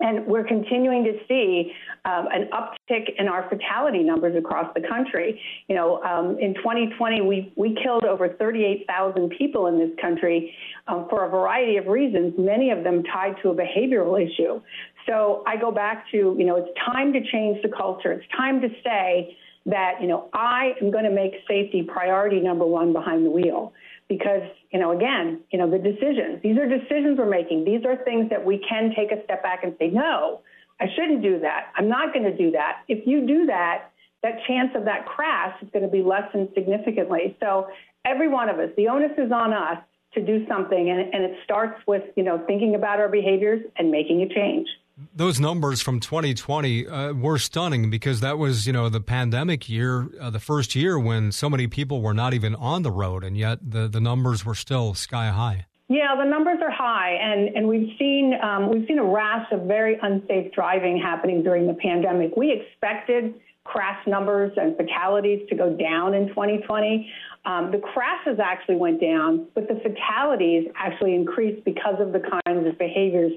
And 0.00 0.26
we're 0.26 0.44
continuing 0.44 1.04
to 1.04 1.12
see 1.28 1.72
um, 2.04 2.26
an 2.32 2.50
uptick 2.52 3.10
in 3.18 3.28
our 3.28 3.48
fatality 3.48 4.02
numbers 4.02 4.36
across 4.36 4.72
the 4.74 4.82
country. 4.86 5.40
You 5.68 5.76
know, 5.76 6.02
um, 6.02 6.38
in 6.38 6.54
2020, 6.54 7.22
we, 7.22 7.52
we 7.56 7.78
killed 7.82 8.04
over 8.04 8.28
38,000 8.28 9.30
people 9.38 9.68
in 9.68 9.78
this 9.78 9.90
country 10.00 10.52
um, 10.88 11.06
for 11.08 11.24
a 11.24 11.30
variety 11.30 11.76
of 11.76 11.86
reasons, 11.86 12.34
many 12.36 12.70
of 12.70 12.82
them 12.82 13.04
tied 13.04 13.36
to 13.42 13.50
a 13.50 13.54
behavioral 13.54 14.20
issue. 14.20 14.60
So 15.06 15.44
I 15.46 15.56
go 15.56 15.70
back 15.70 16.10
to, 16.10 16.34
you 16.38 16.44
know, 16.44 16.56
it's 16.56 16.70
time 16.92 17.12
to 17.12 17.20
change 17.30 17.62
the 17.62 17.68
culture. 17.68 18.12
It's 18.12 18.26
time 18.36 18.60
to 18.62 18.68
say, 18.82 19.36
that, 19.66 19.94
you 20.00 20.06
know, 20.06 20.28
I 20.32 20.72
am 20.82 20.90
going 20.90 21.04
to 21.04 21.10
make 21.10 21.32
safety 21.48 21.82
priority 21.82 22.40
number 22.40 22.66
one 22.66 22.92
behind 22.92 23.24
the 23.24 23.30
wheel. 23.30 23.72
Because, 24.08 24.42
you 24.74 24.80
know, 24.80 24.90
again, 24.90 25.40
you 25.52 25.58
know, 25.58 25.70
the 25.70 25.78
decisions, 25.78 26.42
these 26.42 26.58
are 26.58 26.68
decisions 26.68 27.16
we're 27.16 27.30
making. 27.30 27.64
These 27.64 27.86
are 27.86 27.96
things 28.04 28.28
that 28.30 28.44
we 28.44 28.58
can 28.68 28.92
take 28.94 29.12
a 29.12 29.22
step 29.22 29.40
back 29.40 29.62
and 29.62 29.72
say, 29.78 29.86
no, 29.86 30.40
I 30.80 30.86
shouldn't 30.96 31.22
do 31.22 31.38
that. 31.38 31.68
I'm 31.76 31.88
not 31.88 32.12
going 32.12 32.24
to 32.24 32.36
do 32.36 32.50
that. 32.50 32.82
If 32.88 33.06
you 33.06 33.24
do 33.24 33.46
that, 33.46 33.92
that 34.24 34.40
chance 34.48 34.70
of 34.74 34.84
that 34.86 35.06
crash 35.06 35.54
is 35.62 35.68
going 35.72 35.84
to 35.84 35.90
be 35.90 36.02
lessened 36.02 36.48
significantly. 36.54 37.36
So 37.38 37.68
every 38.04 38.26
one 38.26 38.48
of 38.48 38.58
us, 38.58 38.70
the 38.76 38.88
onus 38.88 39.12
is 39.16 39.30
on 39.30 39.52
us 39.52 39.78
to 40.14 40.20
do 40.20 40.44
something, 40.48 40.90
and, 40.90 41.14
and 41.14 41.22
it 41.22 41.36
starts 41.44 41.80
with, 41.86 42.02
you 42.16 42.24
know, 42.24 42.42
thinking 42.44 42.74
about 42.74 42.98
our 42.98 43.08
behaviors 43.08 43.64
and 43.76 43.92
making 43.92 44.22
a 44.22 44.28
change 44.28 44.66
those 45.14 45.40
numbers 45.40 45.80
from 45.80 46.00
2020 46.00 46.86
uh, 46.86 47.12
were 47.14 47.38
stunning 47.38 47.90
because 47.90 48.20
that 48.20 48.38
was, 48.38 48.66
you 48.66 48.72
know, 48.72 48.88
the 48.88 49.00
pandemic 49.00 49.68
year, 49.68 50.08
uh, 50.20 50.30
the 50.30 50.38
first 50.38 50.74
year 50.74 50.98
when 50.98 51.32
so 51.32 51.50
many 51.50 51.66
people 51.66 52.00
were 52.00 52.14
not 52.14 52.32
even 52.32 52.54
on 52.54 52.82
the 52.82 52.90
road, 52.90 53.24
and 53.24 53.36
yet 53.36 53.58
the, 53.62 53.88
the 53.88 54.00
numbers 54.00 54.44
were 54.44 54.54
still 54.54 54.94
sky 54.94 55.30
high. 55.30 55.66
Yeah, 55.88 56.14
the 56.16 56.24
numbers 56.24 56.58
are 56.62 56.70
high, 56.70 57.12
and, 57.20 57.54
and 57.56 57.68
we've 57.68 57.90
seen 57.98 58.32
um, 58.42 58.70
we've 58.70 58.86
seen 58.88 58.98
a 58.98 59.04
rash 59.04 59.46
of 59.52 59.62
very 59.62 59.98
unsafe 60.00 60.52
driving 60.52 60.98
happening 60.98 61.42
during 61.42 61.66
the 61.66 61.74
pandemic. 61.74 62.36
We 62.36 62.52
expected 62.52 63.34
crash 63.64 64.06
numbers 64.06 64.52
and 64.56 64.76
fatalities 64.76 65.46
to 65.48 65.54
go 65.54 65.74
down 65.74 66.14
in 66.14 66.28
2020. 66.28 67.10
Um, 67.46 67.70
the 67.70 67.78
crashes 67.78 68.38
actually 68.42 68.76
went 68.76 69.00
down, 69.00 69.46
but 69.54 69.68
the 69.68 69.80
fatalities 69.82 70.68
actually 70.76 71.14
increased 71.14 71.64
because 71.64 71.96
of 71.98 72.12
the 72.12 72.20
kinds 72.20 72.66
of 72.66 72.78
behaviors 72.78 73.32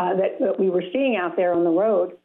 uh, 0.00 0.14
that, 0.14 0.40
that, 0.40 0.58
we 0.58 0.70
were 0.70 0.82
seeing 0.92 1.16
out 1.16 1.36
there 1.36 1.52
on 1.52 1.62
the 1.62 1.70
road. 1.70 2.16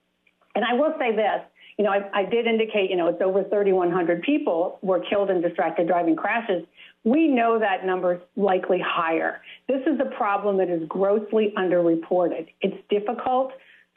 And 0.56 0.64
I 0.64 0.74
will 0.74 0.94
say 0.98 1.14
this, 1.14 1.42
you 1.78 1.84
know, 1.84 1.92
I, 1.92 2.22
I 2.22 2.24
did 2.24 2.48
indicate, 2.48 2.90
you 2.90 2.96
know, 2.96 3.08
it's 3.10 3.22
over 3.22 3.44
3,100 3.44 4.22
people 4.22 4.80
were 4.82 5.02
killed 5.02 5.30
in 5.30 5.42
distracted 5.42 5.88
driving 5.88 6.16
crashes. 6.16 6.66
We 7.04 7.28
know 7.28 7.60
that 7.60 7.86
number 7.86 8.16
is 8.16 8.22
likely 8.38 8.80
higher. 8.84 9.42
This 9.68 9.82
is 9.82 10.00
a 10.00 10.16
problem 10.16 10.58
that 10.60 10.70
is 10.70 10.88
grossly 10.88 11.54
underreported. 11.58 12.48
It's 12.62 12.78
difficult 12.90 13.52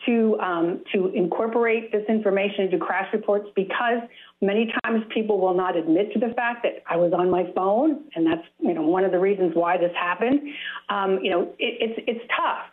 to 0.06 0.38
um, 0.40 0.84
to 0.92 1.08
incorporate 1.08 1.90
this 1.90 2.04
information 2.08 2.66
into 2.66 2.78
crash 2.78 3.12
reports 3.12 3.48
because 3.56 4.00
many 4.40 4.72
times 4.84 5.04
people 5.12 5.40
will 5.40 5.54
not 5.54 5.76
admit 5.76 6.12
to 6.12 6.20
the 6.20 6.32
fact 6.34 6.62
that 6.62 6.84
I 6.88 6.96
was 6.96 7.12
on 7.12 7.30
my 7.30 7.50
phone, 7.54 8.04
and 8.14 8.24
that's 8.24 8.46
you 8.60 8.74
know 8.74 8.82
one 8.82 9.04
of 9.04 9.10
the 9.10 9.18
reasons 9.18 9.52
why 9.54 9.76
this 9.76 9.90
happened. 9.98 10.40
Um, 10.88 11.18
you 11.22 11.30
know, 11.30 11.42
it, 11.58 11.98
it's 11.98 12.04
it's 12.06 12.24
tough. 12.36 12.66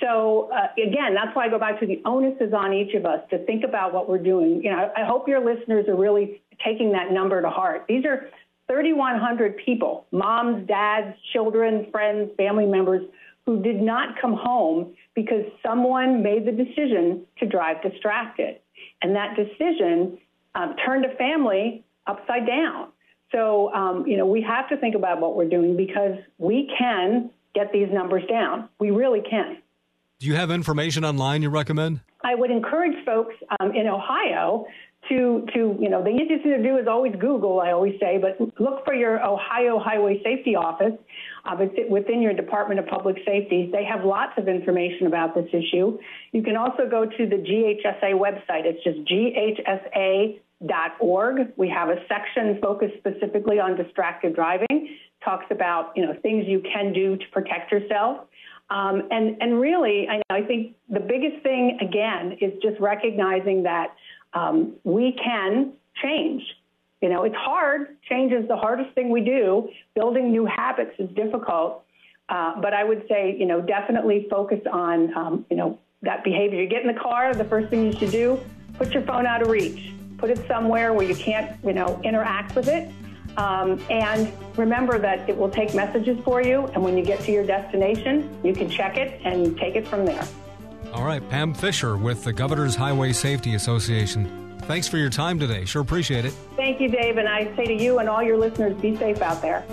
So 0.00 0.50
uh, 0.52 0.68
again, 0.80 1.14
that's 1.14 1.34
why 1.34 1.46
I 1.46 1.48
go 1.48 1.58
back 1.58 1.80
to 1.80 1.86
the 1.86 2.02
onus 2.04 2.34
is 2.40 2.52
on 2.52 2.72
each 2.72 2.94
of 2.94 3.06
us 3.06 3.20
to 3.30 3.44
think 3.46 3.64
about 3.64 3.94
what 3.94 4.08
we're 4.08 4.18
doing. 4.18 4.62
You 4.62 4.70
know, 4.70 4.92
I, 4.96 5.04
hope 5.04 5.26
your 5.26 5.44
listeners 5.44 5.86
are 5.88 5.96
really 5.96 6.42
taking 6.64 6.92
that 6.92 7.12
number 7.12 7.40
to 7.40 7.48
heart. 7.48 7.86
These 7.88 8.04
are 8.04 8.28
3,100 8.68 9.56
people, 9.64 10.06
moms, 10.10 10.66
dads, 10.66 11.16
children, 11.32 11.86
friends, 11.90 12.30
family 12.36 12.66
members 12.66 13.02
who 13.46 13.62
did 13.62 13.80
not 13.80 14.20
come 14.20 14.34
home 14.34 14.94
because 15.14 15.44
someone 15.64 16.22
made 16.22 16.44
the 16.44 16.52
decision 16.52 17.24
to 17.38 17.46
drive 17.46 17.80
distracted. 17.82 18.58
And 19.02 19.14
that 19.14 19.36
decision 19.36 20.18
um, 20.54 20.74
turned 20.84 21.04
a 21.04 21.14
family 21.16 21.84
upside 22.06 22.46
down. 22.46 22.88
So, 23.32 23.72
um, 23.72 24.06
you 24.06 24.16
know, 24.16 24.26
we 24.26 24.42
have 24.42 24.68
to 24.68 24.76
think 24.76 24.94
about 24.94 25.20
what 25.20 25.36
we're 25.36 25.48
doing 25.48 25.76
because 25.76 26.18
we 26.38 26.70
can 26.78 27.30
get 27.54 27.72
these 27.72 27.88
numbers 27.92 28.24
down. 28.28 28.68
We 28.78 28.90
really 28.90 29.22
can. 29.28 29.58
Do 30.18 30.26
you 30.26 30.34
have 30.34 30.50
information 30.50 31.04
online 31.04 31.42
you 31.42 31.50
recommend? 31.50 32.00
I 32.24 32.34
would 32.34 32.50
encourage 32.50 33.04
folks 33.04 33.34
um, 33.60 33.72
in 33.74 33.86
Ohio 33.86 34.66
to, 35.10 35.46
to, 35.54 35.76
you 35.78 35.90
know, 35.90 36.02
the 36.02 36.08
easiest 36.08 36.42
thing 36.42 36.52
to 36.52 36.62
do 36.62 36.78
is 36.78 36.88
always 36.88 37.14
Google, 37.20 37.60
I 37.60 37.72
always 37.72 38.00
say, 38.00 38.18
but 38.18 38.40
look 38.58 38.82
for 38.84 38.94
your 38.94 39.22
Ohio 39.22 39.78
Highway 39.78 40.22
Safety 40.24 40.56
Office. 40.56 40.94
Uh, 41.44 41.56
it's 41.60 41.90
within 41.90 42.22
your 42.22 42.32
Department 42.32 42.80
of 42.80 42.86
Public 42.86 43.16
Safety. 43.26 43.68
They 43.70 43.84
have 43.84 44.06
lots 44.06 44.32
of 44.38 44.48
information 44.48 45.06
about 45.06 45.34
this 45.34 45.48
issue. 45.52 45.98
You 46.32 46.42
can 46.42 46.56
also 46.56 46.88
go 46.90 47.04
to 47.04 47.26
the 47.26 47.36
GHSA 47.36 48.14
website. 48.14 48.64
It's 48.64 48.82
just 48.82 48.98
ghsa.org. 50.58 51.52
We 51.56 51.68
have 51.68 51.90
a 51.90 51.96
section 52.08 52.58
focused 52.62 52.94
specifically 52.98 53.60
on 53.60 53.76
distracted 53.76 54.34
driving. 54.34 54.96
Talks 55.22 55.46
about, 55.50 55.92
you 55.94 56.04
know, 56.06 56.14
things 56.22 56.46
you 56.48 56.62
can 56.62 56.92
do 56.92 57.16
to 57.16 57.24
protect 57.32 57.70
yourself. 57.70 58.26
Um, 58.68 59.08
and, 59.10 59.36
and 59.40 59.60
really, 59.60 60.08
I, 60.08 60.22
I 60.28 60.42
think 60.42 60.76
the 60.88 61.00
biggest 61.00 61.42
thing, 61.42 61.78
again, 61.80 62.38
is 62.40 62.52
just 62.62 62.80
recognizing 62.80 63.62
that 63.62 63.94
um, 64.34 64.74
we 64.84 65.16
can 65.22 65.72
change. 66.02 66.42
You 67.00 67.10
know, 67.10 67.24
it's 67.24 67.36
hard. 67.36 67.96
Change 68.08 68.32
is 68.32 68.48
the 68.48 68.56
hardest 68.56 68.94
thing 68.94 69.10
we 69.10 69.20
do. 69.20 69.68
Building 69.94 70.32
new 70.32 70.46
habits 70.46 70.92
is 70.98 71.08
difficult. 71.10 71.84
Uh, 72.28 72.60
but 72.60 72.74
I 72.74 72.82
would 72.82 73.04
say, 73.08 73.36
you 73.38 73.46
know, 73.46 73.60
definitely 73.60 74.26
focus 74.28 74.60
on, 74.72 75.16
um, 75.16 75.46
you 75.48 75.56
know, 75.56 75.78
that 76.02 76.24
behavior. 76.24 76.60
You 76.60 76.68
get 76.68 76.82
in 76.82 76.88
the 76.88 77.00
car, 77.00 77.34
the 77.34 77.44
first 77.44 77.68
thing 77.68 77.86
you 77.86 77.96
should 77.96 78.10
do, 78.10 78.40
put 78.78 78.92
your 78.92 79.02
phone 79.02 79.26
out 79.26 79.42
of 79.42 79.48
reach. 79.48 79.92
Put 80.18 80.30
it 80.30 80.40
somewhere 80.48 80.92
where 80.92 81.06
you 81.06 81.14
can't, 81.14 81.56
you 81.64 81.72
know, 81.72 82.00
interact 82.02 82.56
with 82.56 82.68
it. 82.68 82.90
Um, 83.36 83.82
and 83.90 84.32
remember 84.56 84.98
that 84.98 85.28
it 85.28 85.36
will 85.36 85.50
take 85.50 85.74
messages 85.74 86.18
for 86.24 86.42
you. 86.42 86.66
And 86.74 86.82
when 86.82 86.96
you 86.96 87.04
get 87.04 87.20
to 87.20 87.32
your 87.32 87.44
destination, 87.44 88.38
you 88.42 88.54
can 88.54 88.70
check 88.70 88.96
it 88.96 89.20
and 89.24 89.56
take 89.58 89.76
it 89.76 89.86
from 89.86 90.06
there. 90.06 90.26
All 90.92 91.04
right, 91.04 91.26
Pam 91.28 91.52
Fisher 91.52 91.96
with 91.96 92.24
the 92.24 92.32
Governor's 92.32 92.74
Highway 92.74 93.12
Safety 93.12 93.54
Association. 93.54 94.58
Thanks 94.62 94.88
for 94.88 94.96
your 94.96 95.10
time 95.10 95.38
today. 95.38 95.64
Sure 95.64 95.82
appreciate 95.82 96.24
it. 96.24 96.32
Thank 96.56 96.80
you, 96.80 96.88
Dave. 96.88 97.18
And 97.18 97.28
I 97.28 97.54
say 97.56 97.66
to 97.66 97.74
you 97.74 97.98
and 97.98 98.08
all 98.08 98.22
your 98.22 98.38
listeners, 98.38 98.80
be 98.80 98.96
safe 98.96 99.20
out 99.20 99.42
there. 99.42 99.64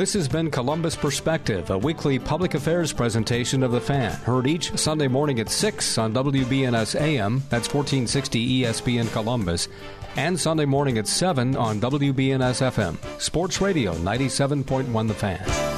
This 0.00 0.14
has 0.14 0.28
been 0.28 0.50
Columbus 0.50 0.96
Perspective, 0.96 1.68
a 1.68 1.76
weekly 1.76 2.18
public 2.18 2.54
affairs 2.54 2.90
presentation 2.90 3.62
of 3.62 3.72
the 3.72 3.80
fan, 3.80 4.12
heard 4.12 4.46
each 4.46 4.74
Sunday 4.78 5.08
morning 5.08 5.40
at 5.40 5.50
6 5.50 5.98
on 5.98 6.14
WBNS 6.14 6.98
AM, 6.98 7.42
that's 7.50 7.68
1460 7.72 8.62
ESPN 8.62 9.12
Columbus, 9.12 9.68
and 10.16 10.38
Sunday 10.38 10.64
morning 10.64 10.98
at 10.98 11.06
7 11.06 11.56
on 11.56 11.80
WBNS 11.80 12.70
FM. 12.70 12.96
Sports 13.20 13.60
Radio 13.60 13.94
97.1 13.94 15.08
The 15.08 15.14
Fan. 15.14 15.70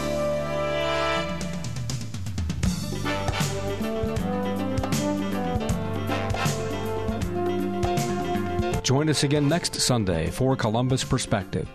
Join 8.83 9.09
us 9.09 9.23
again 9.23 9.49
next 9.49 9.77
Sunday 9.77 10.29
for 10.31 10.57
Columbus 10.57 11.05
Perspective. 11.05 11.69